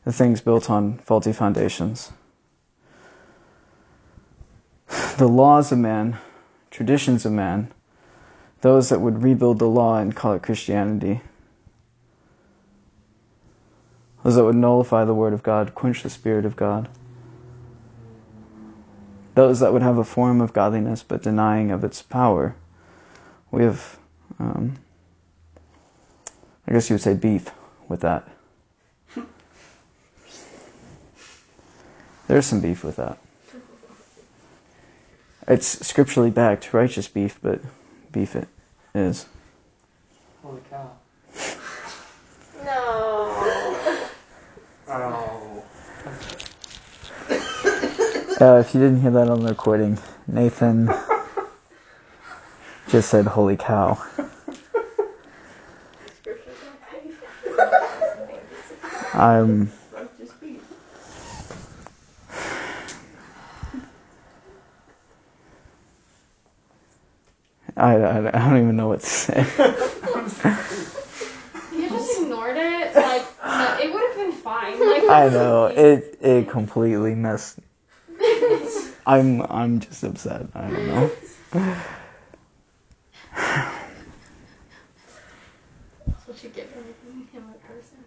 the 0.05 0.12
things 0.12 0.40
built 0.40 0.68
on 0.68 0.99
faulty 0.99 1.32
foundations. 1.32 2.12
The 5.16 5.28
laws 5.28 5.72
of 5.72 5.78
man, 5.78 6.18
traditions 6.70 7.24
of 7.24 7.32
man, 7.32 7.72
those 8.61 8.88
that 8.88 9.01
would 9.01 9.22
rebuild 9.22 9.61
the 9.61 9.66
law 9.66 9.99
and 9.99 10.14
call 10.14 10.34
it 10.34 10.43
Christianity, 10.43 11.20
those 14.23 14.37
that 14.37 14.45
would 14.45 14.57
nullify 14.57 15.05
the 15.05 15.14
Word 15.14 15.33
of 15.33 15.43
God, 15.43 15.75
quench 15.75 16.03
the 16.03 16.11
Spirit 16.11 16.45
of 16.45 16.57
God, 16.57 16.89
those 19.35 19.61
that 19.61 19.73
would 19.73 19.83
have 19.83 19.99
a 19.99 20.05
form 20.05 20.41
of 20.41 20.53
godliness 20.53 21.03
but 21.03 21.23
denying 21.23 21.70
of 21.70 21.83
its 21.85 22.03
power. 22.03 22.55
We 23.51 23.64
have, 23.64 23.99
um, 24.39 24.77
I 26.66 26.73
guess 26.73 26.89
you 26.89 26.95
would 26.95 27.03
say, 27.03 27.14
beef 27.14 27.51
with 27.89 28.01
that. 28.01 28.29
There's 32.29 32.47
some 32.47 32.61
beef 32.61 32.85
with 32.85 32.97
that. 32.97 33.18
It's 35.49 35.87
scripturally 35.87 36.31
backed, 36.31 36.73
righteous 36.73 37.09
beef, 37.09 37.39
but 37.43 37.61
beef 38.12 38.37
it 38.37 38.49
is. 38.95 39.27
Holy 40.43 40.61
cow. 40.70 40.93
Uh, 48.43 48.59
if 48.59 48.74
you 48.74 48.80
didn't 48.80 49.01
hear 49.01 49.12
that 49.12 49.28
on 49.28 49.40
the 49.40 49.49
recording, 49.49 49.97
Nathan 50.26 50.93
just 52.88 53.09
said, 53.09 53.24
Holy 53.24 53.57
cow. 53.57 53.97
I'm. 59.14 59.70
I, 67.76 67.95
I, 67.95 68.28
I 68.28 68.51
don't 68.51 68.57
even 68.61 68.76
know 68.76 68.88
what 68.88 69.03
to 69.03 69.07
say. 69.07 69.47
You 71.72 71.88
just 71.88 72.20
ignored 72.22 72.57
it. 72.57 72.97
Like 72.97 73.22
it 73.84 73.93
would 73.93 74.03
have 74.03 74.16
been 74.16 74.32
fine. 74.32 74.80
Like 74.80 75.09
I 75.09 75.28
know 75.28 75.66
it. 75.66 76.18
It 76.20 76.49
completely 76.49 77.14
messed. 77.14 77.61
I'm. 79.07 79.43
I'm 79.43 79.81
just 79.81 80.03
upset. 80.05 80.47
I 80.55 80.71
don't 80.71 80.87
know. 80.87 81.11
That's 86.07 86.27
what 86.27 86.43
you 86.43 86.51
get 86.51 86.71
for 86.71 86.79
making 86.79 87.29
him 87.33 87.45
a 87.51 87.67
person. 87.67 87.99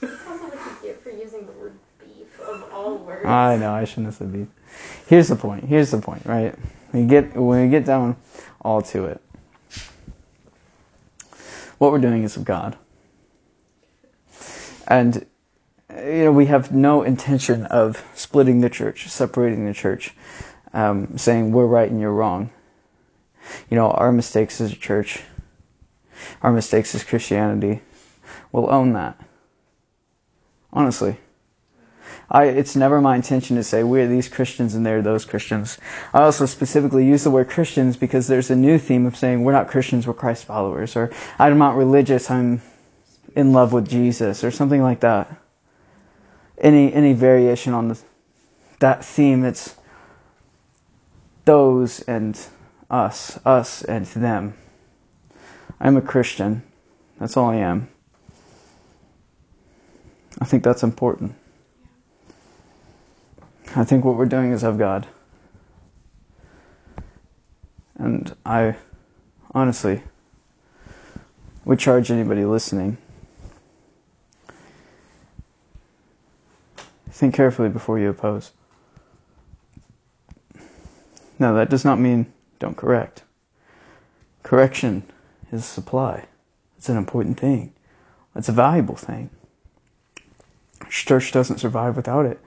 That's 0.00 0.26
also 0.26 0.44
what 0.44 0.54
you 0.54 0.88
get 0.88 1.02
for 1.02 1.10
using 1.10 1.46
the 1.46 1.52
word 1.52 1.74
beef 1.98 2.40
of 2.40 2.64
all 2.72 2.96
words. 2.98 3.26
I 3.26 3.56
know. 3.56 3.72
I 3.72 3.84
shouldn't 3.84 4.06
have 4.06 4.14
said 4.14 4.32
beef. 4.32 4.48
Here's 5.06 5.28
the 5.28 5.36
point. 5.36 5.64
Here's 5.64 5.90
the 5.90 5.98
point. 5.98 6.24
Right. 6.24 6.54
We 6.92 7.04
get 7.04 7.36
when 7.36 7.64
we 7.64 7.70
get 7.70 7.84
down 7.84 8.16
all 8.62 8.82
to 8.82 9.06
it. 9.06 9.20
what 11.78 11.92
we're 11.92 11.98
doing 11.98 12.24
is 12.24 12.36
of 12.36 12.44
God. 12.44 12.76
And, 14.88 15.26
you 15.90 16.24
know, 16.24 16.32
we 16.32 16.46
have 16.46 16.72
no 16.72 17.02
intention 17.02 17.66
of 17.66 18.02
splitting 18.26 18.60
the 18.60 18.68
church, 18.68 19.06
separating 19.06 19.64
the 19.66 19.72
church, 19.72 20.12
um, 20.72 21.16
saying 21.16 21.52
we're 21.52 21.64
right 21.64 21.88
and 21.88 22.00
you're 22.00 22.12
wrong. 22.12 22.50
You 23.70 23.76
know, 23.76 23.92
our 23.92 24.10
mistakes 24.10 24.60
as 24.60 24.72
a 24.72 24.76
church, 24.76 25.22
our 26.42 26.50
mistakes 26.50 26.92
as 26.96 27.04
Christianity, 27.04 27.82
we'll 28.50 28.68
own 28.68 28.94
that. 28.94 29.16
Honestly. 30.72 31.16
I, 32.28 32.46
it's 32.46 32.74
never 32.74 33.00
my 33.00 33.14
intention 33.14 33.54
to 33.54 33.62
say 33.62 33.84
we're 33.84 34.08
these 34.08 34.28
Christians 34.28 34.74
and 34.74 34.84
they're 34.84 35.02
those 35.02 35.24
Christians. 35.24 35.78
I 36.12 36.22
also 36.22 36.46
specifically 36.46 37.06
use 37.06 37.22
the 37.22 37.30
word 37.30 37.48
Christians 37.48 37.96
because 37.96 38.26
there's 38.26 38.50
a 38.50 38.56
new 38.56 38.76
theme 38.76 39.06
of 39.06 39.16
saying 39.16 39.44
we're 39.44 39.52
not 39.52 39.68
Christians, 39.68 40.04
we're 40.04 40.14
Christ 40.14 40.46
followers, 40.46 40.96
or 40.96 41.12
I'm 41.38 41.58
not 41.58 41.76
religious, 41.76 42.28
I'm 42.28 42.60
in 43.36 43.52
love 43.52 43.72
with 43.72 43.88
Jesus, 43.88 44.42
or 44.42 44.50
something 44.50 44.82
like 44.82 44.98
that. 45.00 45.30
Any 46.58 46.92
any 46.92 47.12
variation 47.12 47.72
on 47.72 47.88
the, 47.88 48.00
that 48.78 49.04
theme, 49.04 49.44
it's 49.44 49.76
those 51.44 52.00
and 52.00 52.38
us, 52.90 53.38
us 53.44 53.82
and 53.82 54.06
them. 54.06 54.54
I'm 55.80 55.96
a 55.96 56.02
Christian. 56.02 56.62
That's 57.18 57.36
all 57.36 57.50
I 57.50 57.56
am. 57.56 57.88
I 60.40 60.44
think 60.44 60.62
that's 60.62 60.82
important. 60.82 61.34
I 63.74 63.84
think 63.84 64.04
what 64.04 64.16
we're 64.16 64.26
doing 64.26 64.52
is 64.52 64.62
of 64.62 64.78
God. 64.78 65.06
And 67.98 68.34
I 68.44 68.76
honestly 69.52 70.02
would 71.64 71.78
charge 71.78 72.10
anybody 72.10 72.44
listening 72.44 72.98
think 77.16 77.34
carefully 77.34 77.70
before 77.70 77.98
you 77.98 78.10
oppose. 78.10 78.52
Now, 81.38 81.52
that 81.54 81.70
does 81.70 81.84
not 81.84 81.98
mean 81.98 82.32
don't 82.58 82.76
correct. 82.76 83.22
Correction 84.42 85.02
is 85.52 85.64
supply. 85.64 86.26
It's 86.78 86.88
an 86.88 86.96
important 86.96 87.38
thing. 87.38 87.72
It's 88.34 88.48
a 88.48 88.52
valuable 88.52 88.96
thing. 88.96 89.30
Church 90.88 91.32
doesn't 91.32 91.58
survive 91.58 91.96
without 91.96 92.26
it. 92.26 92.40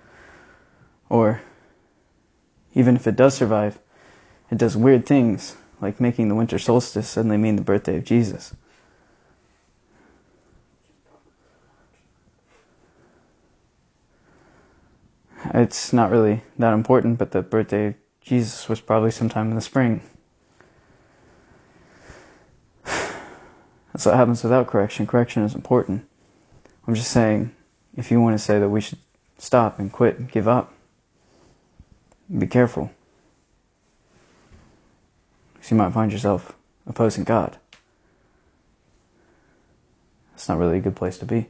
Or, 1.10 1.42
even 2.74 2.96
if 2.96 3.08
it 3.08 3.16
does 3.16 3.34
survive, 3.34 3.80
it 4.52 4.58
does 4.58 4.78
weird 4.78 5.06
things, 5.06 5.56
like 5.82 6.00
making 6.00 6.30
the 6.30 6.36
winter 6.36 6.60
solstice 6.60 7.10
suddenly 7.10 7.38
mean 7.38 7.56
the 7.56 7.62
birthday 7.62 7.98
of 7.98 8.04
Jesus. 8.06 8.56
It's 15.54 15.92
not 15.94 16.12
really 16.12 16.44
that 16.58 16.74
important, 16.74 17.18
but 17.18 17.32
the 17.32 17.42
birthday 17.42 17.96
Jesus 18.30 18.70
was 18.70 18.80
probably 18.80 19.10
sometime 19.10 19.50
in 19.50 19.56
the 19.56 19.62
spring. 19.62 20.02
That's 22.86 24.06
what 24.06 24.14
happens 24.14 24.44
without 24.44 24.68
correction. 24.68 25.08
Correction 25.08 25.42
is 25.42 25.56
important. 25.56 26.08
I'm 26.86 26.94
just 26.94 27.10
saying, 27.10 27.50
if 27.98 28.12
you 28.12 28.22
want 28.22 28.38
to 28.38 28.46
say 28.46 28.60
that 28.60 28.70
we 28.70 28.82
should 28.82 29.00
stop 29.40 29.80
and 29.80 29.92
quit 29.92 30.20
and 30.20 30.32
give 30.32 30.48
up, 30.48 30.72
be 32.38 32.46
careful. 32.46 32.92
Because 35.54 35.72
you 35.72 35.78
might 35.78 35.92
find 35.92 36.12
yourself 36.12 36.54
opposing 36.86 37.24
God. 37.24 37.58
It's 40.36 40.48
not 40.48 40.60
really 40.60 40.78
a 40.78 40.82
good 40.82 40.96
place 40.96 41.18
to 41.18 41.26
be. 41.26 41.48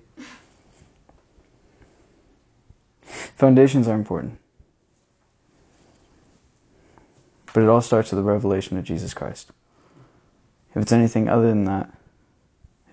Foundations 3.36 3.86
are 3.90 3.96
important. 3.96 4.40
But 7.54 7.64
it 7.64 7.70
all 7.70 7.82
starts 7.82 8.12
with 8.12 8.20
the 8.20 8.24
revelation 8.24 8.78
of 8.78 8.84
Jesus 8.84 9.14
Christ. 9.14 9.52
If 10.76 10.82
it's 10.82 10.92
anything 10.92 11.28
other 11.28 11.48
than 11.48 11.66
that, 11.66 11.92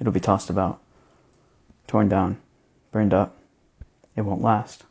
it'll 0.01 0.13
be 0.13 0.21
tossed 0.21 0.51
about, 0.51 0.81
torn 1.87 2.09
down, 2.09 2.39
burned 2.91 3.13
up. 3.13 3.37
It 4.17 4.23
won't 4.23 4.41
last. 4.41 4.85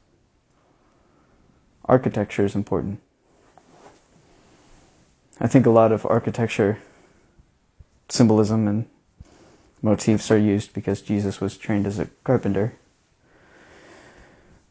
Architecture 1.86 2.46
is 2.46 2.56
important. 2.56 3.00
I 5.40 5.48
think 5.48 5.66
a 5.66 5.72
lot 5.72 5.92
of 5.92 6.06
architecture 6.06 6.78
symbolism 8.08 8.68
and 8.68 8.86
motifs 9.82 10.32
are 10.32 10.38
used 10.38 10.74
because 10.74 11.02
Jesus 11.02 11.42
was 11.42 11.58
trained 11.58 11.88
as 11.88 12.00
a 12.00 12.06
carpenter. 12.24 12.74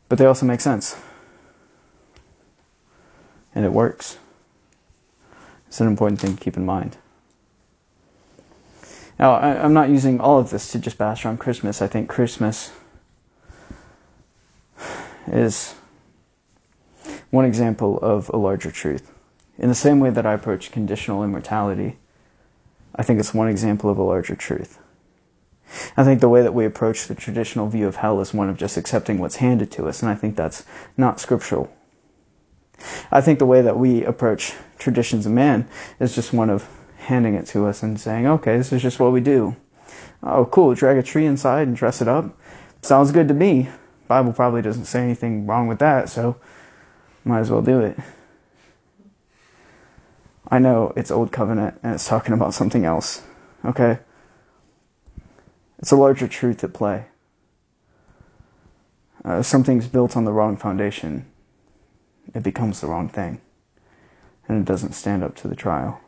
But 0.09 0.19
they 0.19 0.27
also 0.27 0.47
make 0.47 0.61
sense. 0.61 0.97
And 3.55 3.65
it 3.65 3.73
works. 3.73 4.19
It's 5.75 5.81
an 5.81 5.89
important 5.89 6.21
thing 6.21 6.37
to 6.37 6.41
keep 6.41 6.57
in 6.57 6.65
mind. 6.65 6.97
Now, 9.19 9.35
I, 9.35 9.57
am 9.65 9.73
not 9.73 9.89
using 9.89 10.21
all 10.21 10.39
of 10.39 10.51
this 10.51 10.71
to 10.71 10.79
just 10.79 10.99
bash 10.99 11.27
on 11.27 11.37
Christmas. 11.37 11.83
I 11.83 11.89
think 11.89 12.09
Christmas 12.09 12.71
is 15.27 15.75
one 17.31 17.45
example 17.45 17.99
of 17.99 18.31
a 18.33 18.37
larger 18.37 18.71
truth. 18.71 19.11
In 19.59 19.69
the 19.69 19.75
same 19.75 19.99
way 19.99 20.11
that 20.11 20.25
I 20.25 20.35
approach 20.35 20.71
conditional 20.71 21.25
immortality, 21.25 21.99
I 22.95 23.03
think 23.03 23.19
it's 23.19 23.35
one 23.35 23.49
example 23.49 23.91
of 23.91 23.99
a 23.99 24.05
larger 24.05 24.37
truth. 24.37 24.79
I 25.97 26.05
think 26.05 26.21
the 26.21 26.29
way 26.29 26.43
that 26.43 26.55
we 26.55 26.67
approach 26.67 27.09
the 27.09 27.17
traditional 27.17 27.69
view 27.69 27.89
of 27.89 27.97
hell 27.97 28.21
is 28.21 28.33
one 28.33 28.49
of 28.49 28.57
just 28.57 28.77
accepting 28.77 29.19
what's 29.19 29.35
handed 29.35 29.73
to 29.73 29.89
us, 29.89 30.03
and 30.03 30.09
I 30.09 30.15
think 30.15 30.37
that's 30.37 30.63
not 30.97 31.19
scriptural. 31.19 31.69
I 33.11 33.21
think 33.21 33.39
the 33.39 33.47
way 33.47 33.63
that 33.63 33.79
we 33.79 34.05
approach 34.05 34.55
traditions 34.79 35.27
of 35.27 35.33
man 35.33 35.69
is 36.01 36.15
just 36.15 36.33
one 36.33 36.51
of 36.51 36.69
handing 36.99 37.35
it 37.35 37.47
to 37.49 37.67
us 37.67 37.83
and 37.83 38.01
saying, 38.01 38.27
okay, 38.27 38.57
this 38.57 38.73
is 38.73 38.83
just 38.83 38.99
what 38.99 39.13
we 39.13 39.21
do. 39.21 39.55
Oh, 40.23 40.47
cool, 40.47 40.75
drag 40.75 40.97
a 40.97 41.03
tree 41.03 41.27
inside 41.27 41.69
and 41.69 41.77
dress 41.77 42.01
it 42.01 42.09
up. 42.09 42.37
Sounds 42.83 43.13
good 43.13 43.29
to 43.29 43.35
me. 43.35 43.69
Bible 44.09 44.33
probably 44.33 44.63
doesn't 44.63 44.87
say 44.87 45.03
anything 45.03 45.47
wrong 45.47 45.67
with 45.67 45.79
that, 45.79 46.09
so 46.09 46.37
might 47.25 47.41
as 47.41 47.51
well 47.51 47.63
do 47.63 47.81
it. 47.81 47.99
I 50.49 50.59
know 50.59 50.93
it's 50.97 51.11
Old 51.11 51.33
Covenant 51.33 51.79
and 51.83 51.95
it's 51.95 52.07
talking 52.07 52.35
about 52.35 52.55
something 52.55 52.85
else, 52.85 53.23
okay? 53.65 53.99
It's 55.79 55.91
a 55.91 55.97
larger 55.97 56.29
truth 56.29 56.63
at 56.65 56.73
play. 56.73 57.07
Uh, 59.25 59.43
something's 59.43 59.87
built 59.87 60.17
on 60.17 60.25
the 60.25 60.33
wrong 60.33 60.57
foundation, 60.57 61.27
it 62.33 62.43
becomes 62.43 62.81
the 62.81 62.87
wrong 62.87 63.09
thing, 63.09 63.41
and 64.49 64.61
it 64.61 64.65
doesn't 64.65 64.93
stand 64.93 65.23
up 65.23 65.35
to 65.37 65.49
the 65.49 65.57
trial. 65.57 66.01